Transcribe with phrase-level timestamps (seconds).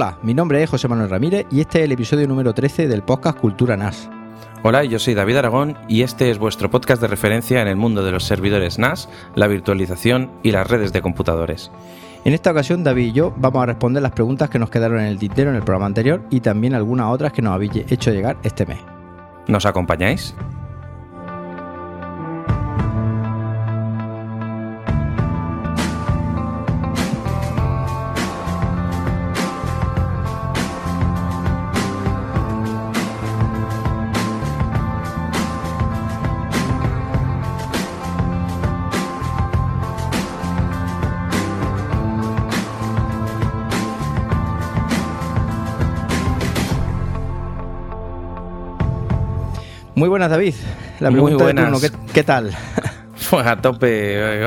[0.00, 3.02] Hola, mi nombre es José Manuel Ramírez y este es el episodio número 13 del
[3.02, 4.08] podcast Cultura NAS.
[4.62, 8.04] Hola, yo soy David Aragón y este es vuestro podcast de referencia en el mundo
[8.04, 11.72] de los servidores NAS, la virtualización y las redes de computadores.
[12.24, 15.06] En esta ocasión, David y yo vamos a responder las preguntas que nos quedaron en
[15.06, 18.36] el tintero en el programa anterior y también algunas otras que nos habéis hecho llegar
[18.44, 18.78] este mes.
[19.48, 20.32] ¿Nos acompañáis?
[49.98, 50.54] Muy buenas, David.
[51.00, 51.82] La pregunta Muy buenas.
[51.82, 52.54] De ¿qué, tal?
[53.30, 54.46] Pues a tope.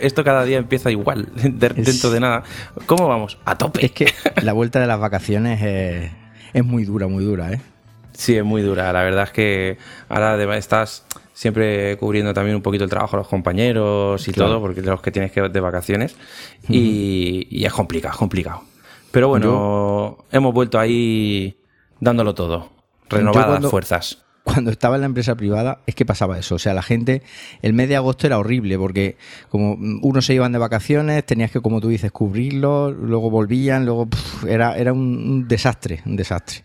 [0.00, 2.42] Esto, cada día empieza igual, dentro de nada.
[2.86, 3.38] ¿Cómo vamos?
[3.44, 3.84] A tope.
[3.84, 4.06] Es que
[4.42, 5.60] la vuelta de las vacaciones
[6.54, 7.60] es, muy dura, muy dura, ¿eh?
[8.12, 8.92] Sí, es muy dura.
[8.94, 13.28] La verdad es que ahora estás siempre cubriendo también un poquito el trabajo de los
[13.28, 16.16] compañeros y todo, porque de los que tienes que de vacaciones.
[16.68, 18.62] y, es complicado, complicado.
[19.10, 21.58] Pero bueno, hemos vuelto ahí
[22.00, 22.70] dándolo todo.
[23.10, 26.56] Renovadas fuerzas cuando estaba en la empresa privada es que pasaba eso.
[26.56, 27.22] O sea, la gente,
[27.62, 29.16] el mes de agosto era horrible porque
[29.48, 34.08] como unos se iban de vacaciones, tenías que, como tú dices, cubrirlo, luego volvían, luego
[34.46, 36.62] era, era un, desastre, un desastre.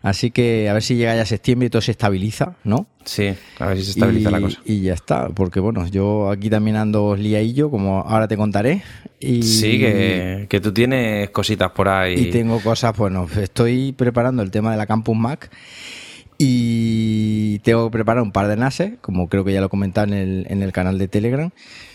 [0.00, 2.86] Así que a ver si llega ya septiembre y todo se estabiliza, ¿no?
[3.04, 4.60] Sí, a ver si se estabiliza la cosa.
[4.64, 8.82] Y ya está, porque bueno, yo aquí también ando liadillo, como ahora te contaré.
[9.18, 12.14] Y, sí, que, que tú tienes cositas por ahí.
[12.14, 15.50] Y tengo cosas, bueno, estoy preparando el tema de la Campus Mac
[16.40, 20.06] y tengo que preparar un par de NASes, como creo que ya lo he comentado
[20.06, 21.50] en el, en el canal de Telegram.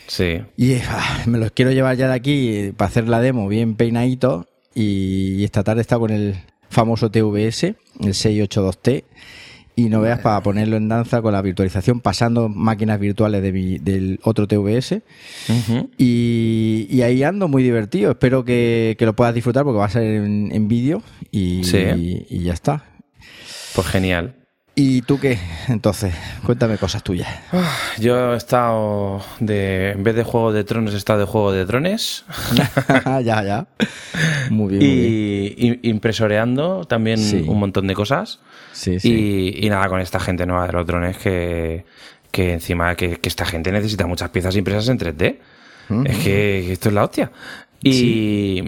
[0.07, 0.41] Sí.
[0.57, 4.49] Y ah, me los quiero llevar ya de aquí para hacer la demo bien peinadito.
[4.75, 6.35] Y esta tarde está con el
[6.69, 9.05] famoso TVS, el 682T.
[9.75, 14.19] Y no veas para ponerlo en danza con la virtualización, pasando máquinas virtuales de del
[14.23, 15.01] otro TVS.
[15.97, 18.11] y, ahí ando muy divertido.
[18.11, 21.01] Espero que, lo puedas disfrutar porque va a ser en, vídeo.
[21.31, 21.61] y,
[22.29, 22.83] y ya está.
[23.73, 24.42] Pues genial.
[24.75, 25.37] ¿Y tú qué?
[25.67, 27.27] Entonces, cuéntame cosas tuyas.
[27.99, 29.91] Yo he estado de.
[29.91, 32.25] En vez de Juego de Tronos, he estado de Juego de Drones.
[33.23, 33.67] ya, ya.
[34.49, 35.83] Muy bien.
[35.83, 38.39] Y impresoreando también un montón de cosas.
[38.71, 39.53] Sí, sí.
[39.55, 41.85] Y, nada, con esta gente nueva de los drones que,
[42.31, 45.37] que encima que, esta gente necesita muchas piezas impresas en 3D.
[46.05, 47.31] Es que, esto es la hostia.
[47.83, 48.63] Y.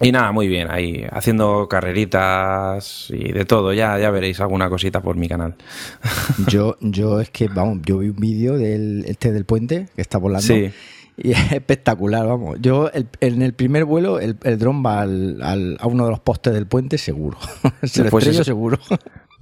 [0.00, 5.00] Y nada, muy bien, ahí haciendo carreritas y de todo, ya, ya veréis alguna cosita
[5.00, 5.54] por mi canal.
[6.48, 10.18] Yo, yo es que, vamos, yo vi un vídeo del este del puente que está
[10.18, 10.54] volando.
[10.54, 10.72] Y
[11.30, 12.58] es espectacular, vamos.
[12.60, 16.52] Yo en el primer vuelo el, el dron va al, a uno de los postes
[16.52, 17.38] del puente seguro.
[17.82, 18.78] Se lo pues seguro.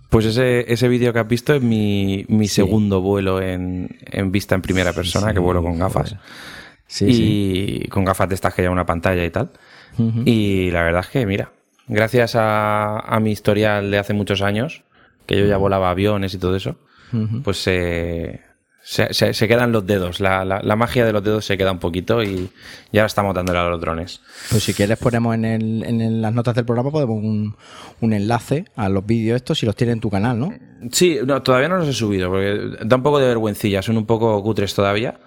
[0.09, 4.55] Pues ese, ese vídeo que has visto es mi, mi segundo vuelo en, en, vista
[4.55, 6.15] en primera persona, que vuelo con gafas.
[6.87, 9.51] Sí, y con gafas de estas que llevan una pantalla y tal.
[10.25, 11.53] Y la verdad es que, mira,
[11.87, 14.83] gracias a, mi historial de hace muchos años,
[15.27, 16.77] que yo ya volaba aviones y todo eso,
[17.45, 18.41] pues se,
[18.83, 20.21] se, quedan los dedos.
[20.21, 22.51] La, la, magia de los dedos se queda un poquito y
[22.93, 24.21] ya estamos dándole a los drones.
[24.51, 27.57] Pues si quieres ponemos en, el, en las notas del programa podemos un,
[28.01, 30.53] un enlace a los vídeos estos si los tienes en tu canal, ¿no?
[30.91, 34.07] Sí, no, todavía no los he subido porque da un poco de vergüencilla, son un
[34.07, 35.19] poco cutres todavía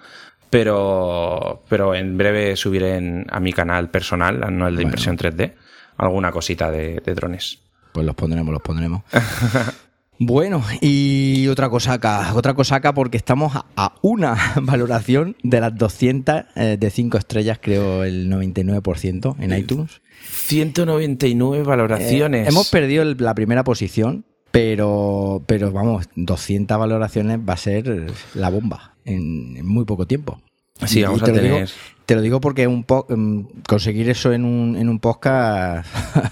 [0.50, 5.54] pero, pero en breve subiré a mi canal personal, no el de impresión 3D,
[5.96, 7.60] alguna cosita de, drones.
[7.92, 9.02] Pues los pondremos, los pondremos.
[10.20, 15.76] Bueno, y otra cosa acá, otra cosa acá porque estamos a, una valoración de las
[15.76, 20.02] 200 eh, de 5 estrellas, creo el 99% en iTunes.
[20.28, 22.46] 199 valoraciones.
[22.46, 28.50] Eh, hemos perdido la primera posición, pero, pero vamos, 200 valoraciones va a ser la
[28.50, 30.40] bomba en, muy poco tiempo.
[30.86, 31.50] Sí, vamos a te tener...
[31.50, 31.70] Lo digo,
[32.06, 35.86] te lo digo porque un em, conseguir eso en un, en un podcast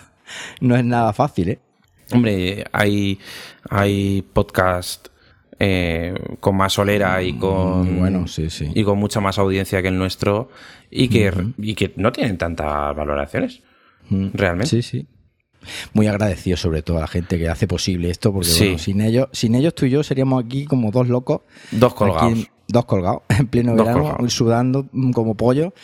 [0.61, 1.59] no es nada fácil, ¿eh?
[2.13, 3.19] Hombre, hay,
[3.69, 5.09] hay podcast
[5.59, 8.71] eh, con más solera y con bueno, sí, sí.
[8.73, 10.49] y con mucha más audiencia que el nuestro
[10.89, 13.63] y que, y que no tienen tantas valoraciones.
[14.09, 14.69] Realmente.
[14.69, 15.07] Sí, sí
[15.93, 19.55] muy agradecido sobre todo a la gente que hace posible esto, porque sin ellos, sin
[19.55, 21.41] ellos tú y yo seríamos aquí como dos locos.
[21.71, 22.49] Dos colgados.
[22.69, 25.75] Dos colgados, en pleno verano, sudando como pollo,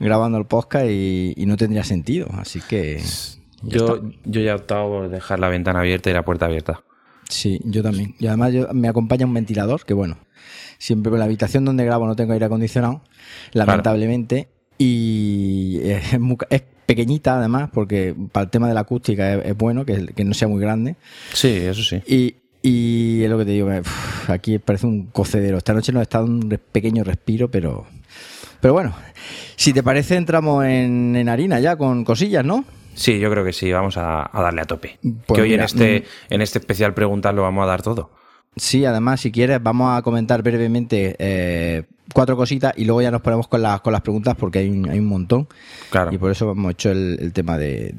[0.00, 2.28] grabando el podcast y, no tendría sentido.
[2.32, 3.02] Así que.
[3.62, 6.82] Yo, yo ya he optado por dejar la ventana abierta y la puerta abierta.
[7.28, 8.14] Sí, yo también.
[8.18, 10.18] Y además me acompaña un ventilador, que bueno,
[10.78, 13.02] siempre en la habitación donde grabo no tengo aire acondicionado,
[13.52, 14.48] lamentablemente.
[14.76, 16.18] Y es,
[16.84, 20.48] pequeñita además, porque para el tema de la acústica es, bueno que, que, no sea
[20.48, 20.96] muy grande.
[21.32, 22.02] Sí, eso sí.
[22.06, 22.36] Y,
[22.66, 23.70] y es lo que te digo,
[24.28, 25.58] aquí parece un cocedero.
[25.58, 27.84] Esta noche nos está dando un pequeño respiro, pero,
[28.58, 28.94] pero bueno,
[29.54, 32.64] si te parece entramos en, en harina ya con cosillas, ¿no?
[32.94, 34.98] Sí, yo creo que sí, vamos a, darle a tope.
[35.26, 36.34] Pues que hoy en, este, mm.
[36.34, 38.10] en este especial preguntas lo vamos a dar todo.
[38.56, 41.82] Sí, además, si quieres, vamos a comentar brevemente eh,
[42.14, 44.88] cuatro cositas y luego ya nos ponemos con las, con las preguntas porque hay un,
[44.88, 45.48] hay un montón.
[45.90, 46.14] Claro.
[46.14, 47.90] Y por eso hemos hecho el, tema de,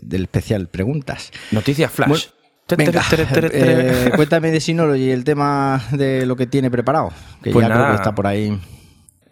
[0.00, 1.30] del especial preguntas.
[1.50, 2.28] Noticias flash.
[2.70, 7.12] Eh, cuéntame de Synology el tema de lo que tiene preparado,
[7.42, 8.58] que pues ya creo que está por ahí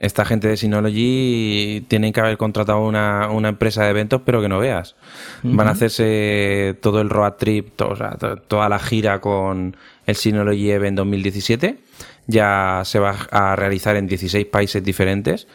[0.03, 4.59] esta gente de Synology tienen que haber contratado una, empresa de eventos, pero que no
[4.59, 4.97] veas.
[5.45, 11.79] Van a hacerse todo el road trip, toda la gira con el Synology Event 2017.
[12.27, 15.47] Ya se va a realizar en 16 países diferentes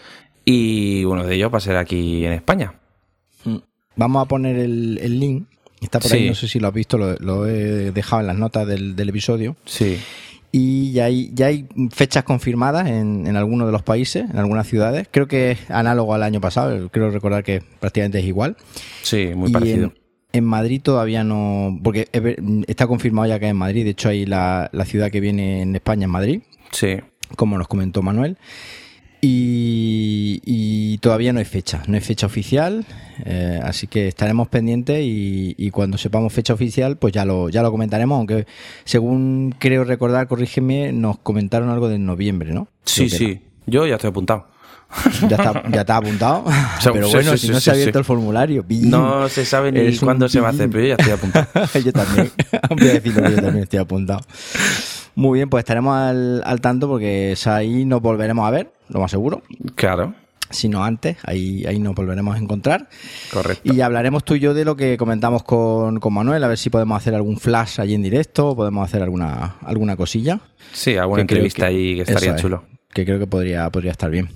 [0.46, 2.74] y uno de ellos va a ser aquí en España.
[3.44, 3.58] Mm.
[3.98, 5.50] Vamos a poner el, link.
[5.82, 8.68] Está por ahí, no sé si lo has visto, lo, he dejado en las notas
[8.68, 9.56] del, del episodio.
[9.66, 9.98] Sí
[10.52, 14.68] y ya hay, ya hay fechas confirmadas en, en algunos de los países, en algunas
[14.68, 15.08] ciudades.
[15.12, 18.56] Creo que es análogo al año pasado, creo recordar que prácticamente es igual.
[19.02, 19.94] Sí, muy parecido.
[20.34, 22.08] En, Madrid todavía no, porque
[22.68, 25.62] está confirmado ya que es en Madrid, de hecho hay la, la ciudad que viene
[25.62, 26.42] en España en Madrid.
[26.72, 26.98] Sí.
[27.36, 28.38] Como nos comentó Manuel.
[29.30, 32.86] Y, todavía no hay fecha, no hay fecha oficial,
[33.24, 37.72] eh, así que estaremos pendientes y, cuando sepamos fecha oficial, pues ya lo, ya lo
[37.72, 38.48] comentaremos, aunque
[38.84, 42.68] según creo recordar, corrígeme, nos comentaron algo de noviembre, ¿no?
[42.84, 44.48] Sí, sí, yo ya estoy apuntado.
[45.28, 46.46] Ya está, ya está apuntado.
[46.94, 48.66] pero bueno, si no se ha abierto el formulario.
[48.70, 51.48] No se sabe ni cuándo se va a hacer, pero yo ya estoy apuntado.
[51.84, 52.32] yo también.
[52.70, 54.22] Voy a decirlo, yo también estoy apuntado.
[55.16, 59.12] Muy bien, pues estaremos al, al tanto porque ahí nos volveremos a ver, lo más
[59.12, 59.44] seguro.
[59.76, 60.14] Claro.
[60.50, 62.88] Si no antes, ahí, ahí nos volveremos a encontrar.
[63.34, 63.74] Correcto.
[63.74, 66.70] Y hablaremos tú y yo de lo que comentamos con, con Manuel, a ver si
[66.70, 70.40] podemos hacer algún flash allí en directo, podemos hacer alguna, alguna cosilla.
[70.72, 72.64] Sí, alguna entrevista ahí que estaría chulo.
[72.94, 74.30] que creo que podría, podría estar bien.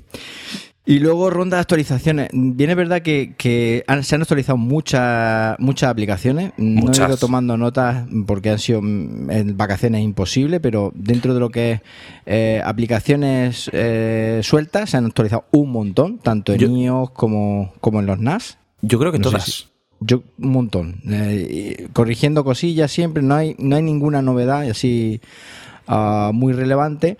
[0.83, 2.30] Y luego ronda de actualizaciones.
[2.33, 6.54] Bien es verdad que, se han actualizado muchas muchas aplicaciones.
[6.57, 11.50] No he ido tomando notas porque han sido en vacaciones imposible, pero dentro de lo
[11.50, 11.81] que es
[12.25, 18.07] eh, aplicaciones eh, sueltas se han actualizado un montón, tanto en iOS como, como en
[18.07, 18.57] los NAS.
[18.81, 19.69] Yo creo que todas.
[20.00, 21.01] yo un montón.
[21.07, 25.22] Eh, corrigiendo cosillas siempre, no hay, no hay ninguna novedad así
[25.88, 27.18] ah, muy relevante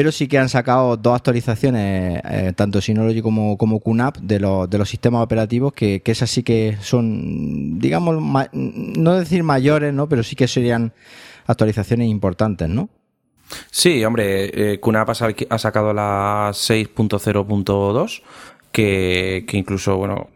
[0.00, 4.70] pero sí que han sacado dos actualizaciones, eh, tanto Synology como, como QNAP, de, los,
[4.70, 8.16] de los sistemas operativos, que, que esas sí que son, digamos,
[8.54, 10.08] no decir mayores, ¿no?
[10.08, 10.94] pero sí que serían
[11.46, 12.88] actualizaciones importantes, ¿no?
[13.70, 15.10] Sí, hombre, eh, QNAP
[15.50, 18.22] ha sacado la 6.0.2,
[18.72, 20.30] que, que incluso, bueno,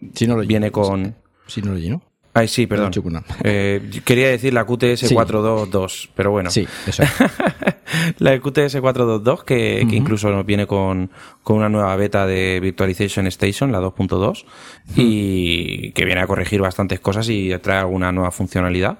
[0.46, 1.14] viene con...
[1.46, 2.02] Synology, ¿no?
[2.34, 2.92] Ay, sí, perdón.
[3.44, 6.50] Eh, quería decir la QTS 422, pero bueno.
[6.50, 7.10] Sí, eso es.
[8.18, 11.10] la QTS 422, que, que incluso nos viene con,
[11.42, 14.44] con, una nueva beta de Virtualization Station, la 2.2,
[14.96, 18.98] y que viene a corregir bastantes cosas y trae alguna nueva funcionalidad.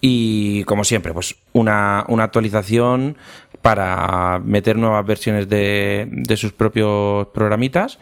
[0.00, 3.16] Y como siempre, pues una, una actualización
[3.62, 7.98] para meter nuevas versiones de, de sus propios programitas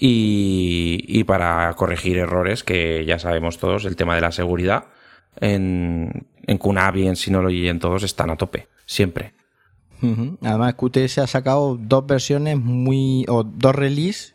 [0.00, 4.86] y, para corregir errores que ya sabemos todos, el tema de la seguridad
[5.40, 6.58] en, en
[6.94, 9.34] y en Synology y en todos están a tope, siempre.
[10.42, 13.26] Además, QTS ha sacado dos versiones muy.
[13.28, 14.34] o dos releases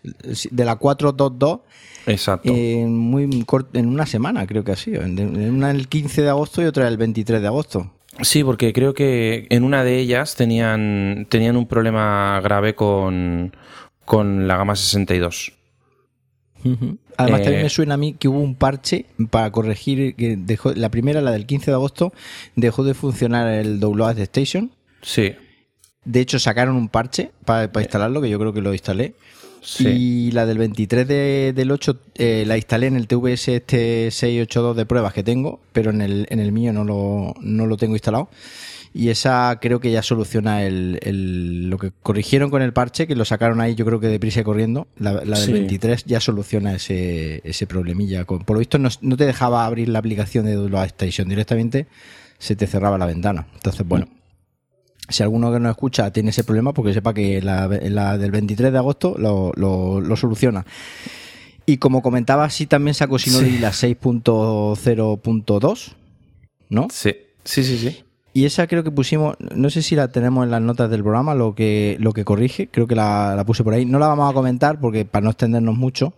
[0.51, 1.61] de la 4.2.2.
[2.05, 2.53] Exacto.
[2.53, 3.27] En, muy
[3.73, 5.01] en una semana, creo que ha sido.
[5.01, 7.91] Una el 15 de agosto y otra el 23 de agosto.
[8.21, 13.55] Sí, porque creo que en una de ellas tenían, tenían un problema grave con,
[14.05, 15.54] con la gama 62.
[17.17, 20.15] Además, también me eh, suena a mí que hubo un parche para corregir.
[20.15, 22.13] que dejó, La primera, la del 15 de agosto,
[22.55, 24.71] dejó de funcionar el Download Station.
[25.01, 25.33] Sí.
[26.03, 29.15] De hecho, sacaron un parche para, instalarlo, que yo creo que lo instalé.
[29.79, 31.07] Y la del 23
[31.55, 35.89] del 8 eh, la instalé en el TVS este 682 de pruebas que tengo, pero
[35.89, 38.29] en el, en el mío no lo, no lo tengo instalado.
[38.97, 43.25] Y esa creo que ya soluciona el, lo que corrigieron con el parche, que lo
[43.25, 44.87] sacaron ahí yo creo que deprisa y corriendo.
[44.97, 48.23] La, del 23 ya soluciona ese, ese problemilla.
[48.23, 51.87] Por lo visto no, te dejaba abrir la aplicación de la Station directamente,
[52.39, 53.47] se te cerraba la ventana.
[53.55, 54.07] Entonces, bueno.
[55.09, 58.77] Si alguno que nos escucha tiene ese problema, porque sepa que la, del 23 de
[58.77, 60.65] agosto lo, lo, soluciona.
[61.65, 65.91] Y como comentaba, sí también sacó Synology la 6.0.2,
[66.69, 66.87] ¿no?
[66.89, 68.05] Sí, sí, sí, sí.
[68.35, 71.33] Y esa creo que pusimos, no sé si la tenemos en las notas del programa,
[71.35, 73.85] lo que, lo que corrige, creo que la, puse por ahí.
[73.85, 76.11] No la vamos a comentar porque para no extendernos mucho,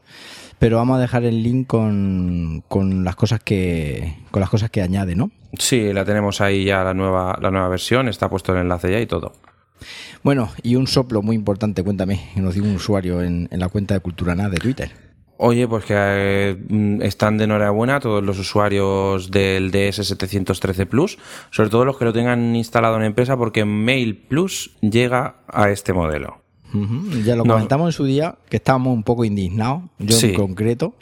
[0.58, 4.82] pero vamos a dejar el link con, con las cosas que con las cosas que
[4.82, 5.30] añade, ¿no?
[5.60, 9.00] Sí, la tenemos ahí ya la nueva la nueva versión, está puesto el enlace ya
[9.00, 9.34] y todo.
[10.24, 13.94] Bueno, y un soplo muy importante, cuéntame, nos dio un usuario en, en la cuenta
[13.94, 15.07] de Cultura Nada de Twitter.
[15.38, 21.18] Oye, pues que eh, están de enhorabuena todos los usuarios del DS713 Plus,
[21.52, 25.94] sobre todo los que lo tengan instalado en empresa, porque Mail Plus llega a este
[25.94, 26.42] modelo.
[27.26, 30.96] Ya lo comentamos en su día, que estábamos un poco indignados, yo en concreto,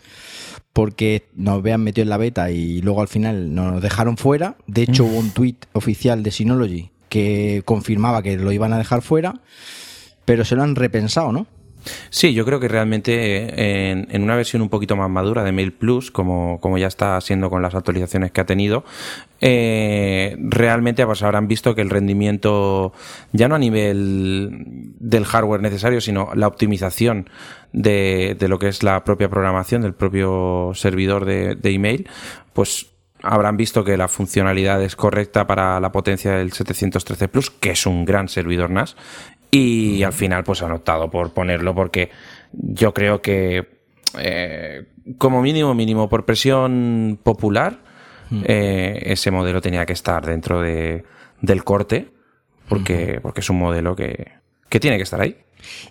[0.73, 4.57] porque nos habían metido en la beta y luego al final nos dejaron fuera.
[4.67, 9.01] De hecho, hubo un tweet oficial de Synology que confirmaba que lo iban a dejar
[9.01, 9.41] fuera,
[10.25, 11.47] pero se lo han repensado, ¿no?
[12.09, 16.11] Sí, yo creo que realmente en, una versión un poquito más madura de Mail Plus,
[16.11, 18.83] como, como ya está siendo con las actualizaciones que ha tenido,
[19.41, 22.93] eh, realmente pues, habrán visto que el rendimiento,
[23.31, 24.65] ya no a nivel
[24.99, 27.29] del hardware necesario, sino la optimización
[27.73, 32.09] de, de lo que es la propia programación del propio servidor de, de email,
[32.53, 32.87] pues
[33.25, 37.85] habrán visto que la funcionalidad es correcta para la potencia del 713 Plus, que es
[37.85, 38.95] un gran servidor NAS,
[39.51, 42.09] y al final pues han optado por ponerlo porque
[42.51, 43.67] yo creo que
[44.19, 44.85] eh,
[45.17, 47.79] como mínimo, mínimo por presión popular,
[48.43, 51.03] eh, ese modelo tenía que estar dentro de,
[51.41, 52.09] del corte
[52.67, 54.31] porque, porque es un modelo que,
[54.69, 55.37] que tiene que estar ahí.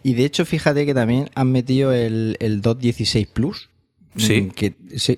[0.02, 3.70] Y de hecho, fíjate que también han metido el, el DOT 16 Plus,
[4.16, 4.42] Sí.
[4.42, 4.74] Mm, que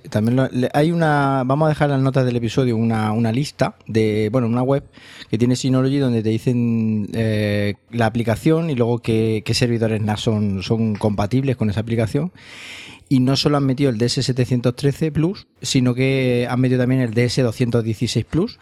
[0.09, 4.31] también hay una, vamos a dejar en las notas del episodio una, una lista de,
[4.33, 4.85] bueno, una web
[5.31, 10.62] que tiene Synology donde te dicen eh, la aplicación y luego qué, servidores NAS son,
[10.62, 12.33] son compatibles con esa aplicación.
[13.09, 18.25] Y no solo han metido el DS713 Plus, sino que han metido también el DS216
[18.25, 18.59] Plus.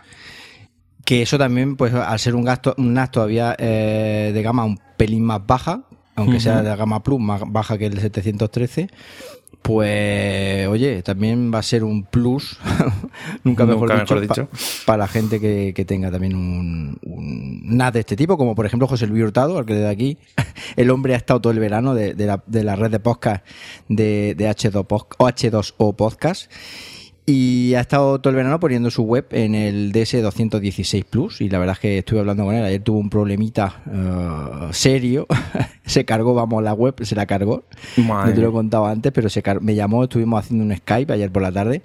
[1.05, 4.79] Que eso también, pues al ser un gasto, un NAS todavía eh, de gama un
[4.97, 8.89] pelín más baja, aunque sea de gama Plus más baja que el 713,
[9.65, 12.59] pues, oye, también va a ser un plus,
[13.45, 14.47] nunca mejor, dicho,
[14.85, 16.99] para la gente que, tenga también un,
[17.65, 20.19] NAS de este tipo, como por ejemplo José Luis Hurtado, al que desde aquí,
[20.77, 23.43] el hombre ha estado todo el verano de, la, de la, red de podcast
[23.89, 26.53] de, de H2 H2O Podcast
[27.27, 31.41] y ha estado todo el verano poniendo su web en el DS216 Plus.
[31.41, 32.63] Y la verdad es que estuve hablando con él.
[32.65, 35.27] Ayer tuvo un problemita uh, serio.
[35.87, 37.65] se cargó, vamos, la web se la cargó.
[37.97, 40.05] No te lo he contado antes, pero se me llamó.
[40.05, 41.83] Estuvimos haciendo un Skype ayer por la tarde.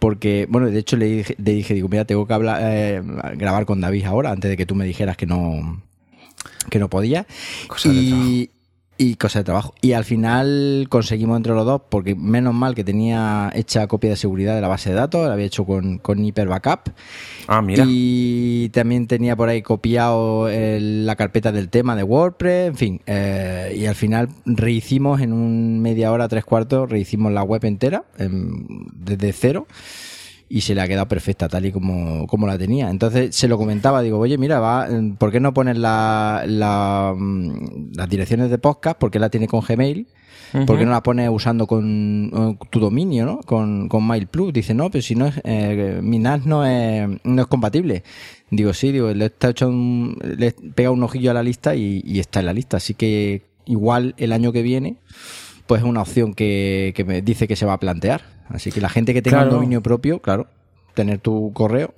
[0.00, 3.00] Porque, bueno, de hecho le dije, le dije digo, mira, tengo que hablar, eh,
[3.36, 5.80] grabar con David ahora, antes de que tú me dijeras que no,
[6.70, 7.24] que no podía.
[7.84, 8.50] y,
[9.02, 9.74] y cosas de trabajo.
[9.80, 14.16] Y al final conseguimos entre los dos, porque menos mal que tenía hecha copia de
[14.16, 16.92] seguridad de la base de datos, la había hecho con, con Hyper Backup.
[17.48, 17.84] Ah, mira.
[17.88, 23.00] Y también tenía por ahí copiado la carpeta del tema de WordPress, en fin.
[23.06, 28.04] Eh, y al final rehicimos en un media hora, tres cuartos, rehicimos la web entera
[28.18, 29.66] desde cero
[30.52, 32.90] y se le ha quedado perfecta tal y como, como la tenía.
[32.90, 37.92] Entonces se lo comentaba, digo, oye, mira, va, ¿por qué no pones la, la, mm,
[37.96, 38.98] las direcciones de podcast?
[38.98, 40.06] Porque la tiene con Gmail.
[40.66, 43.40] ¿Por qué no la pones usando con eh, tu dominio, ¿no?
[43.40, 44.52] Con, con MailPlus.
[44.52, 48.02] Dice, no, pero si no es, eh, mi NAS no es, no es compatible.
[48.50, 51.74] Digo, sí, digo, le he hecho un, le he pegado un ojillo a la lista
[51.74, 52.76] y, y está en la lista.
[52.76, 54.96] Así que igual el año que viene,
[55.72, 58.20] pues es una opción que, que me dice que se va a plantear.
[58.50, 60.46] Así que la gente que tenga un dominio propio, claro,
[60.92, 61.94] tener tu correo.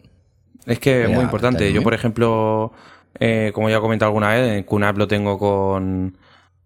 [0.64, 1.72] Es que es muy importante.
[1.72, 2.70] Yo, por ejemplo,
[3.18, 6.16] eh, como ya he comentado alguna vez, en QNAP lo tengo con,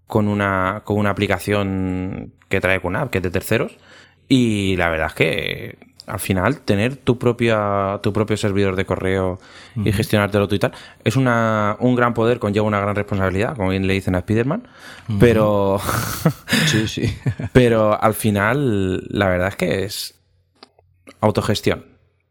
[0.06, 3.78] con, una, con una aplicación que trae QNAP, que es de terceros.
[4.28, 9.38] Y la verdad es que al final tener tu propia tu propio servidor de correo
[9.76, 10.72] y gestionártelo tú y tal
[11.04, 14.66] es una, un gran poder conlleva una gran responsabilidad como bien le dicen a Spiderman
[15.20, 15.80] pero
[16.66, 17.16] sí sí.
[17.52, 20.14] pero al final la verdad es que es
[21.20, 21.84] autogestión.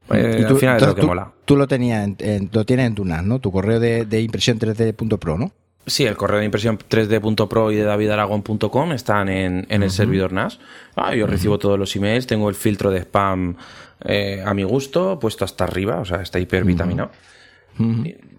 [0.10, 1.34] Eh, al final es lo que mola.
[1.44, 4.58] tú lo tenías en, lo tienes en tu NAS no tu correo de, de impresión
[4.58, 5.52] 3D.pro no
[5.88, 10.60] Sí, el correo de impresión 3D.pro y de davidaragon.com están en, en el servidor NAS.
[10.98, 13.56] Ah, yo recibo todos los emails, tengo el filtro de spam
[14.04, 17.10] eh, a mi gusto, puesto hasta arriba, o sea, está hipervitaminado.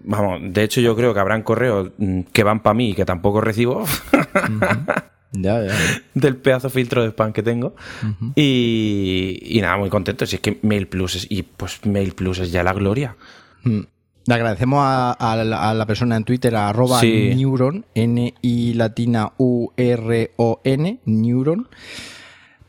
[0.03, 3.05] Vamos, de hecho yo creo que habrán correos mm, que van para mí y que
[3.05, 3.83] tampoco recibo.
[5.31, 5.73] ya, ya,
[6.13, 7.75] Del pedazo filtro de spam que tengo.
[8.35, 10.27] y, y, nada, muy contento.
[10.27, 13.15] Si es que Mail Plus es, y pues Mail Plus es ya la gloria.
[14.29, 21.67] Le agradecemos a, la, persona en Twitter, a arroba Neuron, N-I latina U-R-O-N, Neuron,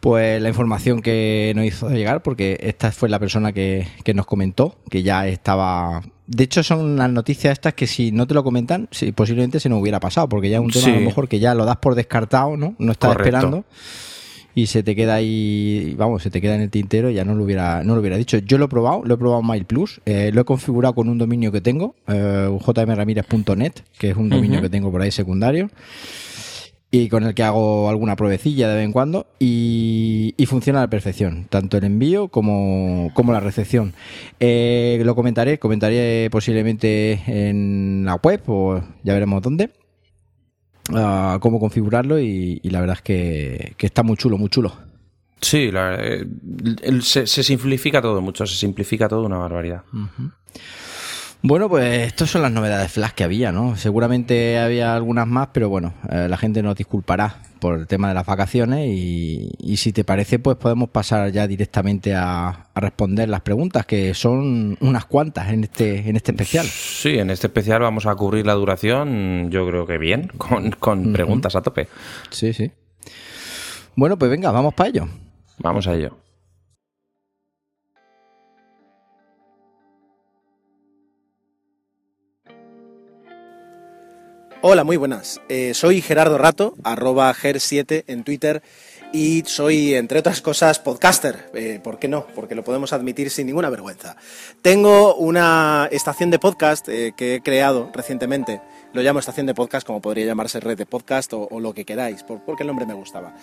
[0.01, 4.79] pues la información que nos hizo llegar, porque esta fue la persona que, nos comentó,
[4.89, 6.01] que ya estaba...
[6.27, 9.83] De hecho, son las noticias estas que si no te lo comentan, posiblemente se nos
[9.83, 11.95] hubiera pasado, porque ya es un tema a lo mejor que ya lo das por
[11.95, 12.75] descartado, ¿no?
[12.79, 13.67] No estás esperando
[14.55, 17.45] y se te queda ahí, vamos, se te queda en el tintero, ya no lo
[17.45, 18.39] hubiera, no lo hubiera dicho.
[18.39, 21.19] Yo lo he probado, lo he probado Mail Plus, eh, lo he configurado con un
[21.19, 25.71] dominio que tengo, eh, jmramirez.net, que es un dominio que tengo por ahí secundario
[26.91, 30.91] y con el que hago alguna pruebecilla de vez en cuando y, funciona a la
[30.91, 33.95] perfección, tanto el envío como, como la recepción.
[34.41, 39.71] Eh, lo comentaré, comentaré posiblemente en la web o ya veremos dónde,
[40.93, 44.73] uh, cómo configurarlo y, la verdad es que, está muy chulo, muy chulo.
[45.41, 46.27] Sí, eh,
[47.03, 49.83] se, simplifica todo mucho, se simplifica todo una barbaridad.
[51.43, 53.75] Bueno, pues estas son las novedades Flash que había, ¿no?
[53.77, 58.15] Seguramente había algunas más, pero bueno, eh, la gente nos disculpará por el tema de
[58.15, 63.87] las vacaciones y, si te parece, pues podemos pasar ya directamente a, responder las preguntas,
[63.87, 66.67] que son unas cuantas en este, en este especial.
[66.67, 70.31] Sí, en este especial vamos a cubrir la duración, yo creo que bien,
[70.79, 71.89] con, preguntas a tope.
[72.31, 72.71] Sí, sí.
[73.97, 75.09] Bueno, pues venga, vamos para ello.
[75.59, 76.17] Vamos a ello.
[84.63, 85.41] Hola, muy buenas.
[85.49, 88.63] Eh, soy Gerardo Rato, arroba ger7 en Twitter
[89.11, 91.51] y soy, entre otras cosas, podcaster.
[91.55, 92.27] Eh, ¿Por qué no?
[92.35, 94.17] Porque lo podemos admitir sin ninguna vergüenza.
[94.61, 98.61] Tengo una estación de podcast eh, que he creado recientemente.
[98.93, 102.23] Lo llamo estación de podcast, como podría llamarse red de podcast o, lo que queráis,
[102.23, 103.35] porque el nombre me gustaba.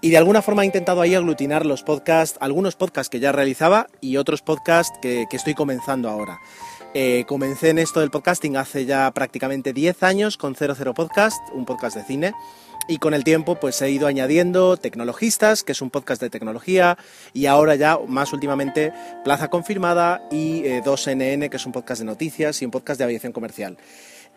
[0.00, 3.88] Y de alguna forma he intentado ahí aglutinar los podcasts, algunos podcasts que ya realizaba
[4.00, 6.38] y otros podcasts que estoy comenzando ahora.
[6.92, 11.64] Eh, comencé en esto del podcasting hace ya prácticamente 10 años con 00 Podcast, un
[11.64, 12.34] podcast de cine.
[12.88, 16.98] Y con el tiempo pues he ido añadiendo Tecnologistas, que es un podcast de tecnología,
[17.32, 18.92] y ahora ya más últimamente
[19.22, 23.04] Plaza Confirmada y 2NN, eh, que es un podcast de noticias y un podcast de
[23.04, 23.76] aviación comercial.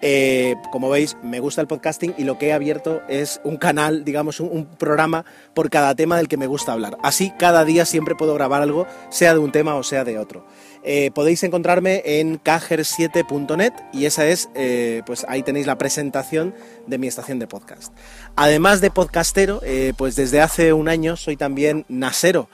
[0.06, 4.04] Eh, como veis, me gusta el podcasting y lo que he abierto es un canal,
[4.04, 5.24] digamos, un, programa
[5.54, 6.98] por cada tema del que me gusta hablar.
[7.02, 10.46] Así, cada día siempre puedo grabar algo, sea de un tema o sea de otro.
[10.86, 16.54] Eh, podéis encontrarme en cajer7.net y esa es, eh, pues ahí tenéis la presentación
[16.88, 17.94] de mi estación de podcast.
[18.36, 22.50] Además de podcastero, eh, pues desde hace un año soy también nasero,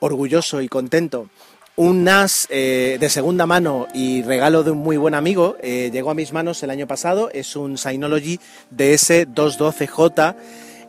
[0.00, 1.28] orgulloso y contento.
[1.76, 6.34] Un NAS de segunda mano y regalo de un muy buen amigo llegó a mis
[6.34, 7.30] manos el año pasado.
[7.32, 8.38] Es un Synology
[8.76, 10.36] DS212J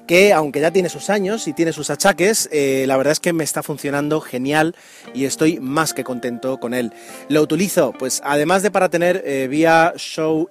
[0.08, 3.34] que aunque ya tiene sus años y tiene sus achaques, eh, la verdad es que
[3.34, 4.76] me está funcionando genial
[5.14, 6.94] y estoy más que contento con él.
[7.30, 10.50] Lo utilizo, pues además de para tener eh, vía show,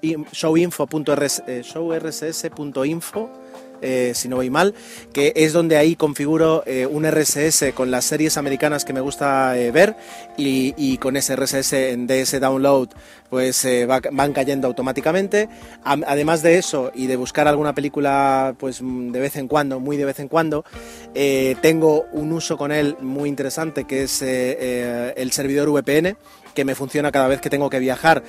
[3.85, 4.75] eh, si no voy mal,
[5.13, 9.59] que es donde ahí configuro eh, un RSS con las series americanas que me gusta
[9.59, 9.95] eh, ver
[10.39, 12.89] y, con ese RSS en DS Download
[13.29, 13.67] pues
[14.13, 15.49] van cayendo automáticamente.
[15.85, 20.05] además de eso y de buscar alguna película pues de vez en cuando, muy de
[20.05, 20.65] vez en cuando,
[21.13, 26.17] tengo un uso con él muy interesante que es el servidor VPN
[26.55, 28.23] que me funciona cada vez que tengo que viajar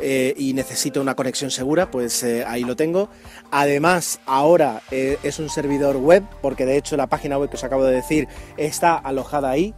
[0.00, 3.08] eh, y necesito una conexión segura, pues eh, ahí lo tengo.
[3.50, 7.64] Además, ahora eh, es un servidor web, porque de hecho la página web que os
[7.64, 9.74] acabo de decir está alojada ahí.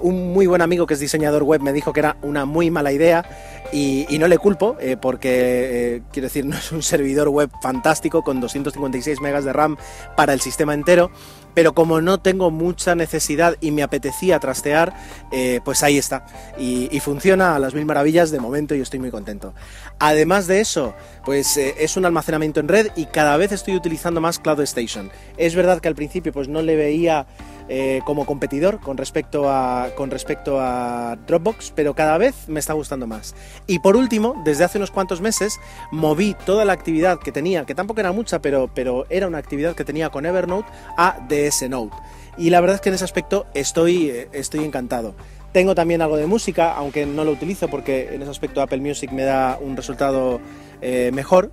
[0.00, 2.92] un muy buen amigo que es diseñador web me dijo que era una muy mala
[2.92, 3.26] idea
[3.74, 9.20] y, no le culpo porque, quiero decir, no es un servidor web fantástico con 256
[9.20, 9.76] megas de RAM
[10.16, 11.10] para el sistema entero,
[11.56, 14.92] pero como no tengo mucha necesidad y me apetecía trastear,
[15.32, 16.26] eh, pues ahí está.
[16.58, 19.54] Y, funciona a las mil maravillas de momento y estoy muy contento.
[19.98, 24.20] Además de eso, pues eh, es un almacenamiento en red y cada vez estoy utilizando
[24.20, 25.10] más Cloud Station.
[25.38, 27.26] Es verdad que al principio pues no le veía
[27.68, 32.74] eh, como competidor con respecto, a, con respecto a Dropbox, pero cada vez me está
[32.74, 33.34] gustando más.
[33.66, 35.58] Y por último, desde hace unos cuantos meses,
[35.90, 39.74] moví toda la actividad que tenía, que tampoco era mucha, pero, pero era una actividad
[39.74, 41.96] que tenía con Evernote, a DS Note.
[42.38, 45.16] Y la verdad es que en ese aspecto estoy, eh, estoy encantado.
[45.50, 49.10] Tengo también algo de música, aunque no lo utilizo porque en ese aspecto Apple Music
[49.10, 50.38] me da un resultado
[50.82, 51.50] eh, mejor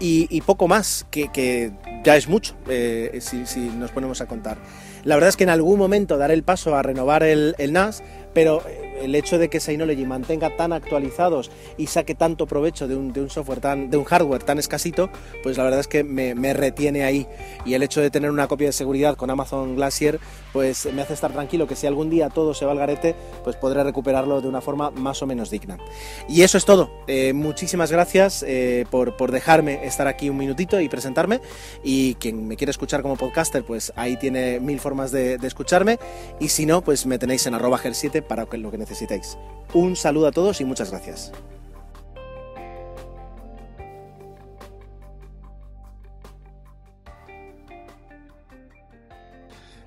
[0.00, 1.70] y, poco más, que,
[2.02, 2.54] ya es mucho
[3.20, 4.56] si, si, nos ponemos a contar.
[5.04, 8.02] La verdad es que en algún momento daré el paso a renovar el, el NAS,
[8.32, 8.62] pero
[9.00, 13.60] el hecho de que Synology mantenga tan actualizados y saque tanto provecho de un, software
[13.60, 15.10] tan, de un hardware tan escasito,
[15.42, 17.26] pues la verdad es que me, retiene ahí.
[17.64, 20.20] Y el hecho de tener una copia de seguridad con Amazon Glacier,
[20.52, 23.14] pues me hace estar tranquilo que si algún día todo se va al garete,
[23.44, 25.78] pues podré recuperarlo de una forma más o menos digna.
[26.28, 26.90] Y eso es todo.
[27.06, 31.40] Eh, muchísimas gracias eh, por, por dejarme estar aquí un minutito y presentarme.
[31.82, 35.98] Y quien me quiere escuchar como podcaster, pues ahí tiene mil formas de, escucharme.
[36.38, 39.38] Y si no, pues me tenéis en arroba ger7 para lo que necesitéis.
[39.74, 41.32] Un saludo a todos y muchas gracias.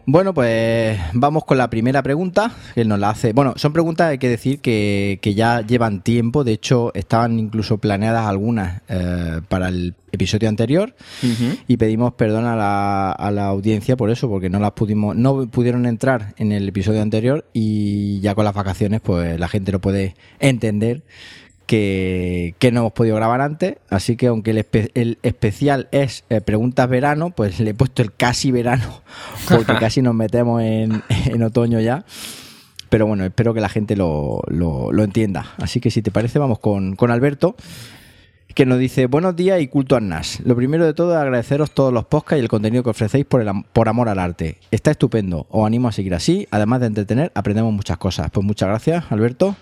[0.06, 3.32] Bueno, pues vamos con la primera pregunta que nos la hace.
[3.32, 6.44] Bueno, son preguntas, hay que decir, que, ya llevan tiempo.
[6.44, 10.94] De hecho, estaban incluso planeadas algunas eh, para el episodio anterior.
[11.70, 15.48] Y pedimos perdón a la, a la, audiencia por eso, porque no las pudimos, no
[15.48, 17.46] pudieron entrar en el episodio anterior.
[17.54, 21.04] Y ya con las vacaciones, pues la gente no puede entender
[21.66, 27.32] que, no hemos podido grabar antes, así que aunque el, especial es eh, preguntas verano,
[27.32, 29.02] pues le he puesto el casi verano,
[29.50, 32.06] porque casi nos metemos en, otoño ya.
[32.90, 34.42] Pero bueno, espero que la gente lo,
[35.00, 35.48] entienda.
[35.58, 37.56] Así que si te parece, vamos con, Alberto,
[38.54, 40.42] que nos dice, buenos días y culto al NAS.
[40.42, 43.42] Lo primero de todo es agradeceros todos los podcasts y el contenido que ofrecéis por,
[43.42, 44.60] el, por amor al arte.
[44.70, 46.48] Está estupendo, os animo a seguir así.
[46.52, 48.30] Además de entretener, aprendemos muchas cosas.
[48.30, 49.56] Pues muchas gracias, Alberto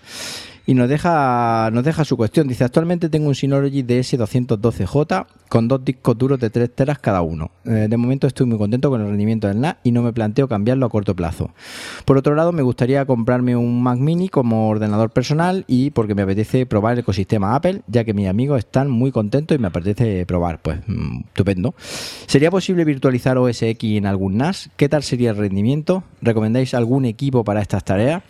[0.66, 2.48] y nos deja, nos deja su cuestión.
[2.48, 7.52] Dice, actualmente tengo un Synology DS212J con dos discos duros de 3 teras cada uno.
[7.66, 10.48] Eh, de momento estoy muy contento con el rendimiento del NAS y no me planteo
[10.48, 11.52] cambiarlo a corto plazo.
[12.06, 16.22] Por otro lado, me gustaría comprarme un Mac mini como ordenador personal y porque me
[16.22, 20.26] apetece probar el ecosistema Apple, ya que mis amigos están muy contentos y me apetece
[20.26, 20.62] probar.
[20.62, 21.76] Pues mm, estupendo.
[22.28, 24.70] ¿Sería posible virtualizar OS X en algún NAS?
[24.78, 26.04] ¿Qué tal sería el rendimiento?
[26.22, 28.24] ¿Recomendáis algún equipo para estas tareas?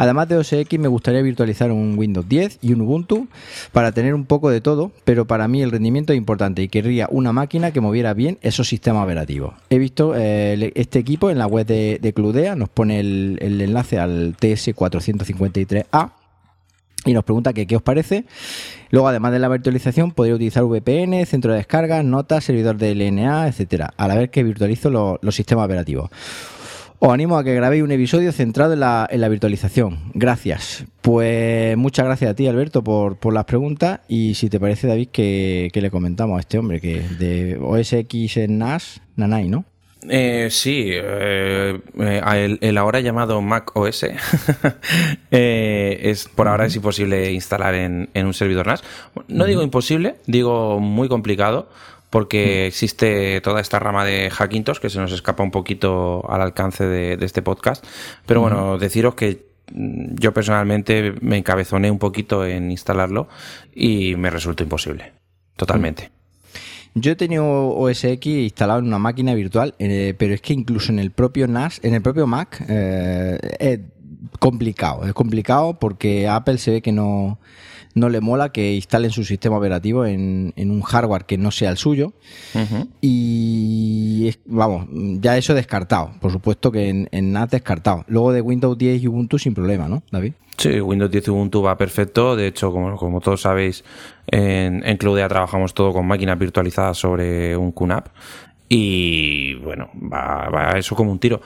[0.00, 3.28] Además de OS X me gustaría virtualizar un Windows 10 y un Ubuntu
[3.70, 7.06] para tener un poco de todo, pero para mí el rendimiento es importante y querría
[7.10, 9.52] una máquina que moviera bien esos sistemas operativos.
[9.68, 14.34] He visto eh, este equipo en la web de, Cludea, nos pone el, enlace al
[14.38, 16.12] TS453A
[17.04, 18.24] y nos pregunta qué os parece.
[18.88, 23.48] Luego, además de la virtualización, podría utilizar VPN, centro de descargas, notas, servidor de LNA,
[23.48, 26.08] etcétera, a la vez que virtualizo los sistemas operativos.
[27.02, 30.12] Os animo a que grabéis un episodio centrado en la, en la virtualización.
[30.12, 30.84] Gracias.
[31.00, 34.00] Pues muchas gracias a ti, Alberto, por, las preguntas.
[34.06, 38.36] Y si te parece, David, que, le comentamos a este hombre que de OS X
[38.36, 39.64] en NAS, Nanai, ¿no?
[40.10, 44.06] Eh, sí, eh, eh, el, ahora llamado Mac OS
[45.30, 48.84] es por ahora es imposible instalar en un servidor NAS.
[49.26, 51.70] No digo imposible, digo muy complicado
[52.10, 56.84] porque existe toda esta rama de Hackintosh que se nos escapa un poquito al alcance
[56.84, 57.84] de, este podcast.
[58.26, 63.28] Pero bueno, deciros que mm, yo personalmente me encabezoné un poquito en instalarlo
[63.72, 65.12] y me resultó imposible.
[65.56, 66.10] Totalmente.
[66.94, 70.90] Yo he tenido OS X instalado en una máquina virtual, eh, pero es que incluso
[70.90, 73.80] en el propio NAS, en el propio Mac, eh, es
[74.40, 75.06] complicado.
[75.06, 77.38] Es complicado porque Apple se ve que no
[77.94, 81.76] no le mola que instalen su sistema operativo en, un hardware que no sea el
[81.76, 82.12] suyo.
[83.00, 86.12] Y vamos, ya eso descartado.
[86.20, 88.04] Por supuesto que en, en NAS descartado.
[88.08, 90.32] Luego de Windows 10 y Ubuntu sin problema, ¿no, David?
[90.56, 92.36] Sí, Windows 10 y Ubuntu va perfecto.
[92.36, 93.84] De hecho, como, como todos sabéis,
[94.26, 98.08] en, en Cloudea trabajamos todo con máquinas virtualizadas sobre un QNAP.
[98.68, 101.40] Y bueno, va, va eso como un tiro.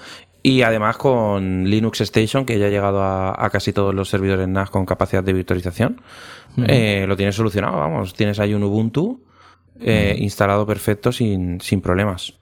[0.46, 4.68] Y además con Linux Station, que ya ha llegado a, casi todos los servidores NAS
[4.68, 6.02] con capacidad de virtualización,
[6.68, 8.12] eh, lo tienes solucionado, vamos.
[8.12, 9.22] Tienes ahí un Ubuntu
[9.80, 12.35] eh, instalado perfecto sin, sin problemas.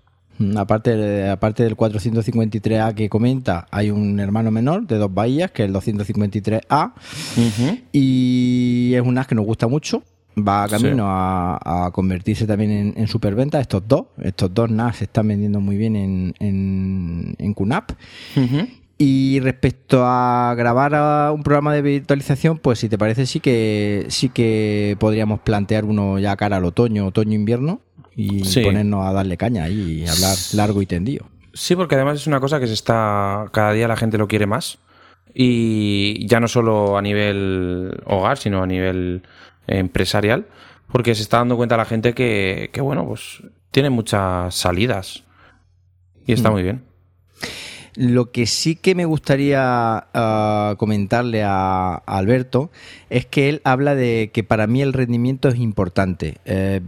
[0.57, 5.69] Aparte, aparte del 453A que comenta, hay un hermano menor de dos bahías, que es
[5.69, 6.95] el 253A,
[7.93, 10.03] y es un NAS que nos gusta mucho
[10.37, 13.61] va a camino a, convertirse también en, superventa.
[13.61, 17.93] Estos dos, estos dos NAS se están vendiendo muy bien en, en, en QNAP.
[18.99, 24.29] Y respecto a grabar un programa de virtualización, pues si te parece sí que sí
[24.29, 27.81] que podríamos plantear uno ya cara al otoño, otoño-invierno
[28.15, 31.27] y ponernos a darle caña y hablar largo y tendido.
[31.53, 34.47] Sí, porque además es una cosa que se está cada día la gente lo quiere
[34.47, 34.79] más
[35.35, 39.23] y ya no solo a nivel hogar, sino a nivel
[39.67, 40.47] empresarial,
[40.91, 45.25] porque se está dando cuenta la gente que, bueno, pues tiene muchas salidas
[46.27, 46.53] y está mm.
[46.53, 46.83] muy bien.
[47.95, 52.71] Lo que sí que me gustaría ah, comentarle a, Alberto
[53.11, 56.39] es que él habla de que para mí el rendimiento es importante.
[56.47, 56.81] Eh,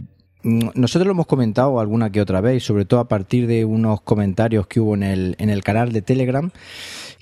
[0.43, 4.67] nosotros lo hemos comentado alguna que otra vez, sobre todo a partir de unos comentarios
[4.67, 6.51] que hubo en el, en el canal de Telegram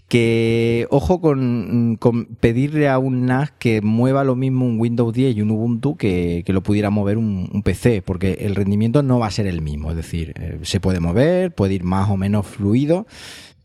[0.07, 1.97] que ojo con,
[2.39, 6.43] pedirle a un NAS que mueva lo mismo un Windows 10 y un Ubuntu que,
[6.47, 9.89] lo pudiera mover un, PC, porque el rendimiento no va a ser el mismo.
[9.89, 13.07] Es decir, eh, se puede mover, puede ir más o menos fluido,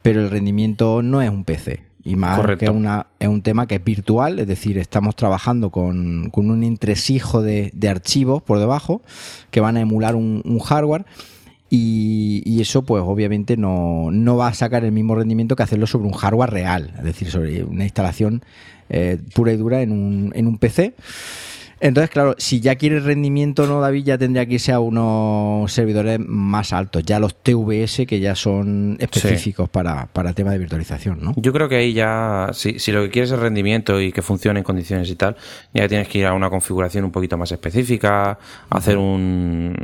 [0.02, 1.88] pero el rendimiento no es un PC.
[2.04, 6.30] Y más que una, es un tema que es virtual, es decir, estamos trabajando con,
[6.32, 9.02] un entresijo de, archivos por debajo
[9.50, 11.04] que van a emular un, un hardware
[11.70, 16.14] y, eso, pues obviamente no, va a sacar el mismo rendimiento que hacerlo sobre un
[16.14, 18.42] hardware real, es decir, sobre una instalación
[18.88, 20.94] eh, pura y dura en un, en un PC.
[21.80, 26.18] Entonces, claro, si ya quieres rendimiento, no, David, ya tendría que irse a unos servidores
[26.18, 31.34] más altos, ya los TVS que ya son específicos para, para tema de virtualización, ¿no?
[31.36, 34.60] Yo creo que ahí ya, si, si, lo que quieres es rendimiento y que funcione
[34.60, 35.36] en condiciones y tal,
[35.72, 38.38] ya tienes que ir a una configuración un poquito más específica,
[38.70, 39.74] hacer un,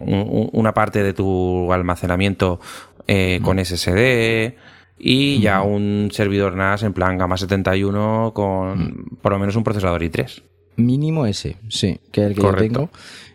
[0.00, 2.60] una parte de tu almacenamiento
[3.06, 4.54] eh, con SSD
[4.98, 10.02] y ya un servidor NAS en plan gama 71 con por lo menos un procesador
[10.02, 10.42] i3.
[10.76, 12.90] Mínimo ese, sí, que es el que yo tengo.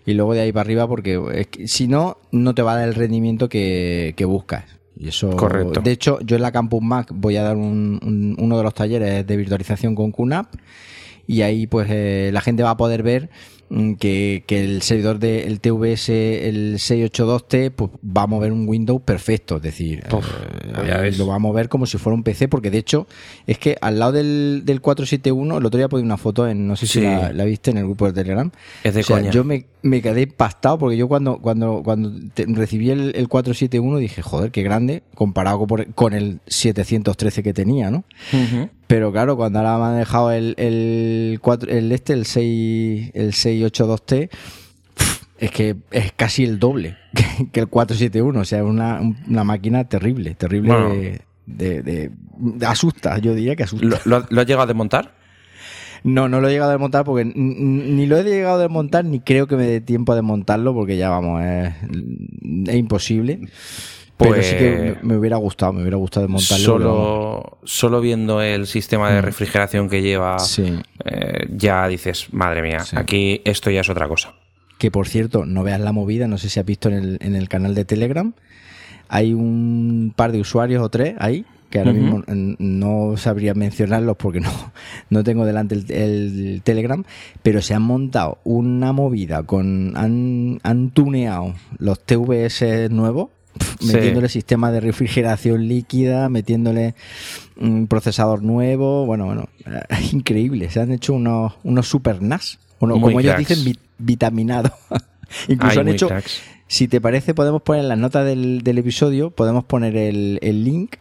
[0.06, 2.96] Y luego de ahí para arriba, porque si no, no te va a dar el
[2.96, 4.66] rendimiento que, buscas.
[4.98, 5.82] Y eso, Correcto.
[5.82, 9.38] De hecho, yo en la Campus Mac voy a dar uno de los talleres de
[9.38, 10.56] virtualización con QNAP
[11.30, 13.30] y ahí pues eh, la gente va a poder ver
[13.72, 19.58] Mm, que, el servidor del TVS, el 682T, pues va a mover un Windows perfecto.
[19.58, 23.08] Es decir, eh, lo va a mover como si fuera un PC, porque de hecho
[23.46, 26.76] es que al lado del, del 471, el otro día puse una foto, en, no
[26.76, 28.52] sé si la, viste en el grupo de Telegram.
[28.84, 29.30] Es de coña.
[29.30, 34.50] Yo me, me, quedé impactado porque yo cuando, cuando, cuando recibí el, 471 dije, joder,
[34.50, 38.04] qué grande comparado con, el 713 que tenía, ¿no?
[38.90, 43.34] Pero claro, cuando ahora me han dejado el, el, 4, el este, el 6, el
[43.34, 44.30] 682T,
[45.38, 46.98] es que es casi el doble
[47.52, 48.40] que, el 471.
[48.40, 52.12] O sea, es una, una máquina terrible, terrible de, de,
[52.66, 54.02] asusta, yo diría que asusta.
[54.06, 55.14] ¿Lo, has llegado a desmontar?
[56.04, 59.20] No, no lo he llegado a desmontar porque ni lo he llegado a desmontar ni
[59.20, 61.76] creo que me dé tiempo a desmontarlo porque ya vamos, es,
[62.66, 63.42] es imposible.
[64.20, 66.66] Pero sí que pues me hubiera gustado, me hubiera gustado desmontarlo.
[66.66, 69.24] Solo, solo viendo el sistema de mm.
[69.24, 70.36] refrigeración que lleva,
[71.06, 74.34] eh, ya dices, madre mía, aquí esto ya es otra cosa.
[74.78, 77.36] Que por cierto, no veas la movida, no sé si has visto en el, en
[77.36, 78.34] el canal de Telegram,
[79.08, 84.40] hay un par de usuarios o tres ahí que ahora mismo no sabría mencionarlos porque
[84.42, 84.52] no,
[85.10, 87.04] no tengo delante el, Telegram,
[87.44, 93.30] pero se han montado una movida con han, han tuneado los TVS nuevos
[93.86, 96.96] metiéndole sistema de refrigeración líquida, metiéndole
[97.58, 99.50] un procesador nuevo, bueno, bueno,
[99.90, 104.72] es increíble, se han hecho unos, unos super NAS, como ellos dicen, vitaminado.
[105.48, 106.10] Incluso han hecho,
[106.68, 110.64] si te parece, podemos poner en las notas del, del episodio, podemos poner el, el
[110.64, 110.96] link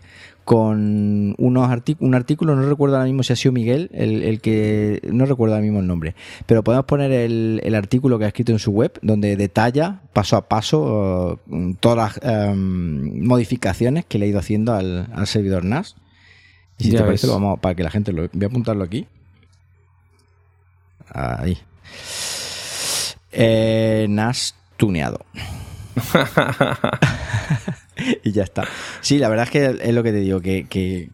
[0.49, 5.27] con unos un artículo, no recuerdo ahora mismo si ha sido Miguel, el, que no
[5.27, 6.15] recuerdo ahora mismo el nombre,
[6.47, 10.49] pero podemos poner el, artículo que ha escrito en su web, donde detalla paso a
[10.49, 15.97] paso uh, todas las um, modificaciones que le ha ido haciendo al, servidor NAS.
[16.79, 19.07] Y si te parece, vamos para que la gente lo voy a apuntarlo aquí.
[21.13, 21.59] Ahí.
[23.33, 25.27] Eh, NAS tuneado.
[28.25, 28.65] y ya está.
[29.01, 31.11] Sí, la verdad es que es lo que te digo, que,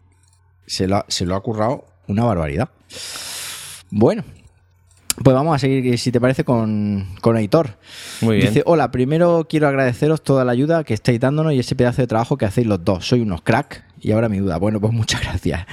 [0.65, 2.69] se, lo, ha currado una barbaridad.
[3.89, 4.23] Bueno,
[5.23, 7.77] pues vamos a seguir, si te parece, con, con Aitor.
[8.21, 8.47] Muy bien.
[8.47, 12.07] Dice, hola, primero quiero agradeceros toda la ayuda que estáis dándonos y ese pedazo de
[12.07, 13.07] trabajo que hacéis los dos.
[13.07, 14.57] Soy unos crack y ahora mi duda.
[14.57, 15.65] Bueno, pues muchas gracias.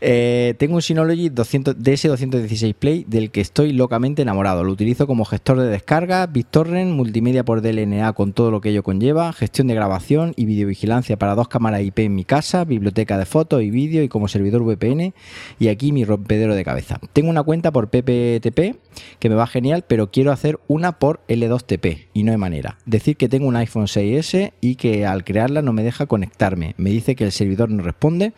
[0.00, 4.64] Eh, tengo un Synology 200, DS216 Play del que estoy locamente enamorado.
[4.64, 8.82] Lo utilizo como gestor de descarga, BitTorrent, multimedia por DLNA con todo lo que ello
[8.82, 13.26] conlleva, gestión de grabación y videovigilancia para dos cámaras IP en mi casa, biblioteca de
[13.26, 15.14] fotos y vídeo y como servidor VPN
[15.58, 17.00] y aquí mi rompedero de cabeza.
[17.12, 18.76] Tengo una cuenta por PPTP
[19.18, 22.78] que me va genial, pero quiero hacer una por L2TP y no hay manera.
[22.86, 26.74] Decir que tengo un iPhone 6S y que al crearla no me deja conectarme.
[26.76, 28.32] Me dice que el servidor no responde.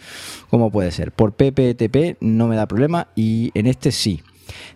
[0.51, 1.13] ¿Cómo puede ser?
[1.13, 1.33] Por
[2.21, 4.23] no me da problema y en este sí.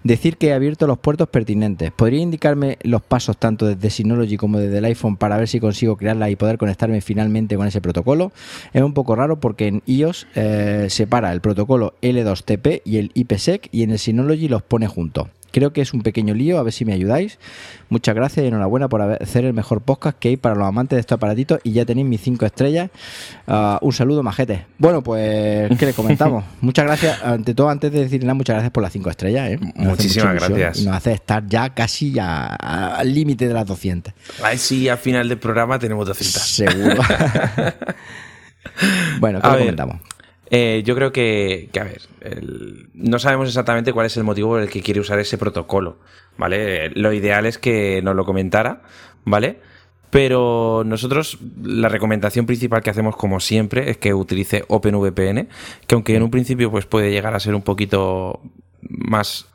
[0.05, 1.92] Decir que he abierto los puertos pertinentes.
[1.92, 5.97] ¿Podría indicarme los pasos tanto desde Synology como desde el iPhone para ver si consigo
[5.97, 8.33] crearla y poder conectarme finalmente con ese protocolo?
[8.73, 13.68] Es un poco raro porque en iOS eh, separa el protocolo L2TP y el IPsec
[13.71, 15.29] y en el Synology los pone juntos.
[15.53, 17.38] Creo que es un pequeño lío, a ver si me ayudáis.
[17.88, 21.01] Muchas gracias y enhorabuena por hacer el mejor podcast que hay para los amantes de
[21.01, 22.91] estos aparatitos y ya tenéis mis cinco estrellas.
[23.47, 24.67] Ah, un saludo, majete.
[24.79, 26.45] Bueno, pues, ¿qué le comentamos?
[26.61, 29.51] muchas gracias, ante todo, antes de decir nada, muchas gracias por las cinco estrellas.
[29.51, 29.59] ¿eh?
[29.77, 30.83] Muchísimas gracias.
[30.85, 34.12] nos hace estar ya casi al límite de las 200.
[34.43, 36.43] Ay, sí, al final del programa tenemos 200.
[36.43, 37.03] Seguro.
[39.21, 39.97] bueno, ¿qué le comentamos?
[40.55, 42.03] Eh, yo creo que, a ver,
[42.93, 45.97] no sabemos exactamente cuál es el motivo por el que quiere usar ese protocolo,
[46.37, 46.91] ¿vale?
[46.91, 48.83] Lo ideal es que nos lo comentara,
[49.25, 49.61] ¿vale?
[50.11, 55.49] Pero nosotros, la recomendación principal que hacemos, como siempre, es que utilice OpenVPN,
[55.87, 58.43] que aunque en un principio pues puede llegar a ser un poquito
[58.83, 59.49] más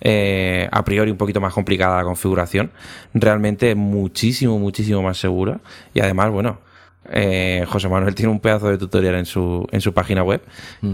[0.00, 2.70] eh, a priori un poquito más complicada la configuración,
[3.12, 5.60] realmente es muchísimo, muchísimo más segura.
[5.92, 6.60] Y además, bueno,
[7.10, 10.42] eh, José Manuel tiene un pedazo de tutorial en su, en su página web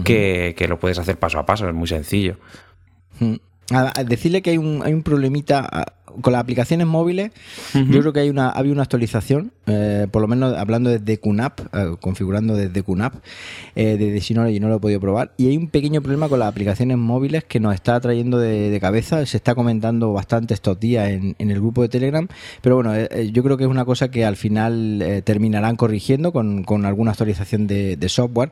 [0.03, 2.37] que, lo puedes hacer paso a paso, es muy sencillo.
[4.05, 5.85] decirle que hay un, hay un problemita
[6.21, 7.31] con las aplicaciones móviles,
[7.73, 11.59] yo creo que hay una, había una actualización, eh, por lo menos hablando desde QNAP,
[11.73, 13.15] eh, configurando desde QNAP,
[13.75, 15.33] eh, desde Synology y no lo he podido probar.
[15.37, 19.25] Y hay un pequeño problema con las aplicaciones móviles que nos está trayendo de, cabeza.
[19.25, 22.27] Se está comentando bastante estos días en, el grupo de Telegram.
[22.61, 26.63] Pero bueno, eh, yo creo que es una cosa que al final terminarán corrigiendo con,
[26.63, 28.51] con, alguna actualización de, software.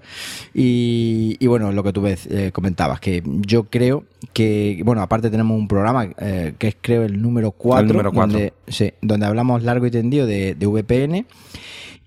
[0.54, 5.68] Y, bueno, lo que tú ves, comentabas, que yo creo que, bueno, aparte tenemos un
[5.68, 8.54] programa que es creo el número 4, Donde,
[9.02, 11.26] donde hablamos largo y tendido de, VPN.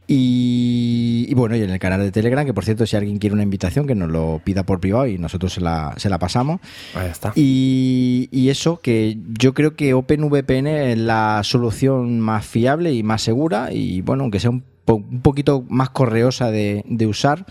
[0.09, 3.43] Y, bueno, y en el canal de Telegram, que por cierto, si alguien quiere una
[3.43, 6.61] invitación, que nos lo pida por privado y nosotros se la, se la pasamos.
[6.95, 7.33] Ahí está.
[7.35, 13.23] Y, y, eso, que yo creo que OpenVPN es la solución más fiable y más
[13.23, 13.73] segura.
[13.73, 17.45] Y bueno, aunque sea un, un poquito más correosa de, de usar,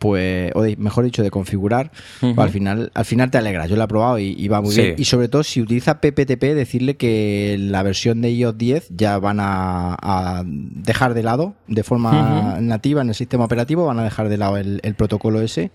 [0.00, 3.66] pues, o mejor dicho, de configurar, pues al final al final te alegra.
[3.66, 4.94] Yo lo he probado y, va muy bien.
[4.96, 9.36] Y sobre todo, si utiliza PPTP, decirle que la versión de iOS 10 ya van
[9.40, 14.38] a, dejar de lado, de forma nativa en el sistema operativo, van a dejar de
[14.38, 15.70] lado el, protocolo ese.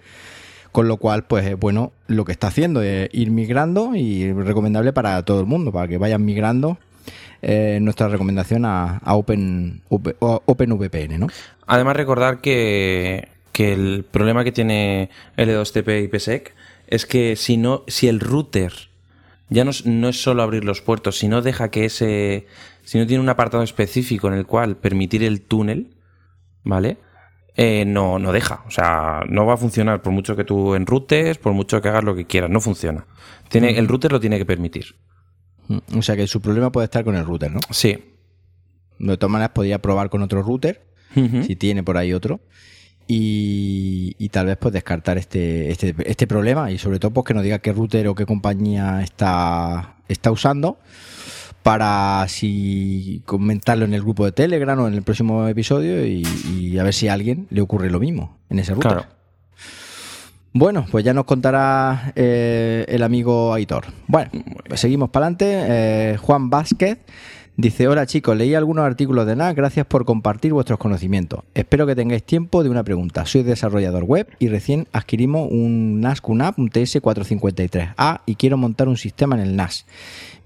[0.71, 5.23] Con lo cual, pues bueno, lo que está haciendo es ir migrando y recomendable para
[5.23, 6.79] todo el mundo, para que vayan migrando
[7.43, 11.27] eh, nuestra recomendación a, Open, OpenVPN, ¿no?
[11.67, 16.53] Además, recordar que que el problema que tiene L2TP y PSEC
[16.87, 18.73] es que si no, si el router
[19.47, 19.71] ya no,
[20.09, 22.47] es solo abrir los puertos, si no deja que ese,
[22.83, 25.95] si no tiene un apartado específico en el cual permitir el túnel,
[26.65, 26.97] ¿vale?
[27.55, 31.37] Eh, no, no deja, o sea, no va a funcionar por mucho que tú enrutes,
[31.37, 33.05] por mucho que hagas lo que quieras, no funciona.
[33.47, 33.77] Tiene, mm.
[33.77, 34.97] el router lo tiene que permitir.
[35.69, 37.61] Mm, o sea que su problema puede estar con el router, ¿no?
[37.69, 38.03] Sí.
[38.99, 42.41] De todas maneras, podría probar con otro router, si tiene por ahí otro
[43.07, 47.43] y, tal vez pues descartar este, este, este, problema y sobre todo pues que nos
[47.43, 50.77] diga qué router o qué compañía está, está usando
[51.63, 56.83] para si comentarlo en el grupo de Telegram o en el próximo episodio y, a
[56.83, 59.05] ver si a alguien le ocurre lo mismo en ese router.
[60.57, 63.87] Bueno, pues ya nos contará eh, el amigo Aitor.
[64.07, 64.31] Bueno,
[64.67, 65.65] pues seguimos para adelante.
[65.67, 66.99] Eh, Juan Vázquez
[67.57, 71.39] Dice, hola chicos, leí algunos artículos de NAS, gracias por compartir vuestros conocimientos.
[71.53, 73.25] Espero que tengáis tiempo de una pregunta.
[73.25, 78.97] Soy desarrollador web y recién adquirimos un NAS QNAP, un TS453A y quiero montar un
[78.97, 79.85] sistema en el NAS.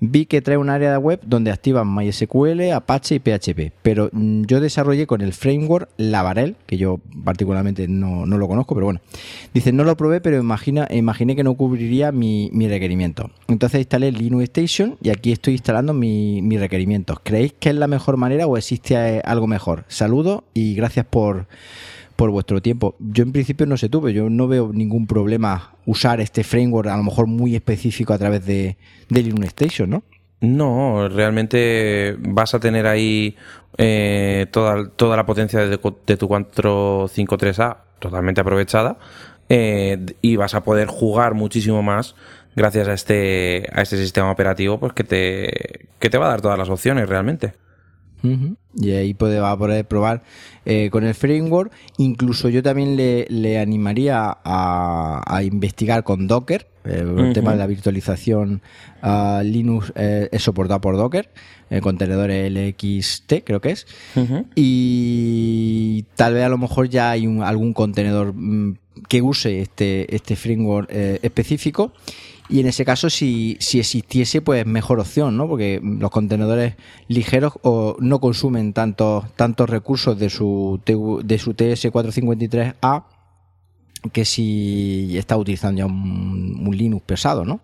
[0.01, 4.43] Vi que trae un área de web donde activan MySQL, Apache y PHP, pero mm,
[4.43, 9.01] yo desarrollé con el framework Laravel, que yo particularmente no, lo conozco, pero bueno.
[9.53, 13.31] Dice, no lo probé, pero imagina, imaginé que no cubriría mi, requerimiento.
[13.47, 17.19] Entonces instalé Linux Station y aquí estoy instalando mis mi requerimientos.
[17.23, 19.85] ¿Creéis que es la mejor manera o existe eh, algo mejor?
[19.87, 21.47] Saludos y gracias por
[22.19, 22.97] por vuestro tiempo.
[22.99, 26.89] Yo en principio no sé tú, pero yo no veo ningún problema usar este framework
[26.89, 28.75] a lo mejor muy específico a través de,
[29.07, 30.03] Linux Station, ¿no?
[30.41, 33.37] No, realmente vas a tener ahí
[33.77, 38.97] eh, toda, toda la potencia de, tu 453A totalmente aprovechada
[39.47, 42.15] eh, y vas a poder jugar muchísimo más
[42.53, 46.41] gracias a este, a este sistema operativo pues que te, que te va a dar
[46.41, 47.53] todas las opciones realmente.
[48.21, 50.23] Y ahí puede, va a poder probar
[50.65, 51.71] eh, con el framework.
[51.97, 56.67] Incluso yo también le, animaría a, investigar con Docker.
[56.85, 58.61] Eh, el tema de la virtualización
[59.03, 61.29] uh, Linux eh, es soportado por Docker,
[61.81, 63.85] contenedores LXT creo que es.
[64.55, 68.77] Y tal vez a lo mejor ya hay algún contenedor mm,
[69.07, 71.93] que use este, este framework específico
[72.49, 75.47] y en ese caso, si, si existiese, pues mejor opción, ¿no?
[75.47, 76.75] Porque los contenedores
[77.07, 83.03] ligeros o no consumen tantos tantos recursos de su, de su TS453A
[84.11, 87.59] que si está utilizando ya un, Linux pesado, ¿no?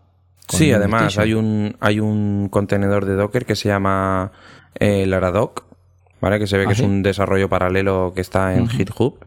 [0.49, 4.31] sí, además hay un, hay un contenedor de Docker que se llama
[4.79, 5.63] eh, Laradoc,
[6.21, 6.37] ¿vale?
[6.37, 9.17] Que se ve que ¿Ah, es un desarrollo paralelo que está en GitHub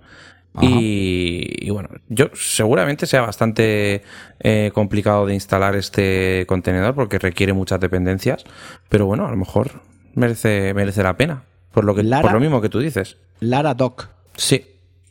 [0.60, 4.02] y, bueno, yo seguramente sea bastante
[4.40, 8.44] eh, complicado de instalar este contenedor porque requiere muchas dependencias,
[8.88, 9.82] pero bueno, a lo mejor
[10.14, 11.44] merece, merece la pena.
[11.72, 13.18] Por lo, que, por lo mismo que tú dices.
[13.40, 14.08] Lara Doc.
[14.36, 14.64] Sí.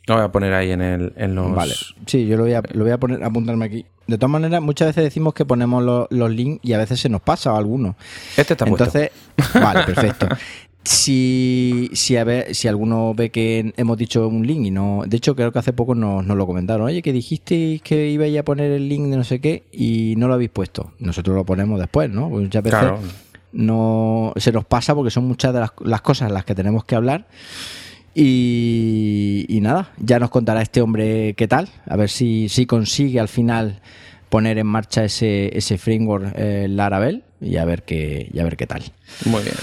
[0.06, 1.54] Lo voy a poner ahí en, el, en los...
[1.54, 1.74] Vale.
[2.06, 3.86] Sí, yo lo voy a, lo voy a poner, apuntarme aquí.
[4.06, 7.20] De todas maneras, muchas veces decimos que ponemos los, links y a veces se nos
[7.20, 7.94] pasa alguno.
[8.36, 9.10] Este está Entonces,
[9.52, 10.28] vale, perfecto.
[10.84, 15.02] Si, si, a ver, si alguno ve que hemos dicho un link y no.
[15.06, 16.86] De hecho, creo que hace poco nos, lo comentaron.
[16.86, 20.28] Oye, que dijisteis que ibais a poner el link de no sé qué y no
[20.28, 20.92] lo habéis puesto.
[20.98, 22.30] Nosotros lo ponemos después, ¿no?
[22.30, 22.80] muchas veces
[23.52, 26.84] no se nos pasa porque son muchas de las, las cosas en las que tenemos
[26.84, 27.26] que hablar.
[28.14, 33.20] Y, y, nada, ya nos contará este hombre qué tal, a ver si, si consigue
[33.20, 33.80] al final
[34.28, 38.56] poner en marcha ese, ese framework eh, Laravel y a ver qué, y a ver
[38.56, 38.82] qué tal.
[39.24, 39.54] Muy bien.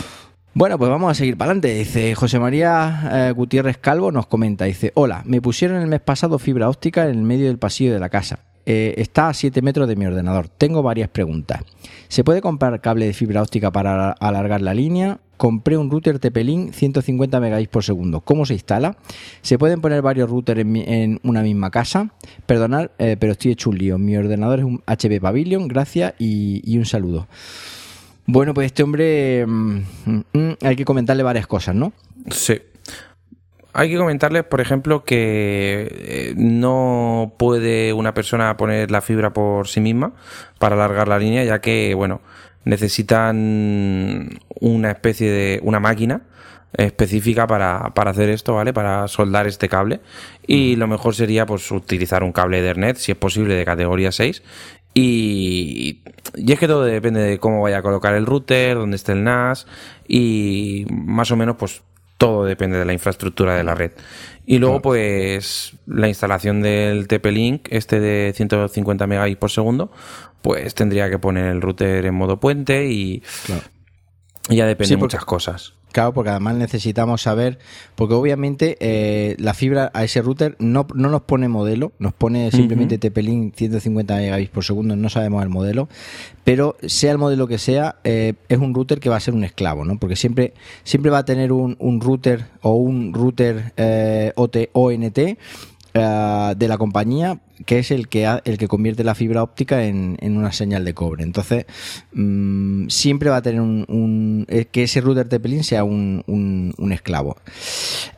[0.57, 1.73] Bueno, pues vamos a seguir para adelante.
[1.73, 6.39] Dice José María eh, Gutiérrez Calvo, nos comenta, dice, hola, me pusieron el mes pasado
[6.39, 8.39] fibra óptica en el medio del pasillo de la casa.
[8.65, 10.47] Eh, está a 7 metros de mi ordenador.
[10.47, 11.59] Tengo varias preguntas.
[12.07, 15.19] ¿Se puede comprar cable de fibra óptica para alargar la línea?
[15.35, 18.21] Compré un router TP-Link 150 megabits por segundo.
[18.21, 18.95] ¿Cómo se instala?
[19.41, 22.13] ¿Se pueden poner varios routers en, una misma casa?
[22.45, 23.97] Perdonad, eh, pero estoy hecho un lío.
[23.97, 25.67] Mi ordenador es un HP Pavilion.
[25.67, 27.27] Gracias y un saludo.
[28.27, 31.93] Bueno, pues este hombre mm, mm, mm, hay que comentarle varias cosas, ¿no?
[32.31, 32.61] Sí.
[33.73, 39.67] Hay que comentarle, por ejemplo, que eh, no puede una persona poner la fibra por
[39.67, 40.13] sí misma
[40.59, 42.21] para alargar la línea, ya que, bueno,
[42.63, 46.21] necesitan una especie de una máquina
[46.77, 48.73] específica para, para, hacer esto, ¿vale?
[48.73, 49.99] Para soldar este cable.
[50.47, 54.41] Y lo mejor sería pues utilizar un cable Ethernet, si es posible, de categoría 6,
[54.97, 56.01] y,
[56.35, 59.67] es que todo depende de cómo vaya a colocar el router, dónde esté el NAS
[60.07, 61.83] y más o menos pues
[62.17, 63.91] todo depende de la infraestructura de la red.
[64.45, 69.91] Y luego pues la instalación del TP-Link, este de 150 megabits por segundo,
[70.41, 73.21] pues tendría que poner el router en modo puente y
[74.49, 75.73] ya depende de muchas cosas.
[75.95, 77.57] Claro, porque además necesitamos saber,
[77.95, 82.51] porque obviamente eh, la fibra a ese router no, no nos pone modelo, nos pone
[82.51, 85.87] simplemente TP-Link 150 megabits por segundo, no sabemos el modelo,
[86.43, 89.45] pero sea el modelo que sea, eh, es un router que va a ser un
[89.45, 89.97] esclavo, ¿no?
[89.97, 95.19] Porque siempre, siempre va a tener un, un router o un router eh, OT, ONT
[95.95, 100.17] eh, de la compañía que es el que, el que convierte la fibra óptica en,
[100.21, 101.23] una señal de cobre.
[101.23, 101.65] Entonces,
[102.13, 107.37] mm, siempre va a tener un, eh, que ese router TP-Link sea un, un, esclavo.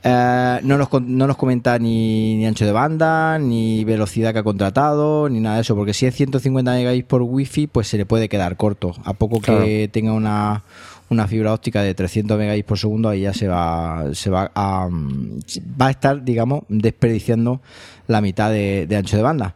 [0.03, 4.43] Eh, no, nos, no nos comenta ni, ni, ancho de banda, ni velocidad que ha
[4.43, 8.05] contratado, ni nada de eso, porque si es 150 megabits por wifi, pues se le
[8.05, 8.93] puede quedar corto.
[9.03, 10.63] A poco que tenga una
[11.09, 14.89] una fibra óptica de 300 megabits por segundo, ahí ya se va, se va a,
[14.89, 17.61] va a estar, digamos, desperdiciando
[18.07, 19.55] la mitad de, ancho de banda.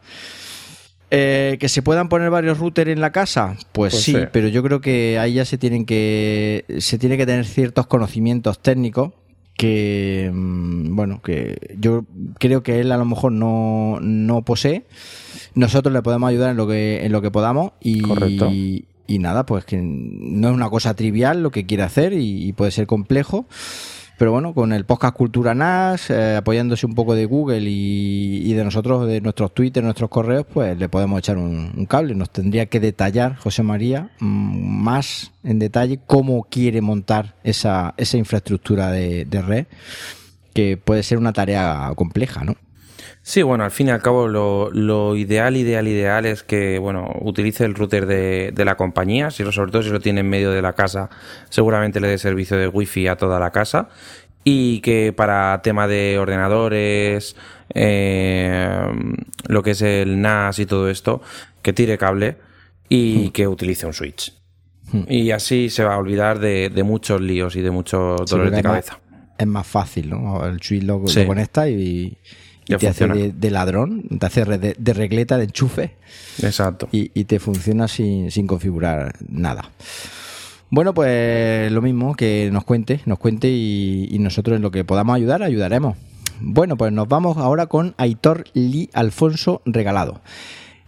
[1.10, 4.62] Eh, que se puedan poner varios routers en la casa, pues, pues sí, pero yo
[4.62, 9.12] creo que ahí ya se tienen que se tiene que tener ciertos conocimientos técnicos
[9.54, 12.06] que mm, bueno que yo
[12.38, 14.84] creo que él a lo mejor no, no posee.
[15.54, 18.48] Nosotros le podemos ayudar en lo que en lo que podamos y, Correcto.
[18.50, 18.86] Y
[19.18, 22.86] nada, pues que no es una cosa trivial lo que quiere hacer y, puede ser
[22.86, 23.46] complejo.
[24.18, 28.62] Pero bueno, con el podcast Cultura NAS, eh, apoyándose un poco de Google y, de
[28.62, 32.14] nosotros, de nuestros Twitter, nuestros correos, pues le podemos echar un, cable.
[32.14, 38.16] Nos tendría que detallar José María mm, más en detalle cómo quiere montar esa, esa
[38.16, 39.66] infraestructura de red,
[40.54, 42.56] que puede ser una tarea compleja, ¿no?
[43.24, 47.64] Sí, bueno, al fin y al cabo lo, ideal, ideal, ideal es que, bueno, utilice
[47.64, 50.72] el router de, la compañía, si sobre todo si lo tiene en medio de la
[50.72, 51.08] casa,
[51.48, 53.88] seguramente le dé servicio de wifi a toda la casa
[54.42, 57.36] y que para tema de ordenadores,
[57.74, 58.88] eh,
[59.46, 61.22] lo que es el NAS y todo esto,
[61.62, 62.38] que tire cable
[62.88, 63.30] y hmm.
[63.30, 64.34] que utilice un switch.
[64.90, 65.04] Hmm.
[65.06, 68.98] Y así se va a olvidar de, muchos líos y de muchos dolores de cabeza.
[69.38, 70.44] Es más fácil, ¿no?
[70.44, 72.18] El switch lo, lo conecta y y
[72.78, 75.94] te hace de, ladrón, te hace de, regleta, de enchufe.
[76.42, 76.88] Exacto.
[76.92, 79.70] Y, te funciona sin, configurar nada.
[80.70, 84.84] Bueno, pues lo mismo, que nos cuente, nos cuente y, y, nosotros en lo que
[84.84, 85.96] podamos ayudar, ayudaremos.
[86.40, 90.20] Bueno, pues nos vamos ahora con Aitor Lee Alfonso Regalado.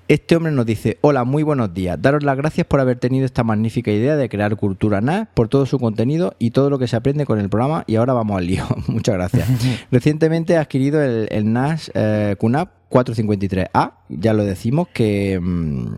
[0.07, 2.01] Este hombre nos dice, hola, muy buenos días.
[2.01, 5.65] Daros las gracias por haber tenido esta magnífica idea de crear Cultura NAS, por todo
[5.65, 7.85] su contenido y todo lo que se aprende con el programa.
[7.87, 8.65] Y ahora vamos al lío.
[8.87, 9.49] Muchas gracias.
[9.91, 13.93] Recientemente he adquirido el, NAS eh, QNAP 453A.
[14.11, 15.41] Ya lo decimos que...
[15.41, 15.95] Mm,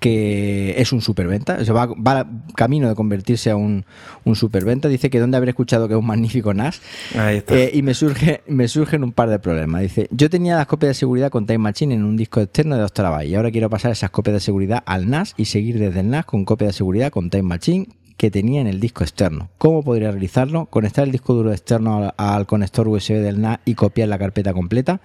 [0.00, 3.84] que es un superventa, o va, va, camino de convertirse a un,
[4.24, 4.88] un superventa.
[4.88, 6.80] Dice que donde haber escuchado que es un magnífico NAS.
[7.14, 9.82] Eh, y me surge me surgen un par de problemas.
[9.82, 12.82] Dice, yo tenía las copias de seguridad con Time Machine en un disco externo de
[12.82, 16.00] 2 TB y ahora quiero pasar esas copias de seguridad al NAS y seguir desde
[16.00, 19.48] el NAS con copia de seguridad con Time Machine que tenía en el disco externo.
[19.58, 20.66] ¿Cómo podría realizarlo?
[20.66, 25.00] Conectar el disco duro externo al conector USB del NAS y copiar la carpeta completa.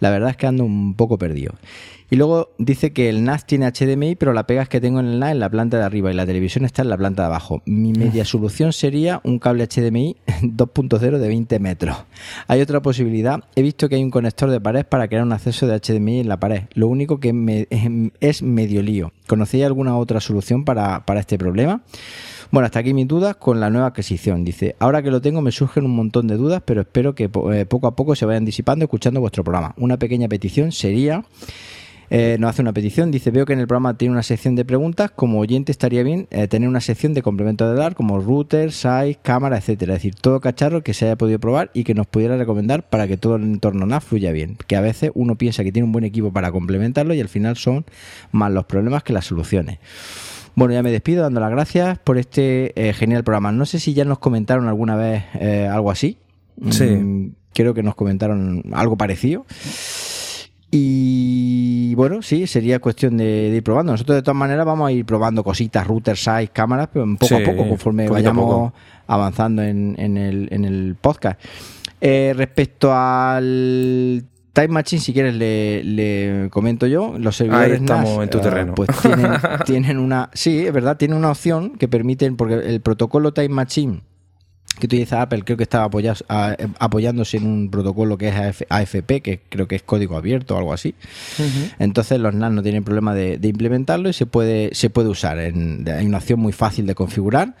[0.00, 1.54] La verdad es que ando un poco perdido.
[2.10, 5.06] Y luego dice que el NAS tiene HDMI, pero la pega es que tengo en
[5.06, 7.26] el NAS en la planta de arriba y la televisión está en la planta de
[7.26, 7.62] abajo.
[7.66, 11.96] Mi media solución sería un cable HDMI 2.0 de 20 metros.
[12.46, 13.44] Hay otra posibilidad.
[13.54, 16.28] He visto que hay un conector de pared para crear un acceso de HDMI en
[16.28, 16.62] la pared.
[16.72, 17.66] Lo único que
[18.20, 19.12] es medio lío.
[19.26, 21.82] ¿Conocéis alguna otra solución para, para este problema?
[22.50, 24.44] Bueno, hasta aquí mis dudas con la nueva adquisición.
[24.44, 27.66] Dice, ahora que lo tengo me surgen un montón de dudas, pero espero que eh,
[27.66, 29.74] poco a poco se vayan disipando escuchando vuestro programa.
[29.76, 31.24] Una pequeña petición sería
[32.10, 33.10] eh, nos hace una petición.
[33.10, 35.10] Dice: Veo que en el programa tiene una sección de preguntas.
[35.10, 39.18] Como oyente, estaría bien eh, tener una sección de complemento de dar, como router, size,
[39.22, 39.94] cámara, etcétera.
[39.94, 43.06] Es decir, todo cacharro que se haya podido probar y que nos pudiera recomendar para
[43.06, 44.56] que todo el entorno NAS fluya bien.
[44.66, 47.56] Que a veces uno piensa que tiene un buen equipo para complementarlo y al final
[47.56, 47.84] son
[48.32, 49.78] más los problemas que las soluciones.
[50.58, 53.52] Bueno, ya me despido dando las gracias por este eh, genial programa.
[53.52, 55.24] No sé si ya nos comentaron alguna vez
[55.70, 56.18] algo así.
[56.70, 56.84] Sí.
[56.84, 59.46] Mm, creo que nos comentaron algo parecido.
[60.70, 63.92] Y bueno, sí, sería cuestión de, ir probando.
[63.92, 67.44] Nosotros de todas maneras vamos a ir probando cositas, routers, size, cámaras, pero poco a
[67.44, 68.72] poco, conforme vayamos
[69.06, 71.40] avanzando en, el, en, el, podcast.
[72.00, 74.24] Eh, respecto al
[74.58, 77.14] Time Machine, si quieres le, comento yo.
[77.16, 78.74] Los servidores Ahí estamos en tu eh, terreno.
[78.74, 79.30] Pues tienen,
[79.64, 84.00] tienen, una, sí, es verdad, tienen una opción que permiten, porque el protocolo Time Machine
[84.78, 85.90] que utiliza Apple creo que estaba
[86.78, 90.72] apoyándose en un protocolo que es AFP, que creo que es código abierto o algo
[90.72, 90.94] así.
[91.78, 95.38] Entonces los NAS no tienen problema de, implementarlo y se puede, se puede usar.
[95.38, 95.52] hay
[96.06, 97.54] una opción muy fácil de configurar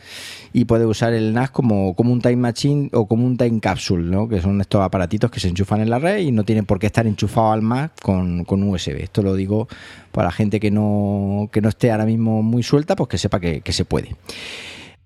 [0.52, 4.04] y puede usar el NAS como, como un Time Machine o como un Time Capsule,
[4.04, 4.28] ¿no?
[4.28, 6.86] que son estos aparatitos que se enchufan en la red y no tienen por qué
[6.86, 9.02] estar enchufados al Mac con, con USB.
[9.02, 9.68] Esto lo digo
[10.12, 13.40] para la gente que no, que no esté ahora mismo muy suelta, pues que sepa
[13.40, 14.16] que, que se puede.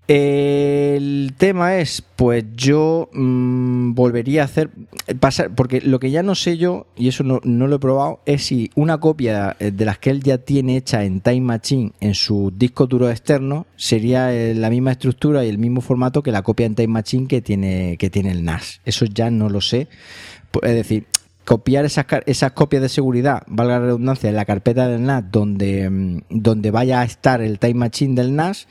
[0.08, 4.70] El tema es, pues yo mm, volvería a hacer,
[5.20, 8.46] pasar, porque lo que ya no sé yo, y eso no, lo he probado, es
[8.46, 12.14] si una copia eh, de las que él ya tiene hecha en Time Machine en
[12.14, 16.42] su disco duro externo sería eh, la misma estructura y el mismo formato que la
[16.42, 18.80] copia en Time Machine que tiene, que tiene el NAS.
[18.84, 19.86] Eso ya no lo sé.
[20.62, 21.06] Es decir,
[21.44, 25.88] copiar esas, esas copias de seguridad, valga la redundancia, en la carpeta del NAS donde,
[25.88, 28.66] mm, donde vaya a estar el Time Machine del NAS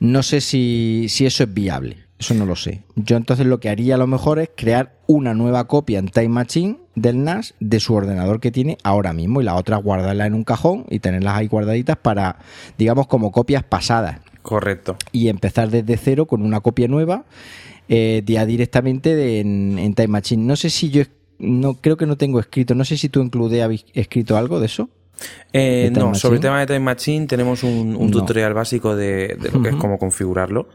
[0.00, 1.96] no sé si, eso es viable.
[2.18, 2.82] Eso no lo sé.
[2.96, 6.30] Yo entonces lo que haría a lo mejor es crear una nueva copia en Time
[6.30, 10.34] Machine del NAS de su ordenador que tiene ahora mismo y la otra guardarla en
[10.34, 12.38] un cajón y tenerlas ahí guardaditas para,
[12.76, 14.18] digamos, como copias pasadas.
[14.42, 14.96] Correcto.
[15.12, 17.24] Y empezar desde cero con una copia nueva
[17.88, 20.44] eh, ya directamente en, Time Machine.
[20.44, 21.04] No sé si yo,
[21.38, 24.60] no creo que no tengo escrito, no sé si tú en Clude habéis escrito algo
[24.60, 24.90] de eso.
[25.52, 29.70] Eh, no, sobre el tema de Time Machine tenemos un, tutorial básico de, lo que
[29.70, 30.68] es cómo configurarlo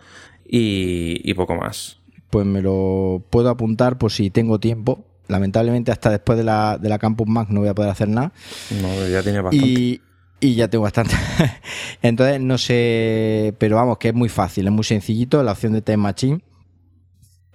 [0.45, 1.99] y, poco más.
[2.29, 5.05] Pues me lo puedo apuntar por si tengo tiempo.
[5.27, 8.33] Lamentablemente hasta después de la, de la Campus Mac no voy a poder hacer nada.
[8.81, 9.67] No, ya tiene bastante.
[9.67, 10.01] Y,
[10.39, 11.15] y ya tengo bastante.
[12.01, 15.81] Entonces no sé, pero vamos, que es muy fácil, es muy sencillito la opción de
[15.81, 16.43] Time Machine.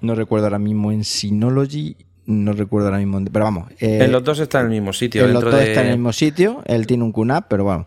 [0.00, 1.96] No recuerdo ahora mismo en Synology
[2.28, 3.72] no recuerdo ahora mismo, pero vamos.
[3.80, 5.24] Eh, en los dos está en el mismo sitio.
[5.24, 7.86] En los dos está en el mismo sitio, él tiene un QNAP, pero bueno.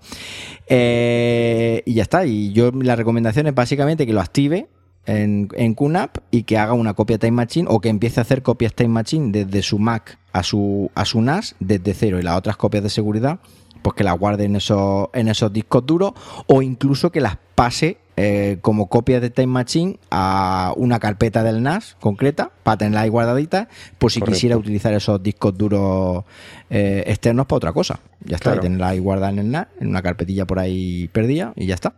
[0.67, 4.67] Eh, y ya está, y yo la recomendación es básicamente que lo active
[5.05, 8.41] en, en QNAP y que haga una copia Time Machine o que empiece a hacer
[8.41, 12.37] copias Time Machine desde su Mac a su, a su NAS desde cero y las
[12.37, 13.39] otras copias de seguridad
[13.81, 16.13] pues que las guarde en esos, en esos discos duros
[16.47, 21.63] o incluso que las pase eh, como copias de Time Machine a una carpeta del
[21.63, 26.25] NAS concreta para tenerla ahí guardadita por si quisiera utilizar esos discos duros
[26.69, 27.99] eh, externos para otra cosa.
[28.23, 31.67] Ya está, tenerla ahí guardada en el NAS, en una carpetilla por ahí perdida y
[31.67, 31.93] ya está.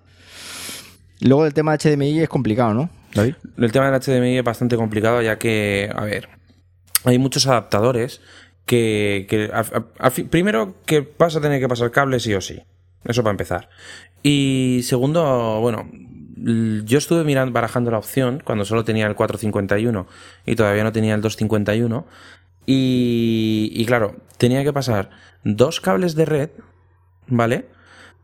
[1.19, 3.35] Luego el tema de HDMI es complicado, ¿no, David?
[3.57, 6.29] El tema del HDMI es bastante complicado ya que, a ver,
[7.05, 8.21] hay muchos adaptadores
[8.65, 9.27] que,
[10.29, 12.61] primero que vas a tener que pasar cables sí o sí.
[13.05, 13.69] Eso para empezar.
[14.21, 15.89] Y segundo, bueno,
[16.85, 20.07] yo estuve mirando, barajando la opción cuando solo tenía el 451
[20.45, 22.05] y todavía no tenía el 251.
[22.65, 25.09] Y, y claro, tenía que pasar
[25.43, 26.49] dos cables de red,
[27.27, 27.67] ¿vale?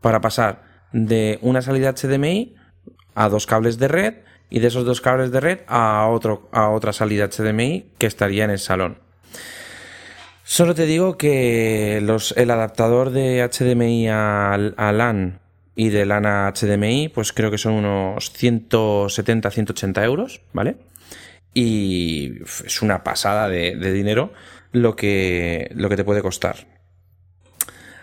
[0.00, 0.62] Para pasar
[0.92, 2.54] de una salida HDMI
[3.14, 4.14] a dos cables de red
[4.50, 8.44] y de esos dos cables de red a, otro, a otra salida HDMI que estaría
[8.44, 8.98] en el salón.
[10.42, 15.39] Solo te digo que los, el adaptador de HDMI a, LAN
[15.80, 20.76] y de LAN a HDMI, pues creo que son unos 170-180 euros, ¿vale?
[21.54, 24.30] Y es una pasada de, dinero
[24.72, 26.66] lo que, lo que te puede costar.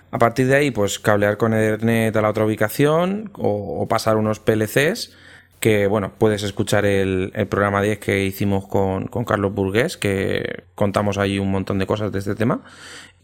[0.09, 4.39] A partir de ahí, pues cablear con Ethernet a la otra ubicación o pasar unos
[4.39, 5.15] PLCs
[5.59, 11.39] que bueno, puedes escuchar el, programa 10 que hicimos con, Carlos Burgués, que contamos ahí
[11.39, 12.61] un montón de cosas de este tema.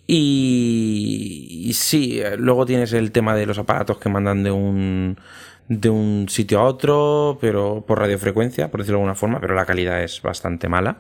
[0.06, 5.18] Y, sí, luego tienes el tema de los aparatos que mandan de un,
[5.70, 9.66] de un sitio a otro, pero por radiofrecuencia, por decirlo de alguna forma, pero la
[9.66, 11.00] calidad es bastante mala.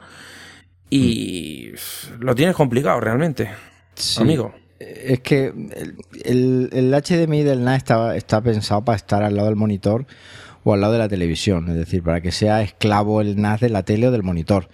[0.89, 1.71] Y
[2.19, 3.49] lo tienes complicado realmente,
[4.17, 4.53] amigo.
[4.79, 5.53] Es que
[6.23, 10.05] el, el, HDMI del NAS está, está pensado para estar al lado del monitor
[10.63, 13.69] o al lado de la televisión, es decir, para que sea esclavo el NAS de
[13.69, 14.69] la tele o del monitor.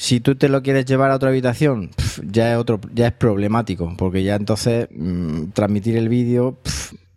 [0.00, 1.90] Si tú te lo quieres llevar a otra habitación,
[2.24, 6.56] ya es otro, ya es problemático, porque ya entonces mm, transmitir el vídeo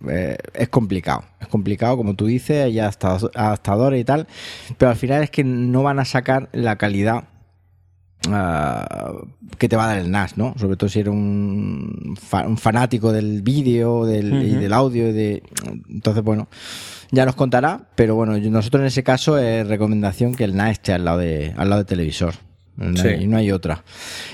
[0.09, 1.23] eh, es complicado.
[1.39, 4.27] Es complicado, como tú dices, hay adaptadores y tal,
[4.77, 7.23] pero al final es que no van a sacar la calidad
[8.29, 9.13] ah,
[9.57, 10.53] que te va a dar el NAS, ¿no?
[10.57, 12.17] Sobre todo si eres un,
[12.57, 15.13] fanático del vídeo del, y del audio.
[15.13, 15.41] de,
[15.87, 16.49] entonces, bueno,
[17.11, 20.91] ya nos contará, pero bueno, nosotros en ese caso es recomendación que el NAS esté
[20.91, 22.33] al lado, de, al lado del televisor.
[22.75, 23.83] Y no hay otra.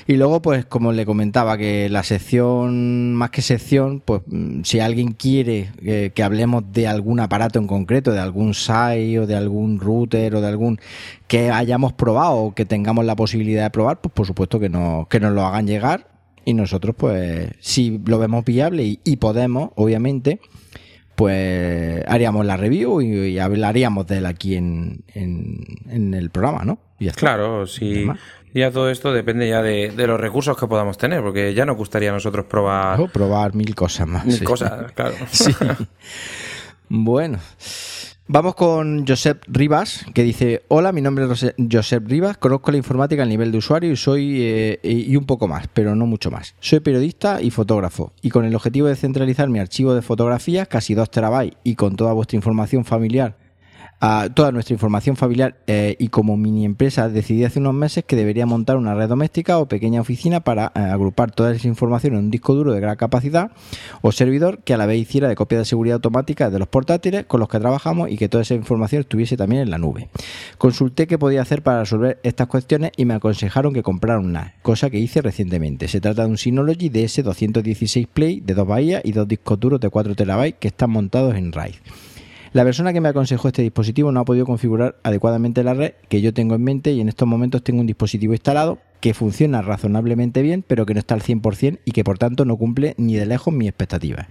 [0.07, 4.79] Y luego, pues, como le comentaba, que la sección, más que sección, pues, mm, si
[4.79, 5.71] alguien quiere
[6.15, 10.41] que, hablemos de algún aparato en concreto, de algún SAI o de algún router o
[10.41, 10.79] de algún
[11.27, 15.07] que hayamos probado o que tengamos la posibilidad de probar, pues, por supuesto que, no,
[15.09, 16.07] que nos lo hagan llegar.
[16.45, 20.39] Y nosotros, pues, si lo vemos viable y, podemos, obviamente,
[21.15, 26.88] pues haríamos la review y, hablaríamos de él aquí en, en el programa, ¿no?
[27.15, 28.07] Claro, sí.
[28.53, 32.09] Ya todo esto depende ya de, los recursos que podamos tener, porque ya nos gustaría
[32.09, 32.99] a nosotros probar...
[33.11, 34.25] probar mil cosas más.
[34.25, 35.15] Mil cosas, claro.
[35.31, 35.51] Sí.
[36.89, 37.39] bueno.
[38.31, 43.23] Vamos con Josep Rivas, que dice, hola, mi nombre es Josep Rivas, conozco la informática
[43.23, 46.53] a nivel de usuario y soy eh, y un poco más, pero no mucho más.
[46.59, 50.93] Soy periodista y fotógrafo, y con el objetivo de centralizar mi archivo de fotografías, casi
[50.93, 53.35] 2 terabytes, y con toda vuestra información familiar
[54.33, 58.45] toda nuestra información familiar eh, y como mini empresa decidí hace unos meses que debería
[58.45, 62.31] montar una red doméstica o pequeña oficina para eh, agrupar toda esa información en un
[62.31, 63.51] disco duro de gran capacidad
[64.01, 67.25] o servidor que a la vez hiciera de copia de seguridad automática de los portátiles
[67.25, 70.09] con los que trabajamos y que toda esa información estuviese también en la nube.
[70.57, 74.53] Consulté qué podía hacer para resolver estas cuestiones y me aconsejaron que comprara un NAS,
[74.61, 75.87] cosa que hice recientemente.
[75.87, 79.89] Se trata de un Synology DS216 Play de dos bahías y dos discos duros de
[79.89, 81.75] 4 TB que están montados en RAID.
[82.51, 86.21] La persona que me aconsejó este dispositivo no ha podido configurar adecuadamente la red que
[86.21, 90.41] yo tengo en mente y en estos momentos tengo un dispositivo instalado que funciona razonablemente
[90.41, 93.25] bien, pero que no está al 100% y que por tanto no cumple ni de
[93.25, 94.27] lejos mis expectativas.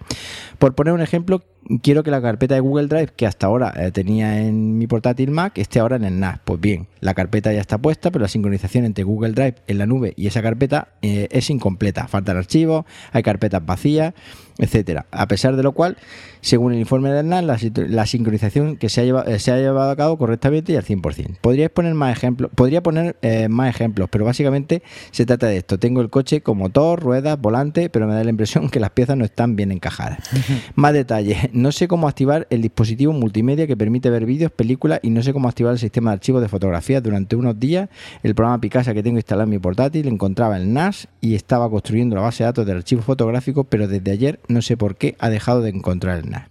[0.59, 1.43] Por poner un ejemplo,
[1.83, 5.31] quiero que la carpeta de Google Drive que hasta ahora eh, tenía en mi portátil
[5.31, 6.41] Mac esté ahora en el NAS.
[6.45, 9.87] Pues bien, la carpeta ya está puesta, pero la sincronización entre Google Drive en la
[9.87, 12.07] nube y esa carpeta eh, es incompleta.
[12.09, 14.15] Faltan archivos, hay carpetas vacías,
[14.59, 15.07] etcétera.
[15.11, 15.97] A pesar de lo cual,
[16.41, 17.45] según el informe del NAS,
[17.77, 20.85] la, sincronización que se ha, llevado, eh, se ha, llevado, a cabo correctamente y al
[20.85, 21.39] 100%.
[21.41, 23.17] Podría poner más ejemplos, podría poner
[23.49, 25.79] más ejemplos, pero básicamente se trata de esto.
[25.79, 29.17] Tengo el coche con motor, ruedas, volante, pero me da la impresión que las piezas
[29.17, 30.19] no están bien encajadas.
[30.75, 31.53] Más detalles.
[31.53, 35.33] No sé cómo activar el dispositivo multimedia que permite ver vídeos, películas y no sé
[35.33, 37.03] cómo activar el sistema de archivos de fotografías.
[37.03, 37.89] Durante unos días,
[38.23, 42.17] el programa Picasa que tengo instalado en mi portátil encontraba el NAS y estaba construyendo
[42.17, 45.31] la base de datos del archivo fotográfico, pero desde ayer no sé por qué ha
[45.31, 46.49] dejado de encontrar el NAS.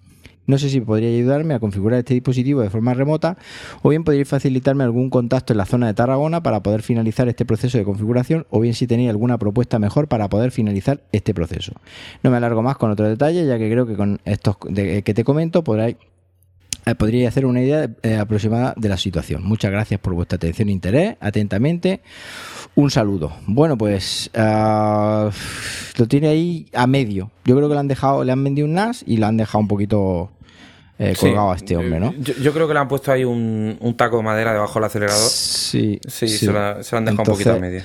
[0.48, 3.38] No sé si podría ayudarme a configurar este dispositivo de forma remota
[3.82, 7.46] o bien podría facilitarme algún contacto en la zona de Tarragona para poder finalizar este
[7.46, 11.74] proceso de configuración o bien si tenéis alguna propuesta mejor para poder finalizar este proceso.
[12.24, 15.24] No me alargo más con otro detalle ya que creo que con estos que te
[15.26, 15.98] comento podréis
[16.86, 19.44] eh, podría hacer una idea eh, aproximada de la situación.
[19.44, 21.16] Muchas gracias por vuestra atención e interés.
[21.20, 22.02] Atentamente,
[22.76, 23.34] un saludo.
[23.46, 25.30] Bueno, pues ah,
[25.98, 27.32] lo tiene ahí a medio.
[27.46, 29.60] Yo creo que le han dejado, le han vendido un NAS y lo han dejado
[29.60, 30.32] un poquito
[31.00, 32.14] eh, colgado a este hombre, ¿no?
[32.14, 35.30] Yo, creo que le han puesto ahí un, taco de madera debajo del acelerador.
[35.30, 36.00] Sí.
[36.08, 37.84] Sí, Se, lo, han dejado un poquito a medio.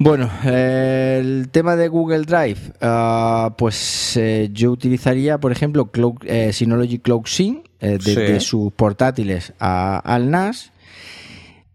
[0.00, 5.90] Bueno, el tema de Google Drive, ah, pues eh, yo utilizaría, por ejemplo,
[6.24, 10.72] eh, Synology Cloud Sync de, sus portátiles al NAS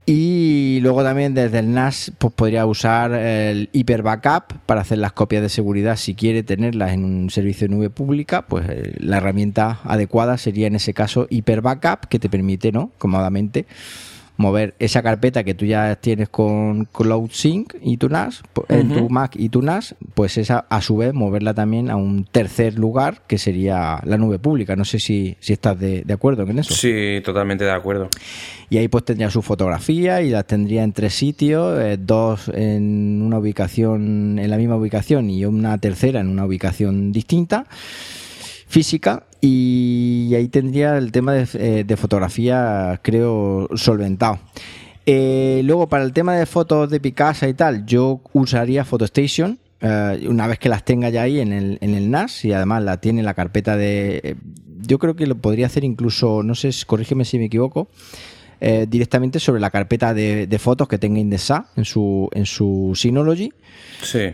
[0.06, 5.14] y luego también desde el NAS pues podría usar el Hyper Backup para hacer las
[5.14, 9.18] copias de seguridad si quiere tenerlas en un servicio de nube pública, pues eh, la
[9.18, 12.92] herramienta adecuada sería en ese caso Hyper Backup que te permite, ¿no?
[12.98, 13.66] cómodamente
[14.38, 19.10] mover esa carpeta que tú ya tienes con Cloud Sync y tu NAS, en tu
[19.10, 23.22] Mac y tu NAS, pues esa a su vez moverla también a un tercer lugar
[23.28, 24.76] que sería la nube pública.
[24.76, 26.74] No sé si, si estás de, acuerdo en eso.
[26.74, 28.10] Sí, totalmente de acuerdo.
[28.70, 33.22] Y ahí pues tendría su fotografía y las tendría en tres sitios, eh, dos en
[33.22, 37.66] una ubicación, en la misma ubicación y una tercera en una ubicación distinta
[38.74, 44.40] física y ahí tendría el tema de, eh, fotografía, creo, solventado.
[45.06, 49.60] Eh, luego, para el tema de fotos de Picasa y tal, yo usaría PhotoStation.
[49.80, 52.84] Eh, una vez que las tenga ya ahí en el, en el NAS y además
[52.84, 54.38] la tiene en la carpeta de...
[54.82, 57.90] yo creo que lo podría hacer incluso, no sé, corrígeme si me equivoco,
[58.88, 63.52] directamente sobre la carpeta de, fotos que tenga Indesa en su, en su Synology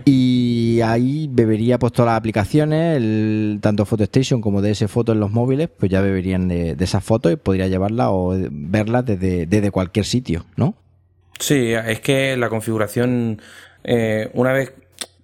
[0.06, 5.32] y ahí bebería pues todas las aplicaciones, el, tanto PhotoStation como DS Foto en los
[5.32, 10.06] móviles, pues ya beberían de, esas fotos y podría llevarlas o verlas desde, desde cualquier
[10.06, 10.76] sitio, ¿no?
[11.40, 13.42] Sí, es que la configuración,
[13.84, 14.74] eh, una vez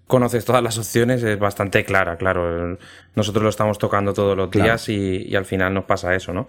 [0.07, 2.77] conoces todas las opciones, es bastante clara, claro.
[3.15, 6.47] Nosotros lo estamos tocando todos los días y, al final nos pasa eso, ¿no?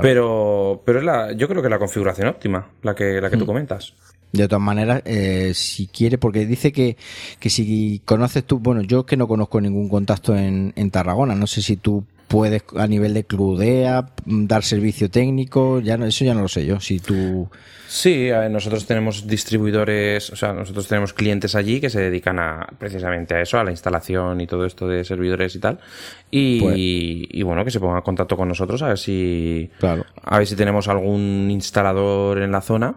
[0.00, 3.36] Pero, pero es la, yo creo que es la configuración óptima, la que, la que
[3.36, 3.46] tú mm.
[3.46, 3.94] comentas.
[4.32, 6.96] De todas maneras, eh, si quiere, porque dice que,
[7.38, 11.34] que si conoces tú, bueno, yo es que no conozco ningún contacto en, en Tarragona,
[11.34, 16.24] no sé si tú puedes a nivel de Cludea dar servicio técnico, ya no, eso
[16.24, 17.48] ya no lo sé yo, si tú...
[17.88, 23.34] Sí, nosotros tenemos distribuidores, o sea, nosotros tenemos clientes allí que se dedican a precisamente
[23.36, 25.78] a eso, a la instalación y todo esto de servidores y tal.
[26.30, 30.04] Y, pues bueno, que se pongan en contacto con nosotros a ver si claro.
[30.20, 32.96] a ver si tenemos algún instalador en la zona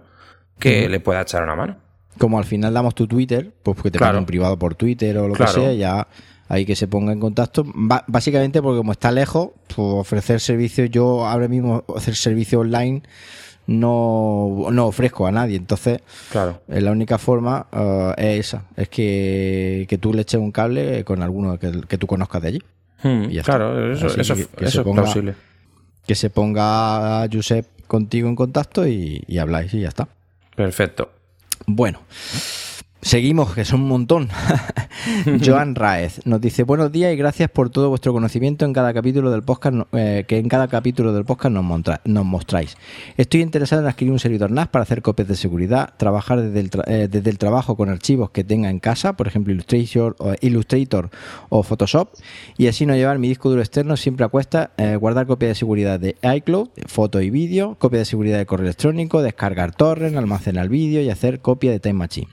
[0.58, 1.78] que le pueda echar una mano.
[2.18, 4.18] Como al final damos tu Twitter, pues que te claro.
[4.18, 6.08] un privado por Twitter o lo que sea, ya
[6.50, 7.64] ahí que se ponga en contacto.
[8.08, 13.04] básicamente porque como está lejos, pues ofrecer servicios, yo ahora mismo hacer servicio online
[13.68, 15.56] no, no ofrezco a nadie.
[15.56, 16.62] Entonces, claro.
[16.68, 21.22] la única forma eh, es esa, es que, que, tú le eches un cable con
[21.22, 22.64] alguno que, que tú conozcas de allí.
[23.04, 24.48] Hmm, claro, eso, eso, es
[24.80, 25.36] posible.
[26.06, 30.08] Que se ponga Josep contigo en contacto y, y habláis y ya está.
[30.56, 31.12] Perfecto.
[31.68, 32.02] Bueno.
[33.02, 34.28] Seguimos, que son un montón.
[35.46, 39.32] Joan Raez nos dice buenos días y gracias por todo vuestro conocimiento en cada capítulo
[39.32, 41.64] del podcast eh, que en cada capítulo del podcast nos,
[42.04, 42.76] nos, mostráis.
[43.16, 46.70] Estoy interesado en adquirir un servidor NAS para hacer copias de seguridad, trabajar desde el,
[46.88, 51.10] eh, desde el trabajo con archivos que tenga en casa, por ejemplo Illustrator o, Illustrator
[51.48, 52.10] o Photoshop,
[52.58, 55.56] y así no llevar mi disco duro externo siempre a cuesta, eh, guardar copia de
[55.56, 60.68] seguridad de iCloud, foto y vídeo, copia de seguridad de correo electrónico, descargar torrent, almacenar
[60.68, 62.28] vídeo y hacer copia de Time Machine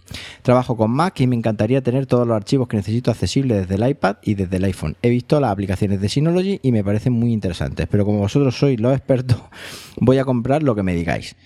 [0.56, 3.90] trabajo con Mac y me encantaría tener todos los archivos que necesito accesibles desde el
[3.90, 4.96] iPad y desde el iPhone.
[5.02, 8.80] He visto las aplicaciones de Synology y me parecen muy interesantes, pero como vosotros sois
[8.80, 9.36] los expertos,
[10.00, 11.36] voy a comprar lo que me digáis.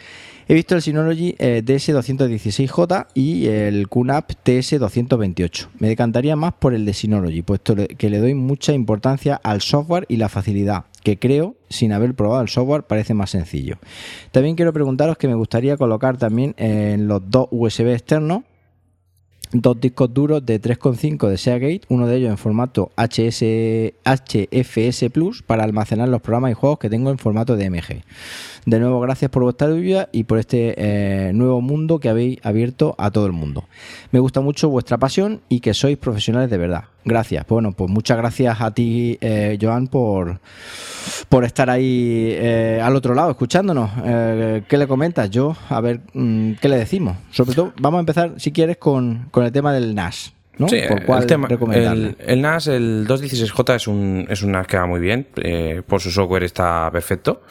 [0.46, 5.68] He visto el Synology eh, DS216J y el QNAP TS228.
[5.80, 10.06] Me decantaría más por el de Synology, puesto que le doy mucha importancia al software
[10.08, 13.78] y la facilidad, que creo, sin haber probado el software, parece más sencillo.
[14.30, 18.42] También quiero preguntaros que me gustaría colocar también en los dos USB externos
[19.52, 25.42] dos discos duros de 3,5 de Seagate, uno de ellos en formato HS, HFS Plus
[25.42, 28.02] para almacenar los programas y juegos que tengo en formato DMG.
[28.66, 32.94] De nuevo, gracias por vuestra ayuda y por este eh, nuevo mundo que habéis abierto
[32.98, 33.64] a todo el mundo.
[34.12, 36.84] Me gusta mucho vuestra pasión y que sois profesionales de verdad.
[37.04, 37.46] Gracias.
[37.46, 40.38] Bueno, pues muchas gracias a ti, eh, Joan, por,
[41.28, 43.90] por estar ahí eh, al otro lado, escuchándonos.
[44.68, 45.30] ¿Qué le comentas?
[45.30, 47.16] Yo, a ver, mm, ¿qué le decimos?
[47.30, 50.34] Sobre todo, vamos a empezar, si quieres, con, con el tema del NAS.
[50.58, 50.68] ¿no?
[50.68, 55.00] Sí, el, tema, el, NAS, el 216J es un, es un NAS que va muy
[55.00, 55.26] bien,
[55.86, 57.42] por su software está perfecto.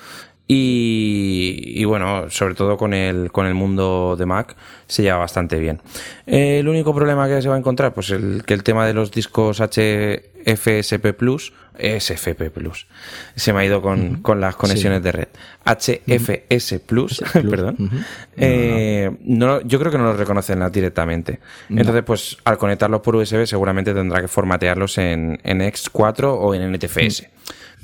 [0.51, 4.55] Y, bueno, sobre todo con el, con el mundo de Mac
[4.87, 5.79] se lleva bastante bien.
[6.25, 9.11] el único problema que se va a encontrar, pues el, que el tema de los
[9.11, 12.87] discos HFSP Plus, SFP Plus,
[13.35, 15.27] se me ha ido con, las conexiones de red.
[15.65, 18.03] HFS Plus, perdón.
[18.35, 21.41] Eh, no, yo creo que no los reconocen directamente.
[21.69, 26.73] Entonces, pues al conectarlos por USB seguramente tendrá que formatearlos en, en X4 o en
[26.73, 27.27] NTFS.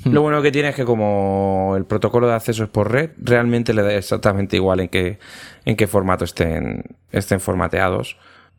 [0.04, 0.12] Hmm.
[0.12, 3.72] Lo bueno que tiene es que como el protocolo de acceso es por red, realmente
[3.72, 5.18] le da exactamente igual en qué,
[5.64, 8.16] en qué formato estén, estén formateados,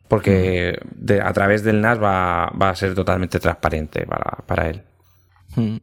[0.08, 1.12] porque hmm.
[1.22, 4.06] a través del NAS va, a ser totalmente transparente
[4.46, 4.82] para, él.
[5.54, 5.76] Hmm.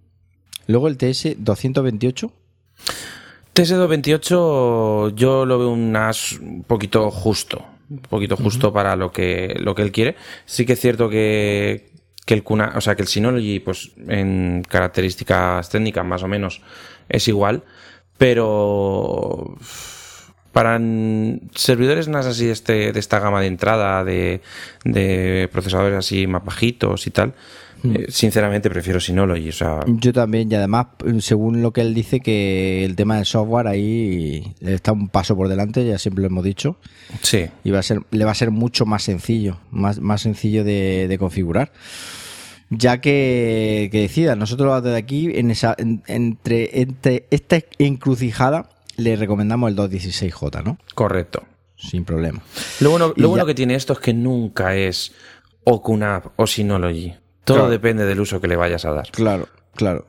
[0.67, 2.31] Luego el TS228.
[3.55, 9.55] TS228 yo lo veo un NAS un poquito justo, un poquito justo para lo que,
[9.59, 10.15] lo que él quiere.
[10.45, 11.94] Sí que es cierto que,
[12.25, 16.61] que el Kuna, o sea, que el Synology, pues en características técnicas más o menos
[17.07, 17.63] es igual,
[18.17, 19.55] pero
[20.51, 20.79] para
[21.53, 24.41] servidores NAS así de, este, de esta gama de entrada, de,
[24.85, 27.33] de procesadores así más bajitos y tal.
[27.93, 29.49] Eh, sinceramente prefiero Synology.
[29.49, 29.79] O sea...
[29.87, 30.87] Yo también, y además,
[31.19, 35.47] según lo que él dice, que el tema del software ahí está un paso por
[35.47, 36.77] delante, ya siempre lo hemos dicho.
[37.21, 37.47] Sí.
[37.63, 41.07] Y va a ser, le va a ser mucho más sencillo, más, más sencillo de,
[41.07, 41.71] de configurar
[42.69, 44.35] ya que, que decida.
[44.35, 50.77] Nosotros desde aquí, en esa, entre, entre esta encrucijada, le recomendamos el 216J, ¿no?
[50.93, 51.43] Correcto.
[51.75, 52.41] Sin problema.
[52.79, 55.11] Lo bueno, lo bueno que tiene esto es que nunca es
[55.63, 57.13] o QNAP o Synology.
[57.45, 59.09] Todo depende del uso que le vayas a dar.
[59.11, 60.05] Claro, claro.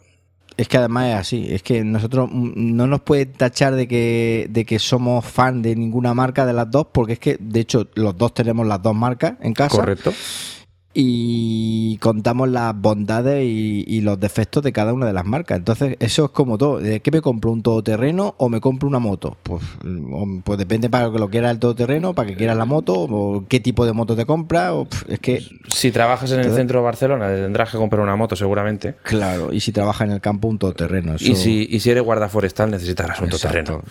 [0.57, 4.65] Es que además es así, es que nosotros no nos puede tachar de que, de
[4.65, 8.17] que somos fan de ninguna marca de las dos, porque es que de hecho los
[8.17, 9.77] dos tenemos las dos marcas en casa.
[9.77, 10.15] Correcto
[10.99, 15.59] y contamos las bondades y, los defectos de cada una de las marcas.
[15.59, 16.79] Entonces, eso es como todo.
[16.79, 17.51] ¿De qué me compro?
[17.51, 19.37] ¿Un todoterreno o me compro una moto?
[19.43, 19.63] Pues,
[20.43, 23.61] pues depende para que lo quieras el todoterreno, para que quieras la moto, o qué
[23.61, 24.73] tipo de moto te compras.
[25.07, 25.43] es que.
[25.69, 28.95] Si trabajas en el centro de Barcelona, tendrás que comprar una moto, seguramente.
[29.03, 31.17] Claro, y si trabajas en el campo, un todoterreno.
[31.19, 33.83] Y, si, y si eres guarda forestal, necesitarás un todoterreno.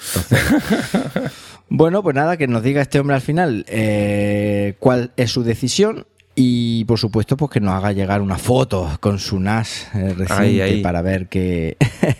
[1.70, 6.08] bueno, pues nada, que nos diga este hombre al final eh, cuál es su decisión
[6.36, 10.82] y por supuesto, pues que nos haga llegar una foto con su NAS eh, reciente
[10.82, 11.78] para ver que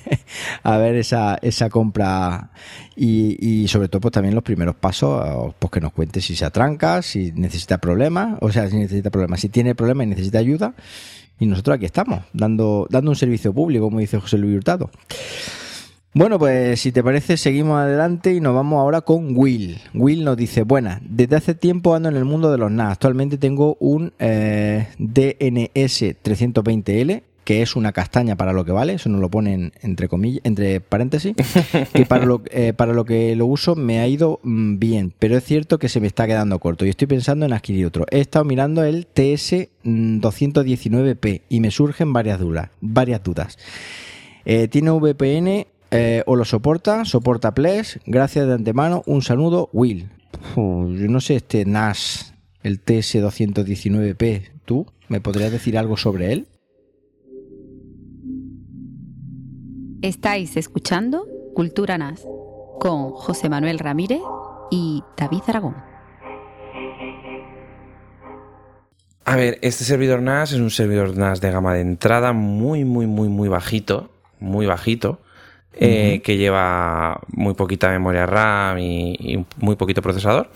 [0.64, 2.52] a ver esa, esa compra
[2.96, 7.02] y, sobre todo pues también los primeros pasos, pues que nos cuente si se atranca,
[7.02, 10.74] si necesita problemas, o sea, si necesita problemas, si tiene problemas y necesita ayuda.
[11.38, 14.90] Y nosotros aquí estamos, dando, dando un servicio público, como dice José Luis Hurtado.
[16.18, 19.80] Bueno, pues si te parece, seguimos adelante y nos vamos ahora con Will.
[19.94, 22.94] Will nos dice, buenas, desde hace tiempo ando en el mundo de los NAS.
[22.94, 29.10] Actualmente tengo un eh, DNS 320L, que es una castaña para lo que vale, eso
[29.10, 31.36] nos lo ponen entre comillas, entre paréntesis,
[31.94, 35.36] que para lo, eh, para lo que lo uso me ha ido mm, bien, pero
[35.36, 38.06] es cierto que se me está quedando corto y estoy pensando en adquirir otro.
[38.10, 42.70] He estado mirando el TS 219P y me surgen varias dudas.
[42.80, 43.58] Varias dudas.
[44.46, 48.00] Eh, tiene VPN eh, o lo soporta, soporta Plex.
[48.06, 49.04] Gracias de antemano.
[49.06, 50.10] Un saludo, Will.
[50.56, 52.34] yo no sé, este NAS,
[52.64, 56.48] el TS219P, ¿tú me podrías decir algo sobre él?
[60.02, 62.28] Estáis escuchando Cultura NAS
[62.80, 64.22] con José Manuel Ramírez
[64.70, 65.76] y David Aragón.
[69.28, 73.08] A ver, este servidor NAS es un servidor NAS de gama de entrada muy, muy,
[73.08, 74.12] muy, muy bajito.
[74.40, 75.20] Muy bajito.
[75.78, 80.50] Eh, que lleva muy poquita memoria RAM y, muy poquito procesador.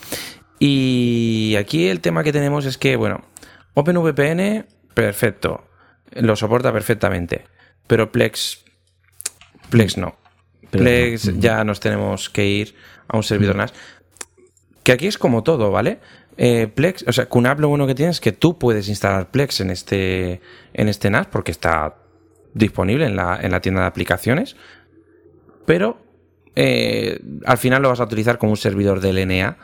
[0.59, 3.21] Y aquí el tema que tenemos es que, bueno,
[3.73, 5.65] OpenVPN, perfecto,
[6.13, 7.45] lo soporta perfectamente,
[7.85, 8.63] pero Plex,
[9.69, 10.15] Plex no.
[10.71, 12.75] Plex ya nos tenemos que ir
[13.07, 13.73] a un servidor NAS.
[14.83, 15.99] Que aquí es como todo, ¿vale?
[16.37, 19.59] Eh, Plex, o sea, QNAP lo bueno que tiene es que tú puedes instalar Plex
[19.59, 20.39] en este,
[20.73, 21.95] en este NAS porque está
[22.53, 24.55] disponible en la, en la tienda de aplicaciones
[25.69, 25.99] pero
[26.55, 29.57] eh, al final lo vas a utilizar como un servidor de LNA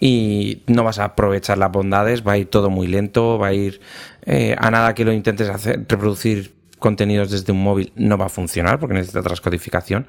[0.00, 3.52] y no vas a aprovechar las bondades, va a ir todo muy lento, va a
[3.52, 3.78] ir
[4.24, 8.28] eh, a nada que lo intentes hacer, reproducir contenidos desde un móvil, no va a
[8.30, 10.06] funcionar porque necesita transcodificación.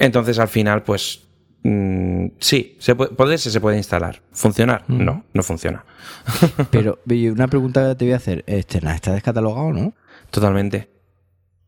[0.00, 1.22] Entonces al final, pues
[1.62, 4.20] mm, sí, se puede, poderse se puede instalar.
[4.32, 4.82] ¿Funcionar?
[4.88, 5.04] Mm.
[5.04, 5.84] No, no funciona.
[6.72, 9.94] Pero una pregunta que te voy a hacer, ¿este está descatalogado, no?
[10.32, 10.95] Totalmente.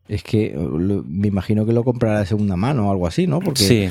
[0.09, 3.39] Es que me imagino que lo comprará de segunda mano o algo así, ¿no?
[3.39, 3.89] Porque sí.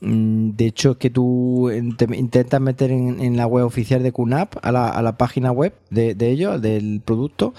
[0.00, 4.72] Mm, de hecho, es que tú intentas meter en, la web oficial de QNAP a
[4.72, 7.52] la, a la página web de, de ellos, del producto,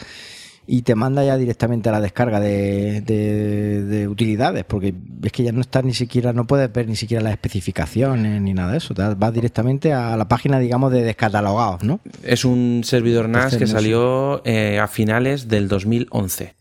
[0.72, 4.94] y te manda ya directamente a la descarga de, de, utilidades, porque
[5.24, 8.54] es que ya no está ni siquiera, no puedes ver ni siquiera las especificaciones ni
[8.54, 8.94] nada de eso.
[8.94, 12.00] Vas directamente a la página, digamos, de descatalogados, ¿no?
[12.24, 16.59] Es un servidor NAS que salió eh, a finales del 2011.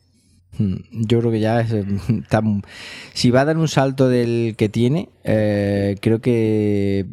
[0.58, 1.72] Hmm, yo creo que ya es,
[3.14, 7.06] si va a dar un salto del que tiene, eh, creo que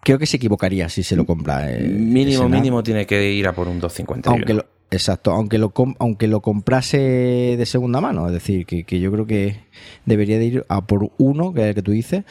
[0.00, 1.70] creo que se equivocaría si se lo compra.
[1.72, 4.30] Eh, mínimo, mínimo tiene que ir a por un 250.
[4.30, 9.10] Aunque lo, exacto, aunque lo, aunque lo comprase de segunda mano, es decir, que, yo
[9.12, 9.56] creo que
[10.04, 12.24] debería de ir a por uno, que es el que tú dices.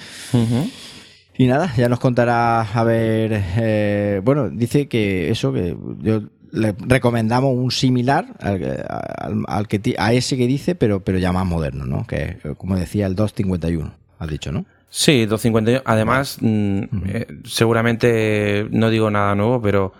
[1.37, 6.21] Y nada, ya nos contará, a ver, eh, bueno, dice que eso, que yo
[6.55, 11.85] le recomendamos un similar al, que a ese que dice, pero, pero ya más moderno,
[11.85, 12.07] ¿no?
[12.07, 14.65] Que como decía el 251, has dicho, ¿no?
[14.89, 15.81] Sí, 251.
[15.85, 19.93] Además, mm, eh, seguramente no digo nada nuevo, pero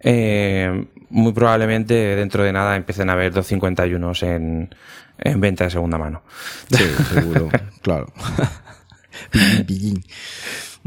[0.00, 4.74] eh, muy probablemente dentro de nada empiecen a haber 251 en,
[5.18, 6.22] en venta de segunda mano.
[6.70, 7.48] Sí, seguro,
[7.82, 8.06] claro.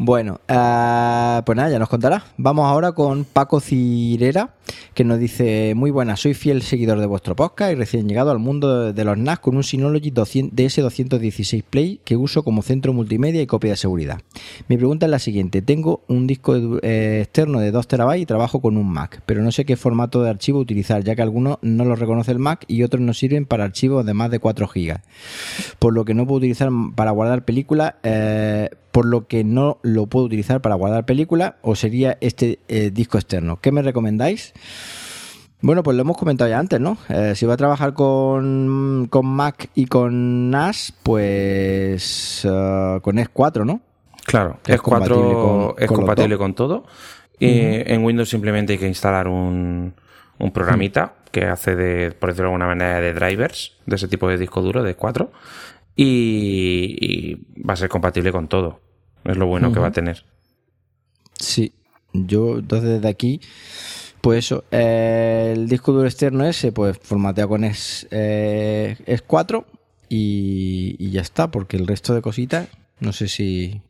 [0.02, 2.24] Bueno, uh, pues nada, ya nos contará.
[2.38, 4.54] Vamos ahora con Paco Cirera,
[4.94, 8.40] que nos dice, muy buenas, soy fiel seguidor de vuestro podcast y recién llegado al
[8.40, 13.46] mundo de los NAS con un Synology DS216 Play que uso como centro multimedia y
[13.46, 14.22] copia de seguridad.
[14.70, 18.62] Mi pregunta es la siguiente, tengo un disco eh, externo de 2 TB y trabajo
[18.62, 21.84] con un Mac, pero no sé qué formato de archivo utilizar, ya que algunos no
[21.84, 25.02] lo reconoce el Mac y otros no sirven para archivos de más de 4 GB,
[25.78, 27.96] por lo que no puedo utilizar para guardar películas.
[28.04, 32.92] Eh, por lo que no lo puedo utilizar para guardar películas o sería este eh,
[32.92, 33.60] disco externo.
[33.62, 34.54] ¿Qué me recomendáis?
[35.62, 36.98] Bueno, pues lo hemos comentado ya antes, ¿no?
[37.10, 43.66] Eh, si va a trabajar con, con, Mac y con NAS, pues uh, con S4,
[43.66, 43.82] ¿no?
[44.26, 46.86] Claro, es S4 compatible con, es compatible con todo.
[47.40, 49.94] Y en Windows simplemente hay que instalar un,
[50.40, 54.28] un programita que hace de, por decirlo de alguna manera, de drivers de ese tipo
[54.28, 55.32] de disco duro de 4
[56.02, 57.36] y,
[57.68, 58.80] va a ser compatible con todo.
[59.26, 60.24] Es lo bueno que va a tener.
[61.38, 61.74] Sí,
[62.14, 63.42] yo entonces desde aquí,
[64.22, 69.66] pues eso, eh, el disco duro externo ese, pues formatea con es, eh, es 4
[70.08, 72.68] y, ya está, porque el resto de cositas,
[73.00, 73.82] no sé si...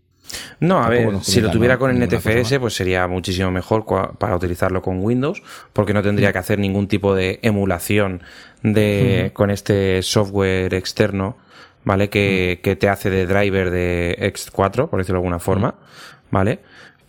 [0.59, 3.85] No, a ver, si lo tuviera con NTFS, pues sería muchísimo mejor
[4.17, 5.41] para utilizarlo con Windows,
[5.73, 8.21] porque no tendría que hacer ningún tipo de emulación
[8.61, 11.37] de, con este software externo,
[11.83, 12.09] ¿vale?
[12.09, 15.75] Que, que, te hace de driver de X4, por decirlo de alguna forma,
[16.31, 16.59] ¿vale?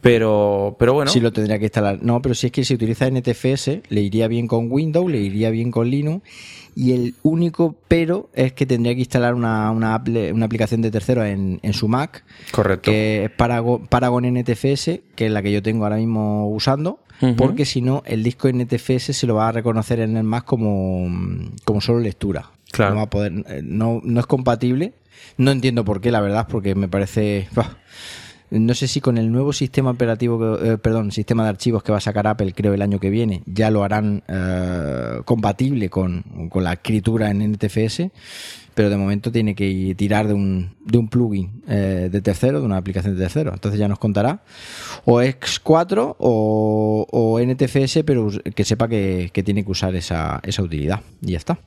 [0.01, 1.11] Pero, pero bueno.
[1.11, 1.99] Sí lo tendría que instalar.
[2.03, 5.51] No, pero si es que si utiliza NTFS, le iría bien con Windows, le iría
[5.51, 6.27] bien con Linux.
[6.75, 11.61] Y el único pero es que tendría que instalar una, una, aplicación de tercero en,
[11.73, 12.25] su Mac.
[12.53, 12.91] Correcto.
[12.91, 17.01] Que es Paragon, Paragon NTFS, que es la que yo tengo ahora mismo usando.
[17.37, 21.07] Porque si no, el disco NTFS se lo va a reconocer en el Mac como,
[21.65, 22.51] como solo lectura.
[22.79, 24.95] Eh, no, es compatible.
[25.37, 27.49] No entiendo por qué, la verdad, porque me parece.
[28.51, 31.99] No sé si con el nuevo sistema operativo, eh, perdón, sistema de archivos que va
[31.99, 36.25] a sacar Apple, creo, el año que viene, ya lo harán eh, compatible con,
[36.57, 38.11] la escritura en NTFS,
[38.75, 42.79] pero de momento tiene que tirar de un, de un plugin de tercero, de una
[42.79, 43.53] aplicación de tercero.
[43.53, 44.43] Entonces ya nos contará
[45.05, 51.03] o X4 o, NTFS, pero que sepa que, tiene que usar esa, esa utilidad.
[51.23, 51.61] Y ya está.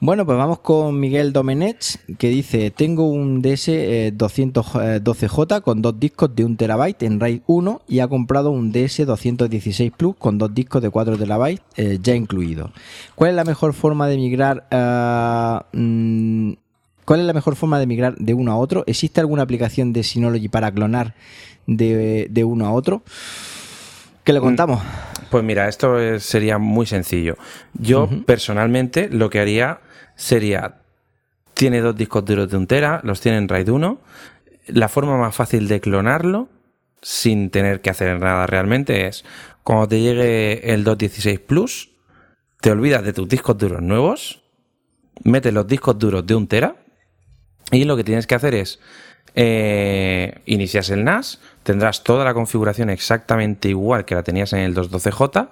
[0.00, 3.68] Bueno, pues vamos con Miguel Domenech, que dice, tengo un DS
[4.14, 8.70] 212J eh, con dos discos de 1 terabyte en RAID 1 y ha comprado un
[8.70, 12.70] DS 216 Plus con dos discos de 4 terabytes eh, ya incluido.
[13.16, 16.52] ¿Cuál es la mejor forma de migrar eh, mm,
[17.04, 18.84] ¿Cuál es la mejor forma de migrar de uno a otro?
[18.86, 21.14] ¿Existe alguna aplicación de Synology para clonar
[21.66, 23.02] de, uno a otro?
[24.22, 24.80] ¿Qué le mm, contamos?
[25.30, 27.36] Pues mira, esto sería muy sencillo.
[27.74, 29.80] Yo personalmente lo que haría
[30.16, 30.76] sería,
[31.54, 34.00] tiene dos discos duros de un tera, los tiene en RAID 1.
[34.68, 36.48] La forma más fácil de clonarlo,
[37.02, 39.24] sin tener que hacer nada realmente, es
[39.62, 41.90] cuando te llegue el 216 Plus,
[42.60, 44.42] te olvidas de tus discos duros nuevos,
[45.24, 46.76] metes los discos duros de un tera
[47.70, 48.80] y lo que tienes que hacer es
[49.34, 54.74] eh, inicias el NAS, tendrás toda la configuración exactamente igual que la tenías en el
[54.74, 55.50] 212J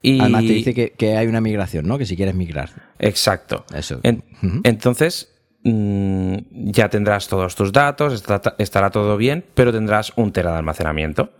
[0.00, 0.18] y...
[0.18, 1.98] Además te dice que, hay una migración, ¿no?
[1.98, 2.70] Que si quieres migrar.
[2.98, 3.66] Exacto.
[3.74, 4.00] Eso.
[4.64, 5.28] Entonces,
[5.62, 8.24] mm, ya tendrás todos tus datos,
[8.56, 11.34] estará todo bien, pero tendrás un tera de almacenamiento.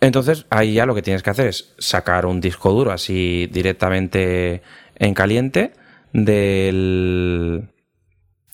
[0.00, 4.62] Entonces, ahí ya lo que tienes que hacer es sacar un disco duro así directamente
[4.96, 5.74] en caliente
[6.12, 7.68] del,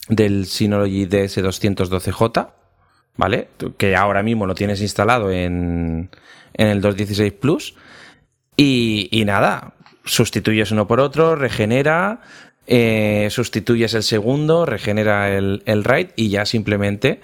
[0.09, 2.51] del Synology DS212J,
[3.17, 3.49] ¿vale?
[3.77, 6.09] Que ahora mismo lo tienes instalado en,
[6.53, 7.75] en el 216 Plus
[8.57, 9.73] y, nada,
[10.05, 12.21] sustituyes uno por otro, regenera,
[12.67, 17.21] eh, sustituyes el segundo, regenera el, el RAID y ya simplemente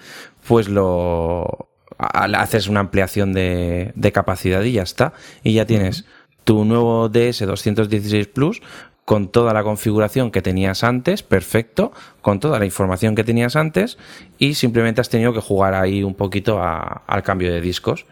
[0.47, 5.13] pues lo haces una ampliación de, de, capacidad y ya está.
[5.43, 6.05] Y ya tienes
[6.43, 8.61] tu nuevo DS216 Plus
[9.11, 11.91] con toda la configuración que tenías antes, perfecto,
[12.21, 13.97] con toda la información que tenías antes
[14.37, 18.05] y simplemente has tenido que jugar ahí un poquito al cambio de discos.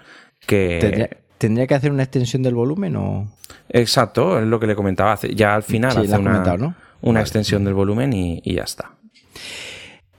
[0.45, 1.17] Que...
[1.37, 3.31] ¿Tendría que hacer una extensión del volumen o...?
[3.69, 5.17] Exacto, es lo que le comentaba.
[5.33, 8.91] Ya al final hace una, una extensión del volumen y, ya está.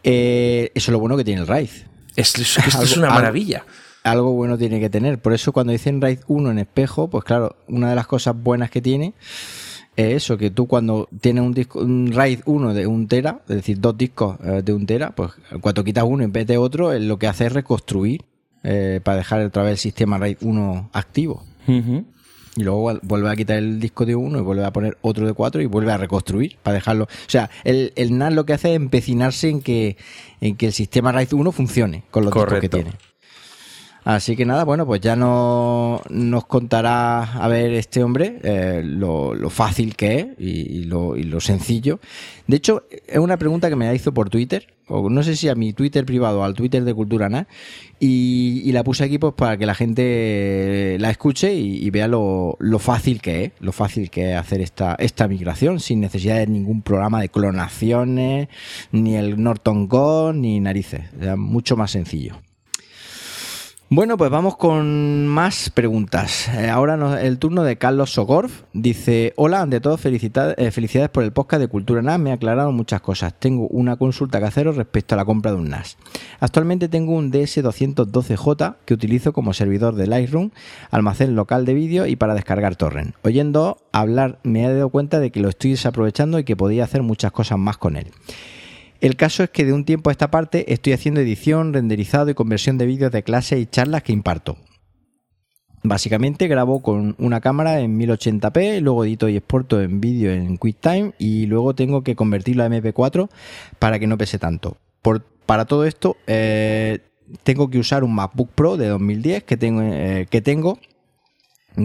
[0.02, 1.68] Eh, eso es lo bueno que tiene el RAID.
[2.16, 3.66] Esto, es una maravilla.
[4.02, 5.18] Algo, bueno tiene que tener.
[5.18, 8.70] Por eso cuando dicen RAID 1 en espejo, pues claro, una de las cosas buenas
[8.70, 9.12] que tiene
[9.96, 13.56] es eso, que tú cuando tienes un disco, un RAID 1 de un tera, es
[13.56, 17.18] decir, dos discos eh, de un tera, pues cuando quitas uno y metes otro, lo
[17.18, 18.24] que hace es reconstruir
[18.62, 21.44] eh, para dejar otra vez el sistema RAID 1 activo.
[22.56, 25.32] Y luego vuelve a quitar el disco de uno y vuelve a poner otro de
[25.34, 27.04] cuatro y vuelve a reconstruir para dejarlo.
[27.04, 29.96] O sea, el, el NAS lo que hace es empecinarse en que,
[30.40, 32.90] en que el sistema RAID 1 funcione con los discos que tiene.
[34.04, 39.50] Así que nada, bueno, pues ya no, nos contará a ver este hombre eh, lo,
[39.50, 42.00] fácil que es y, lo, sencillo.
[42.46, 45.54] De hecho, es una pregunta que me hizo por Twitter, o no sé si a
[45.54, 47.46] mi Twitter privado o al Twitter de Cultura ¿no?
[48.00, 53.20] y, la puse aquí pues para que la gente la escuche y, vea lo, fácil
[53.20, 57.20] que es, lo fácil que es hacer esta, esta migración sin necesidad de ningún programa
[57.20, 58.48] de clonaciones,
[58.92, 61.02] ni el Norton Go, ni narices.
[61.36, 62.40] mucho más sencillo.
[63.92, 66.46] Bueno, pues vamos con más preguntas.
[66.46, 68.62] Eh, ahora el turno de Carlos Sogorf.
[68.72, 72.20] Dice, hola, ante todo eh, felicidades por el podcast de Cultura NAS.
[72.20, 73.34] Me ha aclarado muchas cosas.
[73.36, 75.96] Tengo una consulta que haceros respecto a la compra de un NAS.
[76.38, 80.50] Actualmente tengo un DS212J que utilizo como servidor de Lightroom,
[80.92, 83.16] almacén local de vídeo y para descargar torrent.
[83.24, 87.02] Oyendo hablar me he dado cuenta de que lo estoy desaprovechando y que podía hacer
[87.02, 88.12] muchas cosas más con él.
[89.00, 92.34] El caso es que de un tiempo a esta parte estoy haciendo edición, renderizado y
[92.34, 94.58] conversión de vídeos de clases y charlas que imparto.
[95.82, 101.12] Básicamente grabo con una cámara en 1080p, luego edito y exporto en vídeo en QuickTime
[101.18, 103.30] y luego tengo que convertirlo a MP4
[103.78, 104.76] para que no pese tanto.
[105.46, 106.98] para todo esto eh,
[107.42, 110.78] tengo que usar un MacBook Pro de 2010 que tengo, eh, que tengo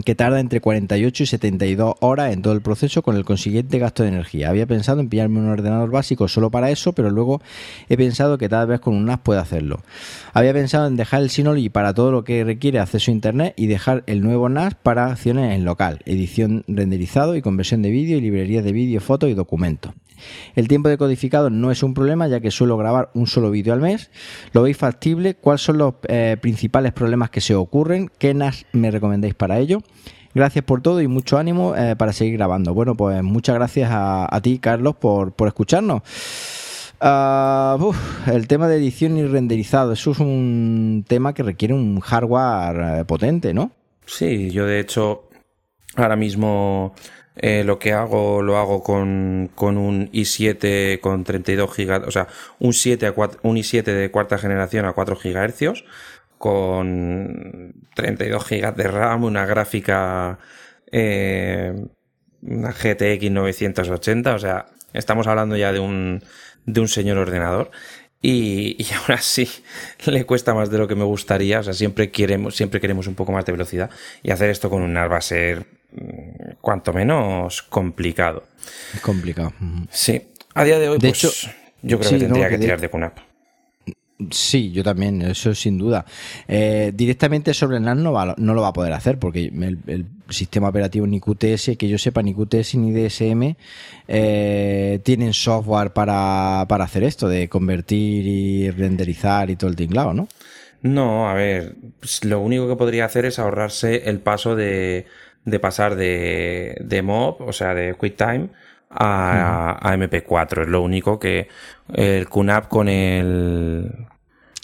[0.03, 4.03] que tarda entre 48 y 72 horas en todo el proceso con el consiguiente gasto
[4.03, 4.49] de energía.
[4.49, 7.41] Había pensado en pillarme un ordenador básico solo para eso, pero luego
[7.89, 9.81] he pensado que tal vez con un NAS puede hacerlo.
[10.33, 13.67] Había pensado en dejar el Synology para todo lo que requiere acceso a Internet y
[13.67, 18.21] dejar el nuevo NAS para acciones en local, edición renderizado y conversión de vídeo y
[18.21, 19.93] librerías de vídeo, fotos y documentos.
[20.55, 23.73] El tiempo de codificado no es un problema ya que suelo grabar un solo vídeo
[23.73, 24.09] al mes.
[24.53, 25.35] ¿Lo veis factible?
[25.35, 28.09] ¿Cuáles son los eh, principales problemas que se ocurren?
[28.17, 29.81] ¿Qué NAS me recomendáis para ello?
[30.35, 32.73] Gracias por todo y mucho ánimo eh, para seguir grabando.
[32.73, 36.01] Bueno, pues muchas gracias a, ti, Carlos, por, escucharnos.
[36.99, 37.77] Ah,
[38.27, 43.05] el tema de edición y renderizado, eso es un tema que requiere un hardware eh,
[43.05, 43.71] potente, ¿no?
[44.05, 45.29] Sí, yo de hecho
[45.95, 46.93] ahora mismo
[47.37, 52.27] eh, lo que hago, lo hago con, con un i7 con 32 GB, o sea,
[52.59, 55.83] un, 7 a un i7 de cuarta generación a 4 GHz,
[56.37, 60.39] con 32 GB de RAM, una gráfica,
[60.91, 61.73] eh,
[62.41, 66.23] una GTX 980, o sea, estamos hablando ya de un,
[66.65, 67.71] de un señor ordenador.
[68.21, 69.47] Y, y, aún así
[70.05, 71.59] le cuesta más de lo que me gustaría.
[71.59, 73.89] O sea, siempre queremos, siempre queremos un poco más de velocidad.
[74.23, 75.65] Y hacer esto con un NAS va a ser
[76.61, 78.43] cuanto menos complicado.
[79.01, 79.53] complicado.
[79.89, 80.21] Sí.
[80.53, 83.17] A día de hoy, de pues, hecho, yo creo que tendría que, tirar de QNAP.
[84.31, 86.05] Sí, yo también, eso sin duda.
[86.47, 90.69] Eh, directamente sobre el NAS no, no, lo va a poder hacer porque el, sistema
[90.69, 93.55] operativo ni QTS, que yo sepa, ni QTS ni DSM
[94.07, 100.29] eh, tienen software para, hacer esto, de convertir y renderizar y todo el tinglado, ¿no?
[100.81, 105.07] No, a ver, pues lo único que podría hacer es ahorrarse el paso de,
[105.45, 108.49] de pasar de, de MOB, o sea, de QuickTime,
[108.89, 110.63] a, MP4.
[110.63, 111.47] Es lo único que
[111.93, 113.91] el QNAP con el.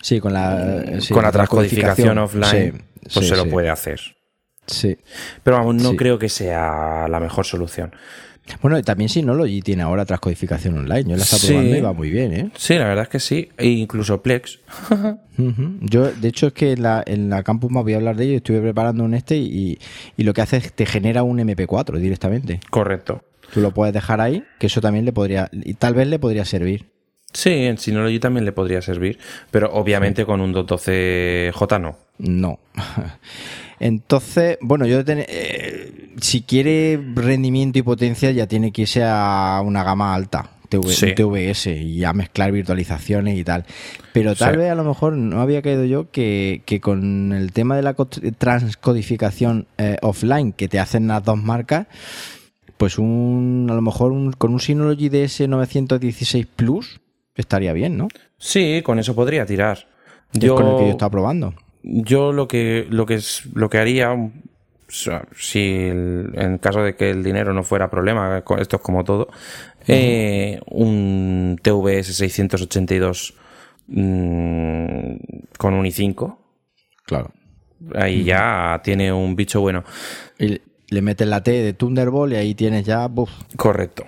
[0.02, 4.00] Sí, con la, con la transcodificación offline, pues se lo puede hacer.
[4.66, 4.98] Sí.
[5.44, 7.94] Pero vamos, no creo que sea la mejor solución.
[8.62, 11.12] Bueno, también Synology tiene ahora transcodificación online.
[11.12, 12.52] Yo la está probando y va muy bien, ¿eh?
[12.56, 13.50] Sí, la verdad es que sí.
[13.58, 14.60] E incluso Plex.
[15.82, 18.26] Yo, de hecho, es que en la, en la Campus más voy a hablar de
[18.26, 18.38] ello.
[18.38, 19.80] Estuve preparando un este y,
[20.18, 22.60] y lo que hace es te genera un MP4 directamente.
[22.70, 23.24] Correcto.
[23.54, 26.46] Tú lo puedes dejar ahí, que eso también le podría, y tal vez le podría
[26.46, 26.92] servir.
[27.34, 29.20] Sí, en Synology también le podría servir,
[29.52, 31.98] pero obviamente con un 212J no.
[32.18, 32.60] No.
[33.82, 39.84] Entonces, bueno, yo eh, si quiere rendimiento y potencia ya tiene que irse a una
[39.84, 40.52] gama alta.
[40.70, 43.66] TVS y ya mezclar virtualizaciones y tal.
[44.14, 47.82] Pero tal vez a lo mejor no había caído yo que, con el tema de
[47.82, 47.96] la
[48.38, 51.88] transcodificación eh, offline que te hacen las dos marcas,
[52.78, 57.02] pues un a lo mejor con un Synology DS916 Plus
[57.36, 58.08] estaría bien, ¿no?
[58.38, 59.88] Sí, con eso podría tirar.
[60.34, 61.54] Yo, con el que yo estaba probando.
[61.84, 64.16] Yo lo que lo que es lo que haría
[64.88, 69.30] si en caso de que el dinero no fuera problema, esto es como todo,
[69.88, 73.34] eh, un TVS 682
[73.88, 75.16] mm,
[75.58, 76.38] con un i5.
[77.06, 77.32] Claro.
[77.96, 79.84] Ahí ya tiene un bicho bueno
[80.92, 83.10] le metes la T de Thunderbolt y ahí tienes ya.
[83.56, 84.04] Correcto.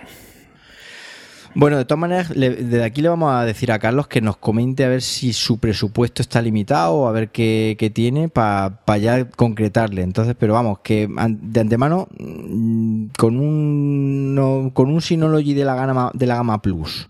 [1.56, 4.84] Bueno, de todas maneras, desde aquí le vamos a decir a Carlos que nos comente
[4.84, 10.02] a ver si su presupuesto está limitado, a ver qué, tiene para ya concretarle.
[10.02, 16.10] Entonces, pero vamos, que de antemano, mm, con un, con un Synology de la gama,
[16.12, 17.08] de la gama Plus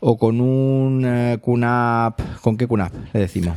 [0.00, 1.40] o con un uh,
[2.40, 3.56] ¿con qué QNAP le decimos?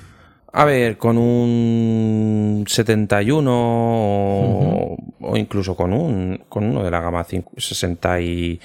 [0.52, 4.98] A ver, con un 71 o,
[5.36, 8.60] incluso con un con uno de la gama 60 y...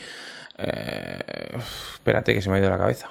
[0.59, 1.57] Eh,
[1.95, 3.11] espérate que se me ha ido la cabeza.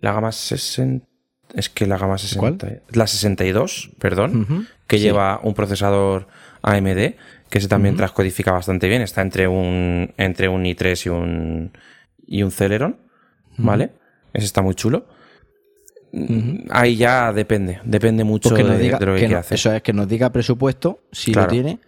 [0.00, 1.06] La gama 60...
[1.54, 2.68] Es que la gama 60...
[2.92, 6.28] La 62, perdón, que lleva un procesador
[6.62, 7.14] AMD,
[7.48, 9.02] que se también transcodifica bastante bien.
[9.02, 11.72] Está entre un, entre un i3 y un,
[12.26, 13.00] y un Celeron,
[13.56, 13.90] ¿vale?
[14.32, 15.06] Ese está muy chulo
[16.70, 19.54] ahí ya depende, depende mucho pues de, lo que, hacer.
[19.54, 21.78] Eso es, que nos diga presupuesto, si lo tiene,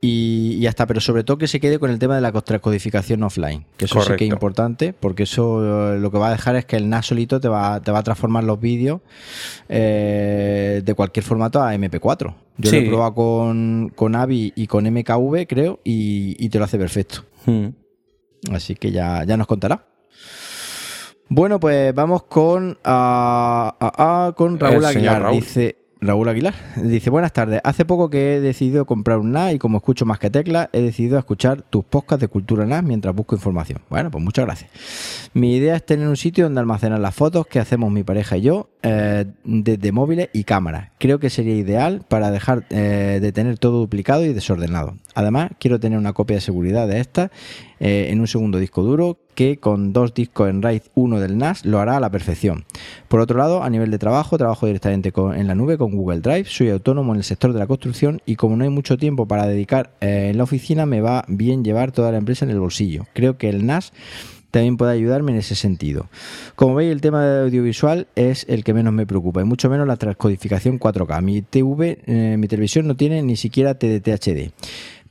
[0.00, 3.22] y ya está, pero sobre todo que se quede con el tema de la transcodificación
[3.24, 6.54] offline, que eso sí que es importante, porque eso eh, lo que va a dejar
[6.54, 9.00] es que el NAS solito te va, te va a transformar los vídeos
[9.68, 12.34] eh, de cualquier formato a MP4.
[12.58, 16.78] Yo lo he probado con, con AVI y con MKV, creo, y, te lo hace
[16.78, 17.24] perfecto.
[17.46, 17.68] Hmm.
[18.52, 19.84] Así que ya, ya nos contará.
[21.28, 25.30] Bueno, pues vamos con, ah, ah, con Raúl Aguilar.
[25.32, 27.60] Dice, Raúl Aguilar dice, buenas tardes.
[27.64, 30.80] Hace poco que he decidido comprar un NAS y como escucho más que teclas, he
[30.80, 33.80] decidido escuchar tus podcasts de cultura NAS mientras busco información.
[33.88, 34.70] Bueno, pues muchas gracias.
[35.34, 38.42] Mi idea es tener un sitio donde almacenar las fotos que hacemos mi pareja y
[38.42, 40.90] yo eh, desde móviles y cámaras.
[40.98, 44.94] Creo que sería ideal para dejar eh, de tener todo duplicado y desordenado.
[45.18, 47.32] Además, quiero tener una copia de seguridad de esta
[47.80, 51.64] eh, en un segundo disco duro que con dos discos en RAID 1 del NAS
[51.64, 52.66] lo hará a la perfección.
[53.08, 56.44] Por otro lado, a nivel de trabajo, trabajo directamente en la nube con Google Drive,
[56.44, 59.48] soy autónomo en el sector de la construcción y como no hay mucho tiempo para
[59.48, 63.06] dedicar eh, en la oficina, me va bien llevar toda la empresa en el bolsillo.
[63.12, 63.92] Creo que el NAS
[64.52, 66.08] también puede ayudarme en ese sentido.
[66.54, 69.86] Como veis, el tema de audiovisual es el que menos me preocupa, y mucho menos
[69.86, 71.22] la transcodificación 4K.
[71.22, 74.52] Mi TV, eh, mi televisión no tiene ni siquiera TDT HD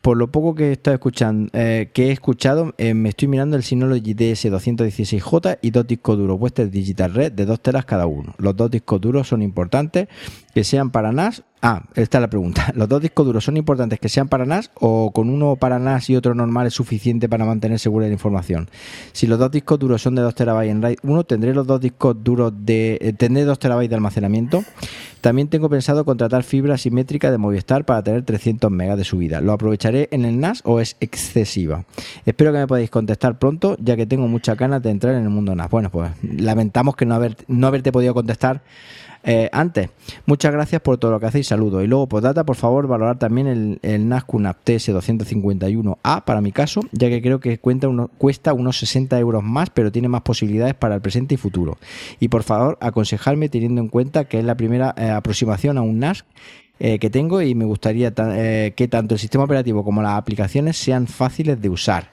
[0.08, 3.58] por lo poco que he estado escuchando, eh, que he escuchado, eh, me estoy mirando
[3.58, 8.34] el Synology DS216J y dos discos duros Western Digital Red de dos teras cada uno.
[8.38, 10.08] Los dos discos duros son importantes
[10.54, 12.72] que sean para NAS Ah, esta es la pregunta.
[12.76, 16.10] ¿Los dos discos duros son importantes que sean para NAS o con uno para NAS
[16.10, 18.70] y otro normal es suficiente para mantener segura la información?
[19.12, 21.82] Si los dos discos duros son de 2 TB en RAID 1, ¿tendré los dos
[21.82, 24.64] discos duros de eh, tendré 2 TB de almacenamiento?
[25.22, 29.42] También tengo pensado contratar fibra simétrica de Movistar para tener 300 MB de subida.
[29.42, 31.86] ¿Lo aprovecharé en el NAS o es excesiva?
[32.26, 35.30] Espero que me podáis contestar pronto, ya que tengo muchas ganas de entrar en el
[35.30, 35.72] mundo NAS.
[35.72, 38.62] Bueno, pues lamentamos que no, haber, no haberte podido contestar
[39.30, 39.90] eh, antes,
[40.26, 41.84] muchas gracias por todo lo que hacéis, saludos.
[41.84, 46.80] Y luego, por data, por favor, valorar también el, el NASCUNAP TS251A para mi caso,
[46.94, 50.96] ya que creo que cuenta cuesta unos 60 euros más, pero tiene más posibilidades para
[50.96, 51.78] el presente y futuro.
[52.22, 56.00] Y por favor, aconsejarme teniendo en cuenta que es la primera eh, aproximación a un
[56.00, 56.24] NAS
[56.80, 61.06] eh, que tengo y me gustaría que tanto el sistema operativo como las aplicaciones sean
[61.06, 62.12] fáciles de usar.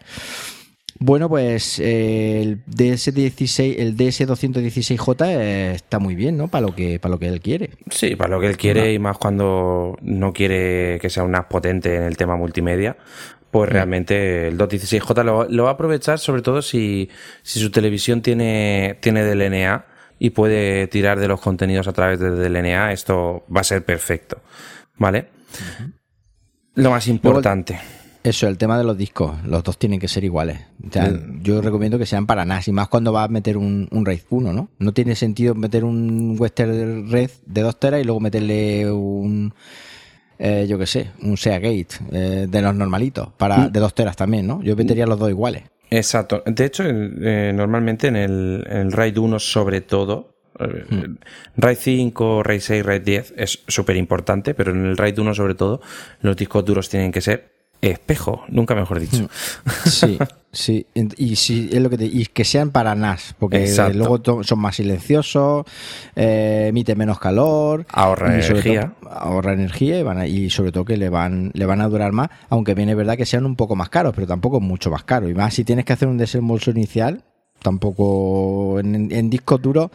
[1.01, 6.49] Bueno, pues eh, el DS16, el DS216J eh, está muy bien, ¿no?
[6.49, 7.71] Para lo que para lo que él quiere.
[7.91, 11.47] Sí, para lo que él quiere y más cuando no quiere que sea un NAS
[11.47, 12.97] potente en el tema multimedia,
[13.51, 13.73] pues mm.
[13.73, 17.11] realmente el 216J lo, va a aprovechar sobre todo si,
[17.43, 19.87] si su televisión tiene, tiene DLNA
[20.19, 24.41] y puede tirar de los contenidos a través de DLNA, esto va a ser perfecto,
[24.97, 25.29] ¿vale?
[26.75, 27.81] Lo más importante.
[28.25, 30.59] Eso, el tema de los discos, los dos tienen que ser iguales.
[31.43, 34.23] Yo recomiendo que sean para NAS, y más cuando vas a meter un, un RAID
[34.31, 34.71] 1, ¿no?
[34.79, 39.53] No tiene sentido meter un Western Red de 2 teras y luego meterle un,
[40.39, 43.73] eh, yo qué sé, un Seagate eh, de los normalitos, para, mm.
[43.73, 44.63] de 2 teras también, ¿no?
[44.63, 45.65] Yo metería los dos iguales.
[45.91, 46.43] Exacto.
[46.47, 50.31] De hecho, eh, normalmente en el, en el RAID 1 sobre todo.
[51.57, 55.57] RAID 5, RAID 6, RAID 10 es súper importante, pero en el RAID 1 sobre
[55.57, 55.83] todo,
[56.21, 57.54] los discos duros tienen que ser
[57.91, 59.25] espejo, nunca mejor dicho.
[59.25, 59.89] Mm.
[59.89, 60.19] Sí,
[60.53, 60.87] sí.
[61.17, 65.67] Y, es lo que y que sean para NAS, porque luego son más silenciosos,
[66.17, 71.09] eh, emiten menos calor, ahorra energía, ahorra energía y, van y sobre todo que le
[71.09, 73.89] van le van a durar más, aunque bien es verdad que sean un poco más
[73.89, 75.31] caros, pero tampoco mucho más caros.
[75.31, 77.23] Y más si tienes que hacer un desembolso inicial,
[77.63, 79.91] tampoco en, discos duros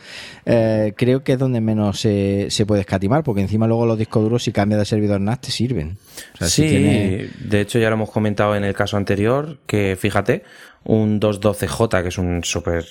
[0.46, 4.24] eh, creo que es donde menos se, se, puede escatimar porque encima luego los discos
[4.24, 5.98] duros si cambias de servidor NAS te sirven.
[6.42, 10.44] Sí de hecho ya lo hemos comentado en el caso anterior que fíjate
[10.84, 12.86] un 212J que es un súper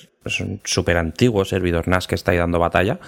[0.63, 2.99] super antiguo servidor NAS que está ahí dando batalla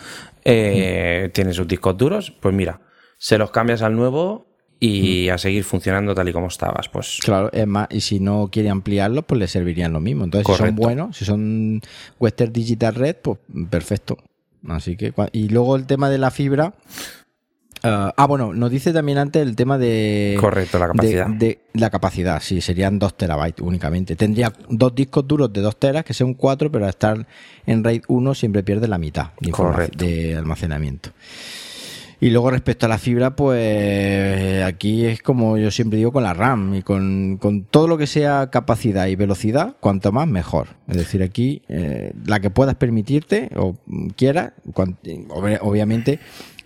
[0.44, 2.82] eh, tiene sus discos duros pues mira
[3.18, 4.51] se los cambias al nuevo
[4.84, 6.90] y a seguir funcionando tal y como estabas.
[6.90, 10.24] Pues claro, es más, y si no quiere ampliarlo, pues le servirían lo mismo.
[10.24, 11.82] Entonces, si son buenos, si son
[12.20, 13.38] Western Digital Red, pues
[13.70, 14.18] perfecto.
[14.68, 16.74] Así que, y luego el tema de la fibra.
[17.84, 20.36] ah, ah bueno, nos dice también antes el tema de.
[20.40, 21.28] Correcto, la capacidad.
[21.28, 24.16] De, la capacidad, sí, serían 2 terabytes únicamente.
[24.16, 27.28] Tendría dos discos duros de 2 teras, que son 4, pero al estar
[27.68, 29.30] en RAID 1 siempre pierde la mitad
[29.96, 31.12] de almacenamiento.
[32.24, 36.36] Y luego respecto a la fibra, pues aquí es como yo siempre digo con la
[36.36, 37.40] RAM y con,
[37.72, 40.68] todo lo que sea capacidad y velocidad, cuanto más mejor.
[40.88, 43.76] Es decir, aquí eh, la que puedas permitirte o
[44.16, 44.54] quieras,
[45.32, 46.20] obviamente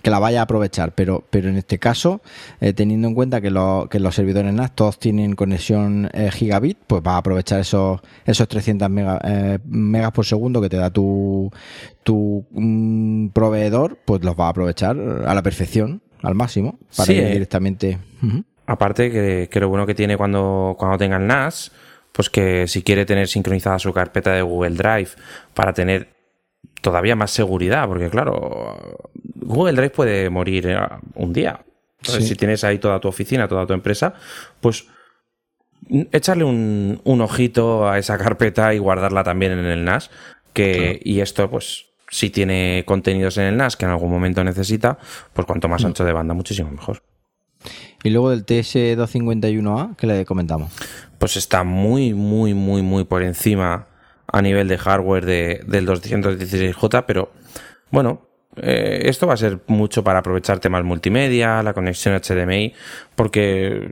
[0.05, 2.21] que la vaya a aprovechar, pero, pero en este caso,
[2.61, 3.47] eh, teniendo en cuenta que,
[3.89, 8.47] que, los servidores NAS todos tienen conexión eh, gigabit, pues va a aprovechar esos, esos
[8.47, 8.87] 300
[9.23, 11.49] eh, megas por segundo que te da tu,
[12.03, 14.95] tu mm, proveedor, pues los va a aprovechar
[15.25, 17.97] a la perfección, al máximo, para ir directamente.
[18.67, 21.71] Aparte que, que, lo bueno que tiene cuando, cuando tenga el NAS,
[22.11, 25.09] pues que si quiere tener sincronizada su carpeta de Google Drive
[25.55, 26.14] para tener
[26.85, 29.09] todavía más seguridad, porque claro,
[29.41, 30.77] Google Drive puede morir eh,
[31.15, 31.65] un día.
[31.97, 34.13] Entonces, si tienes ahí toda tu oficina, toda tu empresa,
[34.61, 34.85] pues
[36.11, 40.11] echarle un, ojito a esa carpeta y guardarla también en el NAS.
[40.53, 44.99] Que, Y esto, pues, si tiene contenidos en el NAS que en algún momento necesita,
[45.33, 45.87] pues cuanto más mm.
[45.87, 47.01] ancho de banda, muchísimo mejor.
[48.03, 50.71] Y luego del TS251A, ¿qué le comentamos?
[51.17, 53.87] Pues está muy, muy, muy, muy por encima
[54.35, 57.31] a nivel de hardware de, del 216J, pero
[57.89, 62.73] bueno, eh, esto va a ser mucho para aprovechar temas multimedia, la conexión HDMI,
[63.15, 63.91] porque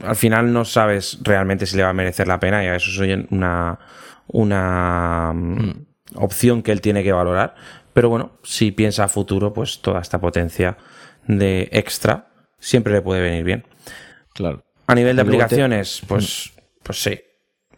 [0.00, 3.02] al final no sabes realmente si le va a merecer la pena y a eso
[3.02, 3.80] es una,
[4.28, 7.56] una mm, opción que él tiene que valorar.
[7.92, 10.76] Pero bueno, si piensa a futuro, pues toda esta potencia
[11.26, 12.28] de extra
[12.60, 13.64] siempre le puede venir bien.
[14.34, 14.62] Claro.
[14.86, 16.52] A nivel de aplicaciones, pues,
[16.84, 17.18] pues sí.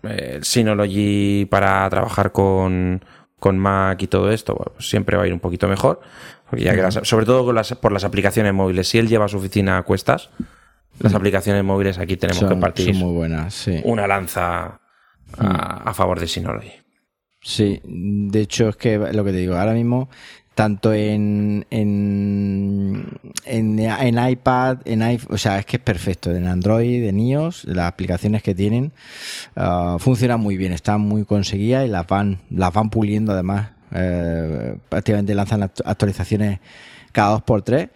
[0.06, 3.04] El Synology para trabajar con,
[3.38, 6.00] con Mac y todo esto, pues siempre va a ir un poquito mejor.
[7.02, 7.44] Sobre todo
[7.80, 8.88] por las aplicaciones móviles.
[8.88, 10.30] Si él lleva su oficina a cuestas,
[11.00, 12.94] las aplicaciones móviles aquí tenemos que partir.
[12.94, 14.80] muy buenas, Una lanza
[15.38, 16.72] a, a, favor de Synology.
[17.42, 20.08] Sí, de hecho es que lo que te digo, ahora mismo
[20.56, 23.04] tanto en, en,
[23.44, 27.84] en, iPad, en iPhone, o sea, es que es perfecto, en Android, en iOS, las
[27.84, 28.90] aplicaciones que tienen
[29.54, 34.78] uh, funcionan muy bien, están muy conseguidas y las van, las van puliendo además, eh,
[34.88, 36.60] prácticamente lanzan actualizaciones
[37.12, 37.90] cada dos por tres.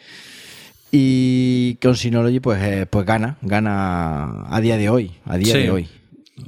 [0.92, 5.70] Y con Synology pues, eh, pues gana, gana a día de hoy, a día de
[5.70, 5.88] hoy.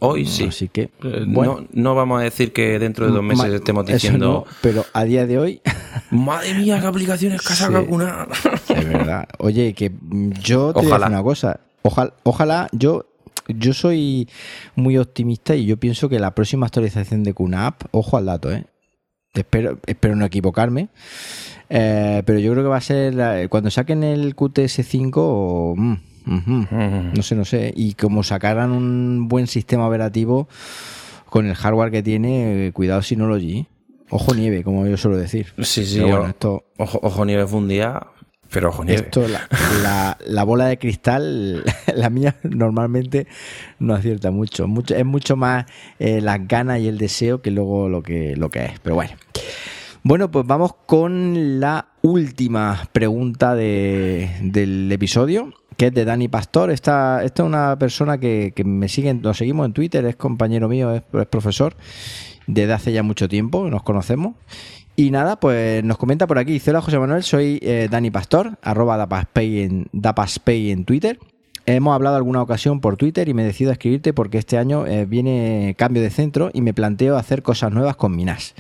[0.01, 0.45] Hoy sí.
[0.45, 4.47] Así que, eh, bueno, no, vamos a decir que dentro de dos meses estemos diciendo.
[4.61, 5.61] pero a día de hoy.
[6.11, 8.29] Madre mía, qué aplicaciones que ha sacado una.
[8.69, 9.29] Es verdad.
[9.39, 9.93] Oye, que
[10.41, 11.07] yo te ojalá.
[11.07, 11.61] Voy a una cosa.
[11.83, 13.07] Ojalá, ojalá yo.
[13.49, 14.29] Yo soy
[14.77, 18.67] muy optimista y yo pienso que la próxima actualización de QNAP, ojo al dato, ¿eh?
[19.35, 20.91] Espero, espero no equivocarme.
[21.69, 25.75] Eh, pero yo creo que va a ser cuando saquen el QTS5.
[25.77, 25.97] Mmm,
[26.27, 27.73] no sé, no sé.
[27.77, 30.49] Y como sacaran un buen sistema operativo
[31.33, 33.67] con el hardware que tiene, eh, cuidado Synology.
[34.11, 35.55] Ojo nieve, como yo suelo decir.
[35.63, 38.07] Sí, sí, esto, ojo, nieve fue un día,
[38.51, 39.05] pero ojo nieve.
[39.05, 41.65] Esto, la, bola de cristal,
[41.97, 43.27] la mía normalmente
[43.79, 44.69] no acierta mucho.
[44.69, 45.65] mucho es mucho más
[45.99, 48.81] eh, las ganas y el deseo que luego lo que, lo que es.
[48.81, 49.13] Pero bueno.
[50.03, 56.71] Bueno, pues vamos con la última pregunta del episodio que es de Dani Pastor.
[56.71, 60.95] Esta, esta es una persona que, me sigue, lo seguimos en Twitter, es compañero mío,
[60.95, 61.75] es, profesor
[62.47, 64.35] desde hace ya mucho tiempo, nos conocemos.
[64.95, 68.59] Y nada, pues nos comenta por aquí, dice, hola José Manuel, soy eh, Dani Pastor,
[68.63, 69.89] arroba Dapaspay en,
[70.47, 71.19] en Twitter.
[71.65, 75.07] Hemos hablado alguna ocasión por Twitter y me decido a escribirte porque este año eh,
[75.07, 78.55] viene cambio de centro y me planteo hacer cosas nuevas con mi NAS.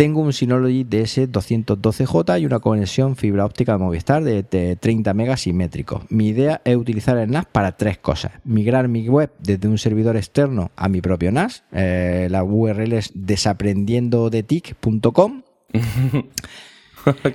[0.00, 6.06] Tengo un Synology DS212J y una conexión fibra óptica de Movistar de, 30 megas simétrico.
[6.08, 8.32] Mi idea es utilizar el NAS para tres cosas.
[8.42, 11.64] Migrar mi web desde un servidor externo a mi propio NAS.
[11.72, 15.42] Eh, la URL es desaprendiendodetic.com.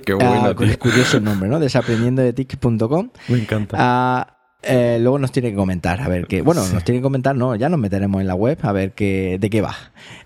[0.04, 0.32] Qué bueno.
[0.32, 1.60] Ah, es curioso el nombre, ¿no?
[1.60, 3.10] Desaprendiendodetic.com.
[3.28, 3.76] Me encanta.
[3.78, 6.42] Ah, eh, luego nos tiene que comentar, a ver qué.
[6.42, 9.38] Bueno, nos tiene que comentar, no, ya nos meteremos en la web a ver qué,
[9.40, 9.76] de qué va.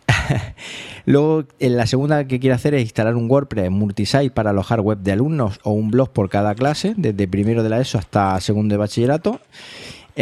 [1.06, 4.98] luego, en la segunda que quiere hacer es instalar un WordPress multisite para alojar web
[4.98, 8.74] de alumnos o un blog por cada clase, desde primero de la ESO hasta segundo
[8.74, 9.40] de bachillerato.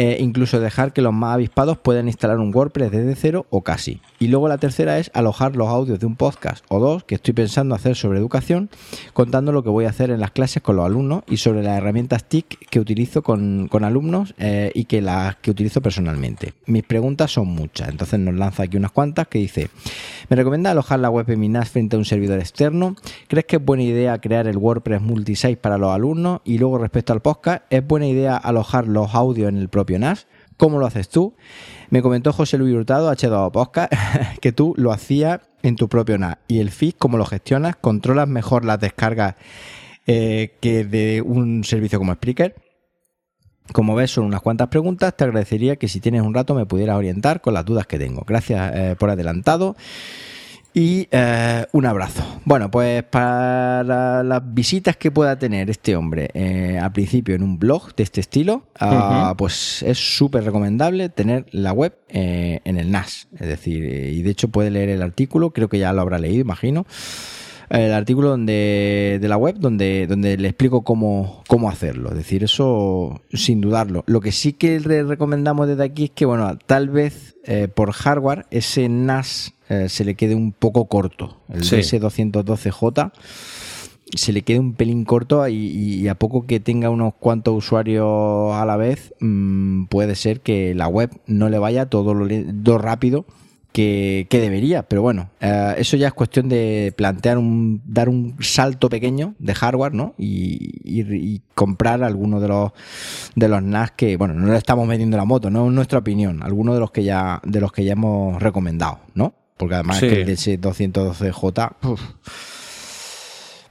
[0.01, 3.99] Eh, incluso dejar que los más avispados puedan instalar un WordPress desde cero o casi.
[4.17, 7.33] Y luego la tercera es alojar los audios de un podcast o dos que estoy
[7.33, 8.69] pensando hacer sobre educación,
[9.11, 11.77] contando lo que voy a hacer en las clases con los alumnos y sobre las
[11.77, 16.53] herramientas TIC que utilizo con, alumnos eh, y que las que utilizo personalmente.
[16.65, 19.69] Mis preguntas son muchas, entonces nos lanza aquí unas cuantas que dice,
[20.29, 22.95] ¿me recomienda alojar la web en mi NAS frente a un servidor externo?
[23.27, 26.39] ¿Crees que es buena idea crear el WordPress multisite para los alumnos?
[26.45, 30.27] Y luego respecto al podcast, ¿es buena idea alojar los audios en el propio NAS.
[30.57, 31.35] ¿Cómo lo haces tú?
[31.89, 33.93] Me comentó José Luis Hurtado, H2 Podcast,
[34.41, 36.37] que tú lo hacías en tu propio NAS.
[36.47, 37.77] Y el feed, ¿cómo lo gestionas?
[37.77, 39.35] ¿Controlas mejor las descargas
[40.05, 42.55] eh, que de un servicio como Spreaker?
[43.71, 45.15] Como ves, son unas cuantas preguntas.
[45.15, 48.23] Te agradecería que si tienes un rato me pudieras orientar con las dudas que tengo.
[48.27, 49.75] Gracias eh, por adelantado.
[50.73, 52.23] Y eh, un abrazo.
[52.45, 57.57] Bueno, pues para las visitas que pueda tener este hombre eh, al principio en un
[57.57, 62.91] blog de este estilo, ah, pues es súper recomendable tener la web eh, en el
[62.91, 63.27] NAS.
[63.33, 66.41] Es decir, y de hecho puede leer el artículo, creo que ya lo habrá leído,
[66.41, 66.85] imagino
[67.69, 72.09] el artículo donde, de la web donde, donde le explico cómo, cómo hacerlo.
[72.09, 74.03] Es decir, eso sin dudarlo.
[74.07, 77.91] Lo que sí que le recomendamos desde aquí es que, bueno, tal vez eh, por
[77.91, 81.37] hardware ese NAS eh, se le quede un poco corto.
[81.49, 83.11] El DS212J
[84.15, 88.65] se le quede un pelín corto y, a poco que tenga unos cuantos usuarios a
[88.65, 93.25] la vez, mm, puede ser que la web no le vaya todo lo rápido
[93.71, 98.89] que, debería, pero bueno, eh, eso ya es cuestión de plantear un, dar un salto
[98.89, 100.15] pequeño de hardware, ¿no?
[100.17, 102.71] Y, comprar algunos de los
[103.35, 106.41] de los NAS que, bueno, no le estamos metiendo la moto, no es nuestra opinión,
[106.41, 109.33] algunos de los que ya, de los que ya hemos recomendado, ¿no?
[109.57, 111.75] Porque además es que el DS212J,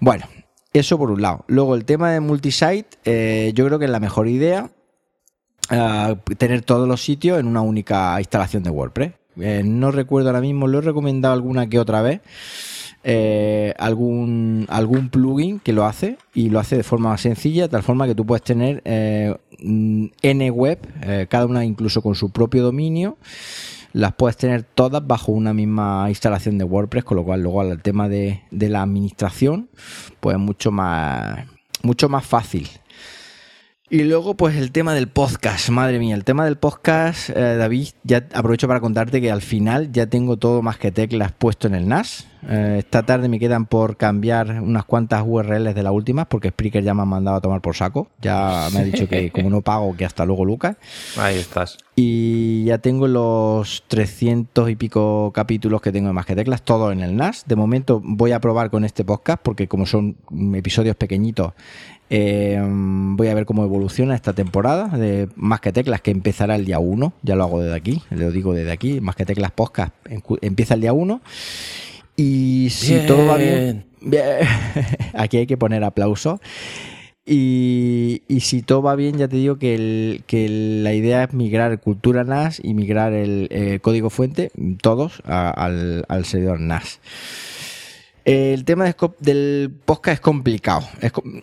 [0.00, 0.26] bueno,
[0.72, 1.44] eso por un lado.
[1.48, 4.70] Luego el tema de multisite, eh, yo creo que es la mejor idea.
[5.70, 9.12] Eh, tener todos los sitios en una única instalación de WordPress.
[9.40, 12.20] Eh, no recuerdo ahora mismo, lo he recomendado alguna que otra vez.
[13.04, 17.82] Eh, algún, algún plugin que lo hace y lo hace de forma sencilla, de tal
[17.82, 20.78] forma que tú puedes tener eh, N web,
[21.28, 23.16] cada una incluso con su propio dominio,
[23.92, 27.80] las puedes tener todas bajo una misma instalación de WordPress, con lo cual luego al
[27.80, 29.68] tema de, de la administración,
[30.20, 31.46] pues mucho más,
[31.82, 32.68] mucho más fácil.
[33.90, 37.88] Y luego, pues el tema del podcast, madre mía, el tema del podcast, eh, David,
[38.04, 41.74] ya aprovecho para contarte que al final ya tengo todo más que teclas puesto en
[41.74, 42.26] el NAS.
[42.46, 46.84] Eh, esta tarde me quedan por cambiar unas cuantas URLs de las últimas porque Spreaker
[46.84, 48.10] ya me ha mandado a tomar por saco.
[48.20, 50.76] Ya me ha dicho que como no pago, que hasta luego, Lucas.
[51.16, 51.78] Ahí estás.
[51.96, 56.92] Y ya tengo los 300 y pico capítulos que tengo de más que teclas, todos
[56.92, 57.44] en el NAS.
[57.46, 60.16] De momento voy a probar con este podcast porque como son
[60.54, 61.54] episodios pequeñitos,
[62.10, 66.64] eh, voy a ver cómo evoluciona esta temporada de Más que Teclas, que empezará el
[66.64, 67.12] día 1.
[67.22, 69.00] Ya lo hago desde aquí, lo digo desde aquí.
[69.00, 69.94] Más que Teclas Podcast
[70.40, 71.20] empieza el día 1.
[72.16, 73.84] Y si todo va bien,
[75.14, 76.40] aquí hay que poner aplauso.
[77.30, 80.48] Y, si todo va bien, ya te digo que, que
[80.82, 86.24] la idea es migrar cultura NAS y migrar el eh, código fuente, todos, al, al
[86.24, 87.00] servidor NAS.
[88.28, 90.86] El tema del podcast es complicado.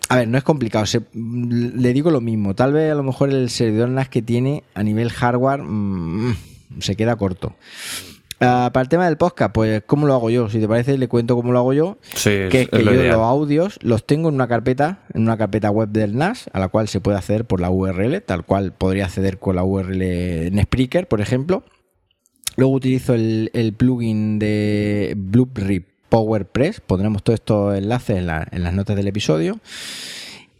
[0.08, 0.84] a ver, no es complicado.
[1.14, 2.54] le digo lo mismo.
[2.54, 6.36] Tal vez a lo mejor el servidor NAS que tiene a nivel hardware mm,
[6.78, 7.56] se queda corto.
[8.38, 10.48] Ah, para el tema del podcast, pues ¿cómo lo hago yo?
[10.48, 11.98] Si te parece, le cuento cómo lo hago yo.
[12.14, 15.72] Sí, que es, que yo los audios los tengo en una carpeta, en una carpeta
[15.72, 19.06] web del NAS, a la cual se puede acceder por la URL, tal cual podría
[19.06, 21.64] acceder con la URL en Spreaker, por ejemplo.
[22.56, 26.80] Luego utilizo el, el plugin de Blooprip PowerPress.
[26.80, 29.58] Pondremos todos estos enlaces en, las notas del episodio.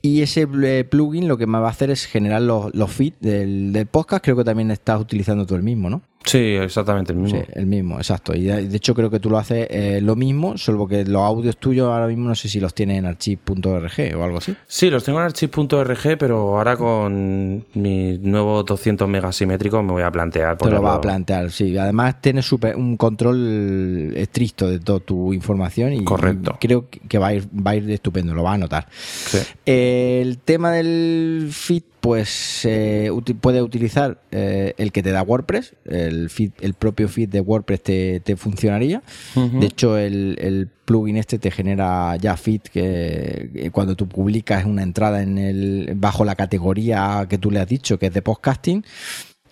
[0.02, 3.72] Y ese eh, plugin lo que me va a hacer es generar los, feeds del,
[3.72, 4.22] del, podcast.
[4.22, 6.02] Creo que también estás utilizando tú el mismo, ¿no?
[6.24, 7.38] Sí, exactamente el mismo.
[7.38, 8.34] Sí, el mismo, exacto.
[8.34, 11.56] Y de hecho creo que tú lo haces eh, lo mismo, solo que los audios
[11.56, 14.56] tuyos ahora mismo no sé si los tienes en archive.org o algo así.
[14.66, 20.10] Sí, los tengo en archive.org, pero ahora con mi nuevo 200 megasimétrico me voy a
[20.10, 20.58] plantear.
[20.58, 21.78] Te lo va a plantear, sí.
[21.78, 26.56] Además tienes super, un control estricto de toda tu información y, Correcto.
[26.60, 28.88] creo que va a, ir, va a ir estupendo, lo va a notar.
[28.90, 29.38] Sí.
[29.64, 33.10] el tema del feed pues eh,
[33.40, 37.82] puedes utilizar eh, el que te da WordPress, el, feed, el propio feed de WordPress
[37.82, 39.02] te, funcionaría.
[39.34, 45.20] De hecho, el, plugin este te genera ya feed que cuando tú publicas una entrada
[45.20, 48.84] en el bajo la categoría que tú le has dicho, que es de podcasting,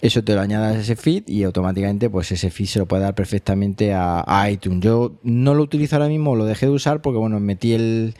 [0.01, 3.03] eso te lo añadas a ese feed y automáticamente pues ese feed se lo puede
[3.03, 4.79] dar perfectamente a, a iTunes.
[4.79, 8.15] Yo no lo utilizo ahora mismo, lo dejé de usar porque bueno, metí el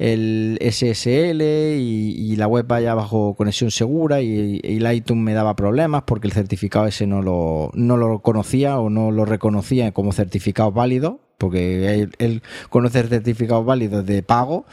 [0.00, 6.04] el SSL y, la web vaya bajo conexión segura y, el iTunes me daba problemas
[6.04, 10.72] porque el certificado ese no lo, no lo conocía o no lo reconocía como certificado
[10.72, 14.64] válido, porque él, conoce certificados válidos de pago.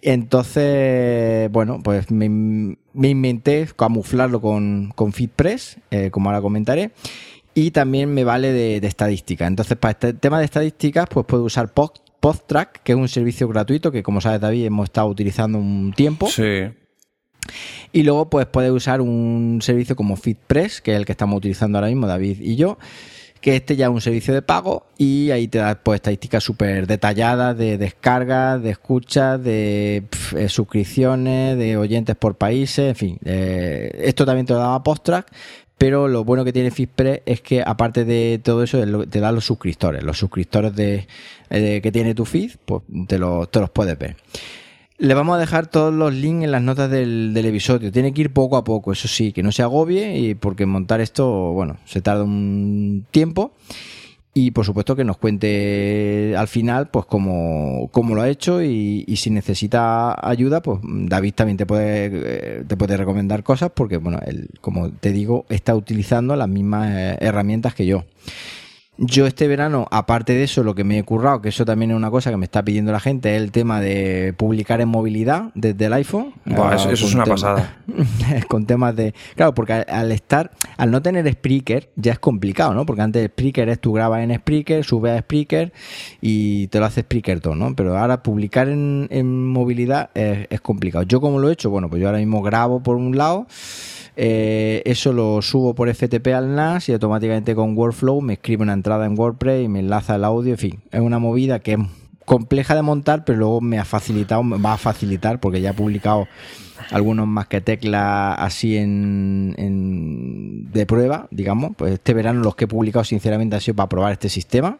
[0.00, 6.92] Entonces, bueno, pues me, inventé camuflarlo con, con FeedPress, eh, como ahora comentaré,
[7.54, 9.46] y también me vale de, de estadística.
[9.46, 13.48] Entonces, para este tema de estadísticas, pues puedo usar POC PodTrack, que es un servicio
[13.48, 16.28] gratuito que, como sabes, David, hemos estado utilizando un tiempo.
[16.28, 16.70] Sí.
[17.92, 21.78] Y luego, pues puedes usar un servicio como FeedPress, que es el que estamos utilizando
[21.78, 22.78] ahora mismo, David y yo,
[23.40, 26.86] que este ya es un servicio de pago y ahí te da pues estadísticas súper
[26.86, 30.04] detalladas de descargas, de escuchas, de
[30.36, 33.18] eh, suscripciones, de oyentes por países, en fin.
[33.24, 35.26] Eh, esto también te lo daba Posttrack,
[35.82, 39.44] pero lo bueno que tiene Fitpress es que aparte de todo eso te da los
[39.44, 41.08] suscriptores, los suscriptores de,
[41.50, 44.14] que tiene tu feed, pues te, los puedes ver.
[44.98, 47.90] Le vamos a dejar todos los links en las notas del, episodio.
[47.90, 51.00] Tiene que ir poco a poco, eso sí, que no se agobie, y porque montar
[51.00, 53.50] esto, bueno, se tarda un tiempo.
[54.34, 59.04] Y por supuesto que nos cuente al final, pues cómo, cómo lo ha hecho y,
[59.16, 64.20] si necesita ayuda, pues David también te puede, eh, te puede recomendar cosas porque, bueno,
[64.24, 68.04] él, como te digo, está utilizando las mismas eh, herramientas que yo.
[69.04, 71.96] Yo este verano, aparte de eso, lo que me he currado, que eso también es
[71.96, 75.50] una cosa que me está pidiendo la gente, es el tema de publicar en movilidad
[75.56, 76.34] desde el iPhone.
[76.46, 77.78] eso, es una pasada.
[78.48, 79.12] con temas de...
[79.34, 82.86] Claro, porque al, estar, al no tener Spreaker, ya es complicado, ¿no?
[82.86, 85.72] Porque antes Spreaker es tú grabas en Spreaker, subes a Spreaker
[86.20, 87.74] y te lo hace Spreaker todo, ¿no?
[87.74, 91.02] Pero ahora publicar en, movilidad es, es complicado.
[91.02, 91.70] ¿Yo cómo lo he hecho?
[91.70, 93.48] Bueno, pues yo ahora mismo grabo por un lado
[94.16, 98.74] eh, eso lo subo por FTP al NAS y automáticamente con Workflow me escribe una
[98.74, 100.52] entrada en WordPress y me enlaza el audio.
[100.52, 101.78] En fin, es una movida que es
[102.24, 105.74] compleja de montar, pero luego me ha facilitado, me va a facilitar porque ya he
[105.74, 106.28] publicado
[106.90, 109.54] algunos más que tecla así en,
[110.72, 111.72] de prueba, digamos.
[111.76, 114.78] Pues este verano los que he publicado sinceramente ha sido para probar este sistema.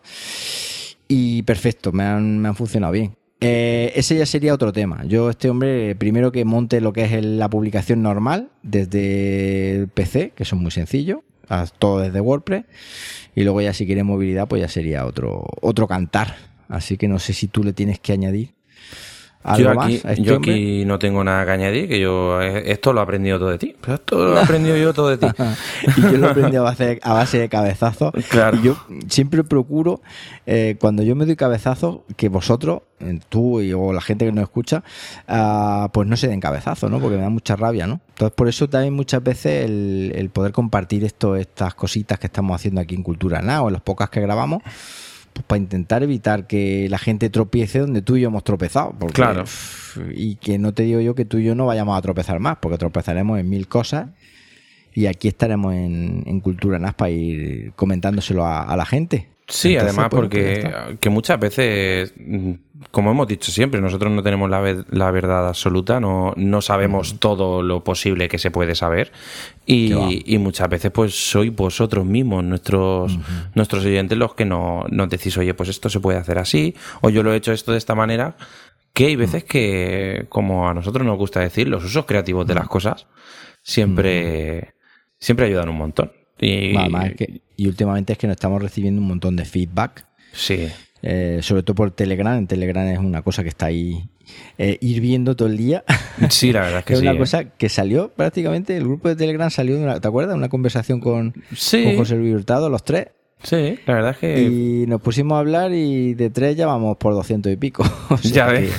[1.08, 3.14] Y perfecto, han, me han funcionado bien.
[3.44, 5.04] Eh, ese ya sería otro tema.
[5.04, 10.32] Yo, este hombre, primero que monte lo que es la publicación normal desde el PC,
[10.36, 11.20] que son muy sencillos,
[11.78, 12.64] todo desde WordPress,
[13.34, 16.36] y luego ya si quiere movilidad, pues ya sería otro, otro cantar.
[16.68, 18.50] Así que no sé si tú le tienes que añadir
[19.58, 23.00] yo aquí, este yo aquí no tengo nada que añadir, que yo eh, esto lo
[23.00, 23.74] he aprendido todo de ti.
[23.86, 25.26] esto lo he aprendido yo todo de ti.
[25.96, 28.12] y yo lo he aprendido a base, a base de cabezazos.
[28.28, 28.58] Claro.
[28.58, 28.76] Y yo
[29.08, 30.00] siempre procuro,
[30.46, 32.82] eh, cuando yo me doy cabezazos, que vosotros,
[33.28, 34.84] tú y, o la gente que nos escucha,
[35.28, 37.00] uh, pues no se den cabezazos, ¿no?
[37.00, 38.00] Porque me da mucha rabia, ¿no?
[38.10, 42.54] Entonces, por eso también muchas veces el, el poder compartir esto, estas cositas que estamos
[42.54, 44.62] haciendo aquí en Cultura Now, en las pocas que grabamos,
[45.32, 48.94] pues para intentar evitar que la gente tropiece donde tú y yo hemos tropezado.
[49.12, 49.44] claro.
[50.14, 52.58] Y que no te digo yo que tú y yo no vayamos a tropezar más,
[52.60, 54.08] porque tropezaremos en mil cosas
[54.94, 59.31] y aquí estaremos en, Cultura NAS para ir comentándoselo a la gente.
[59.52, 62.52] Sí, además pues, porque que muchas veces, mm,
[62.90, 67.62] como hemos dicho siempre, nosotros no tenemos la, la verdad absoluta, no, no sabemos todo
[67.62, 69.12] lo posible que se puede saber
[69.66, 73.18] y, y, muchas veces pues sois vosotros mismos, nuestros,
[73.54, 77.10] nuestros oyentes, los que no, nos decís, oye, pues esto se puede hacer así o
[77.10, 78.36] yo lo he hecho esto de esta manera,
[78.94, 82.68] que hay veces que, como a nosotros nos gusta decir, los usos creativos de las
[82.68, 83.06] cosas
[83.62, 84.76] siempre,
[85.18, 86.21] siempre ayudan un montón.
[86.42, 86.74] Y,
[87.56, 90.06] y últimamente es que nos estamos recibiendo un montón de feedback.
[90.32, 90.68] Sí.
[91.02, 92.38] Eh, sobre todo por Telegram.
[92.38, 94.04] En Telegram es una cosa que está ahí
[94.58, 95.84] eh, hirviendo todo el día.
[96.28, 97.06] Sí, la verdad es que es sí.
[97.06, 97.18] una ¿eh?
[97.18, 100.36] cosa que salió prácticamente, el grupo de Telegram salió, de una, ¿te acuerdas?
[100.36, 103.08] Una conversación con, con José Luis Hurtado, los tres.
[103.42, 104.42] Sí, la verdad es que...
[104.42, 107.84] Y nos pusimos a hablar y de tres ya vamos por doscientos y pico.
[108.22, 108.70] ya ves.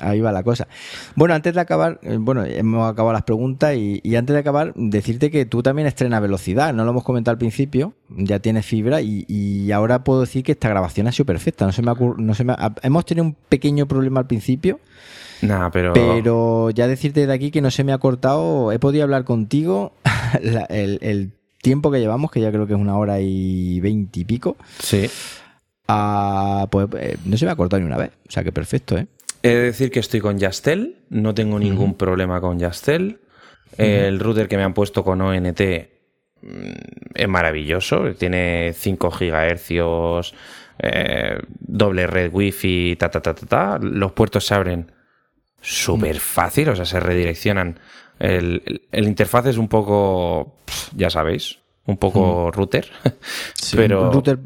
[0.00, 0.66] Ahí va la cosa.
[1.14, 5.30] Bueno, antes de acabar, eh, bueno, hemos acabado las preguntas y, antes de acabar, decirte
[5.30, 9.70] que tú también estrenas velocidad, no lo hemos comentado al principio, ya tienes fibra y,
[9.72, 11.66] ahora puedo decir que esta grabación ha sido perfecta.
[11.66, 14.80] No se me, no se me hemos tenido un pequeño problema al principio.
[15.42, 15.92] Nah, pero...
[15.92, 19.92] pero ya decirte de aquí que no se me ha cortado, he podido hablar contigo
[20.68, 24.56] el, tiempo que llevamos, que ya creo que es una hora y veinte y pico.
[24.78, 25.08] Sí.
[25.88, 28.10] Ah, pues eh, no se me ha cortado ni una vez.
[28.28, 29.06] O sea que perfecto, ¿eh?
[29.44, 33.20] He de decir que estoy con Yastel, no tengo ningún problema con Yastel.
[33.76, 36.72] El router que me han puesto con ONT mm,
[37.14, 40.32] es maravilloso, tiene 5 GHz,
[40.78, 43.78] eh, doble red wifi, ta, ta, ta, ta, ta.
[43.82, 44.90] Los puertos se abren
[45.60, 47.78] súper fácil, o sea, se redireccionan.
[48.18, 50.56] El, interfaz es un poco,
[50.96, 52.90] ya sabéis, un poco router.
[53.76, 54.38] pero, un router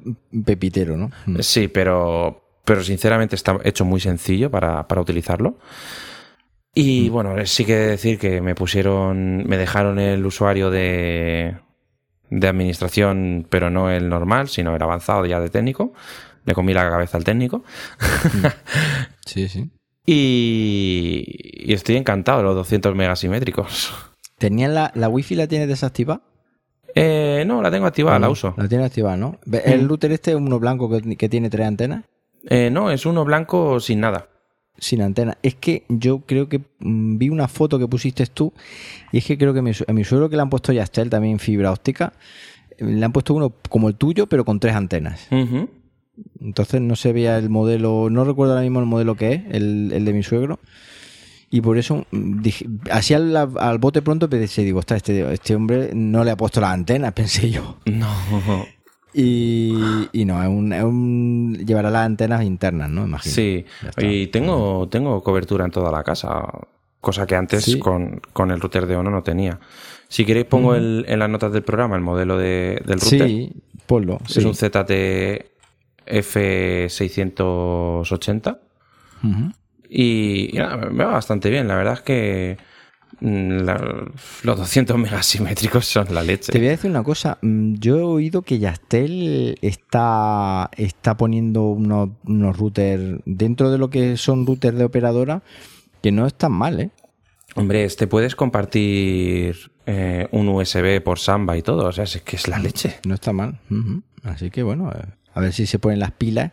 [0.44, 1.12] pepitero, ¿no?
[1.38, 5.56] Sí, pero pero sinceramente está hecho muy sencillo para, utilizarlo.
[6.74, 7.12] Y mm.
[7.12, 11.56] bueno, sí que decir que me pusieron, me dejaron el usuario de,
[12.28, 15.94] de administración, pero no el normal, sino el avanzado ya de técnico.
[16.44, 17.64] Le comí la cabeza al técnico.
[19.24, 19.70] Sí, sí.
[20.06, 23.92] Y, estoy encantado, los 200 megasimétricos.
[24.38, 26.22] ¿Tenían la, la wifi la tienes desactivada?
[26.94, 28.54] Eh, no, la tengo activada, la uso.
[28.56, 29.38] La tienes activada, ¿no?
[29.52, 29.88] ¿El mm.
[29.88, 32.04] router este es uno blanco que, que tiene tres antenas?
[32.44, 34.28] Eh, no, es uno blanco sin nada.
[34.78, 35.38] Sin antena.
[35.42, 38.52] Es que yo creo que mm, vi una foto que pusiste tú
[39.12, 41.38] y es que creo que a mi suegro que le han puesto ya él también
[41.38, 42.12] fibra óptica,
[42.78, 45.26] le han puesto uno como el tuyo, pero con tres antenas.
[46.40, 50.04] Entonces no se veía el modelo, no recuerdo ahora mismo el modelo que es, el,
[50.04, 50.60] de mi suegro.
[51.50, 55.54] Y por eso mm, dije, así al, al bote pronto pensé, digo, está este, este
[55.54, 57.78] hombre no le ha puesto las antenas, pensé yo.
[57.86, 58.08] No.
[59.14, 59.74] Y,
[60.26, 63.04] no, es un, llevará las antenas internas, ¿no?
[63.04, 63.34] Imagino.
[63.34, 63.64] Sí,
[63.96, 66.44] y tengo, tengo cobertura en toda la casa,
[67.00, 69.58] cosa que antes con, con, el router de Ono no tenía.
[70.08, 73.28] Si queréis pongo el, en las notas del programa el modelo de, del router.
[73.28, 73.52] Sí,
[73.86, 74.20] ponlo.
[74.28, 74.90] Es un ZT
[76.06, 78.58] F680.
[79.90, 80.50] Y,
[80.90, 81.68] me va bastante bien.
[81.68, 82.58] La verdad es que
[83.20, 83.60] mm,
[84.42, 86.52] los 200 megas simétricos son la leche.
[86.52, 87.38] Te voy a decir una cosa.
[87.42, 93.90] Mm, yo he oído que Yastel está, está poniendo unos, unos routers dentro de lo
[93.90, 95.42] que son routers de operadora
[96.02, 96.90] que no están mal, ¿eh?
[97.54, 101.86] Hombre, este puedes compartir eh, un USB por Samba y todo.
[101.86, 102.98] O sea, es que es la leche.
[103.06, 103.58] No está mal.
[104.22, 105.04] Así que bueno, eh,
[105.34, 106.52] a ver si se ponen las pilas,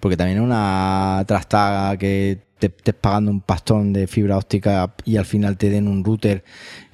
[0.00, 5.16] porque también es una trastaga que te estés pagando un pastón de fibra óptica y
[5.16, 6.44] al final te den un router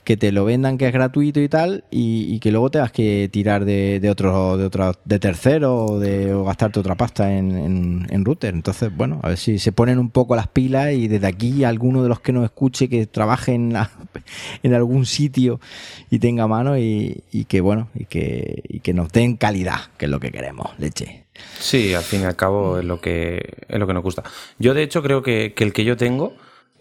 [0.09, 3.67] que te lo vendan que es gratuito y tal y, que luego tengas que tirar
[3.67, 8.25] de, de otro de otro de tercero o, de, o gastarte otra pasta en, en,
[8.25, 11.63] router entonces bueno a ver si se ponen un poco las pilas y desde aquí
[11.63, 13.77] alguno de los que nos escuche que trabaje en,
[14.63, 15.61] en algún sitio
[16.09, 20.07] y tenga mano y, y que bueno y que, y que nos den calidad que
[20.07, 21.27] es lo que queremos leche
[21.61, 24.25] Sí, al fin y al cabo es lo que, es lo que nos gusta.
[24.59, 26.35] Yo, de hecho, creo que, el que yo tengo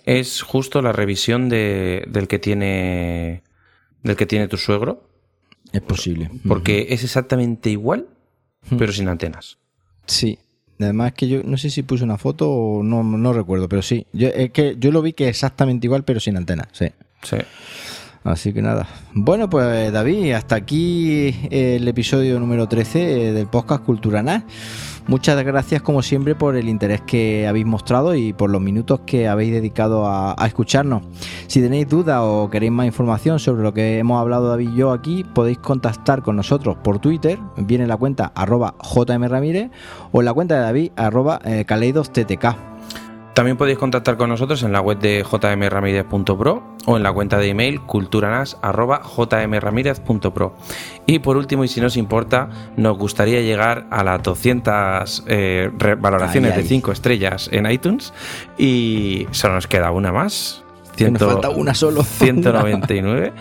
[0.08, 3.44] es justo la revisión de, del que tiene
[4.04, 5.04] del que tiene tu suegro.
[5.74, 6.32] Es posible.
[6.48, 8.08] Porque es exactamente igual,
[8.80, 9.58] pero sin antenas.
[10.06, 10.40] Sí.
[10.80, 14.08] Además que yo no sé si puse una foto o no, no recuerdo, pero sí.
[14.14, 16.70] Yo, es que yo lo vi que es exactamente igual, pero sin antenas.
[16.72, 16.88] Sí.
[17.24, 17.38] Sí.
[18.24, 18.88] Así que nada.
[19.14, 24.44] Bueno, pues David, hasta aquí el episodio número 13 del podcast Cultura NAS.
[25.08, 29.30] Muchas gracias como siempre por el interés que habéis mostrado y por los minutos que
[29.30, 31.04] habéis dedicado a, escucharnos.
[31.48, 34.92] Si tenéis dudas o queréis más información sobre lo que hemos hablado David y yo
[34.92, 39.72] aquí, podéis contactar con nosotros por Twitter, viene la cuenta arroba jmramírez
[40.12, 42.46] o en la cuenta de David arroba eh, caleidosttk.
[43.34, 47.50] También podéis contactar con nosotros en la web de jmramirez.pro o en la cuenta de
[47.50, 50.56] email culturanas.jmramirez.pro.
[51.06, 55.70] Y por último, y si nos importa, nos gustaría llegar a las 200 eh,
[56.00, 58.14] valoraciones de 5 estrellas en iTunes
[58.58, 60.64] y solo nos queda una más.
[60.98, 62.04] nos falta una solo.
[62.18, 63.34] 199.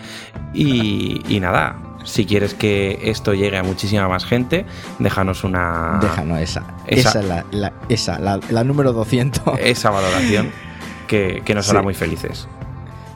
[0.53, 4.65] y, y nada, si quieres que esto llegue a muchísima más gente,
[4.99, 5.99] déjanos una.
[6.01, 6.63] Déjanos esa.
[6.87, 9.59] Esa, es la, esa, la, número 200.
[9.59, 10.51] Esa valoración
[11.07, 12.47] que, nos hará muy felices.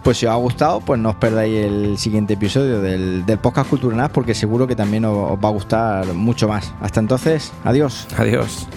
[0.04, 3.70] Pues si os ha gustado, pues no os perdáis el siguiente episodio del, del podcast
[3.70, 6.74] Cultura porque seguro que también os va a gustar mucho más.
[6.82, 8.08] Hasta entonces, adiós.
[8.18, 8.68] Adiós.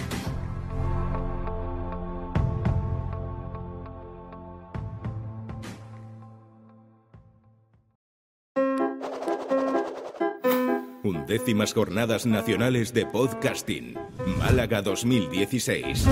[11.03, 13.95] Undécimas Jornadas Nacionales de Podcasting,
[14.39, 16.05] Málaga 2016.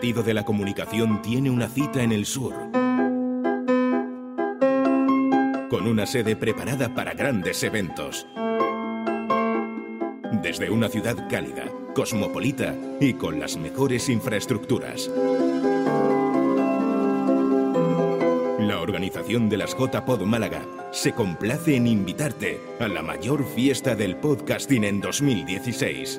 [0.00, 2.54] El latido de la comunicación tiene una cita en el sur.
[5.68, 8.26] Con una sede preparada para grandes eventos.
[10.42, 15.10] Desde una ciudad cálida, cosmopolita y con las mejores infraestructuras.
[18.58, 20.62] La organización de las JPod Málaga
[20.92, 26.18] se complace en invitarte a la mayor fiesta del podcasting en 2016.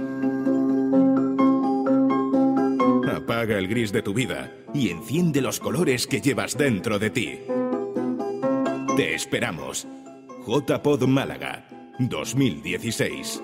[3.31, 7.39] Apaga el gris de tu vida y enciende los colores que llevas dentro de ti.
[8.97, 9.87] Te esperamos.
[10.45, 11.65] JPod Málaga
[11.97, 13.41] 2016.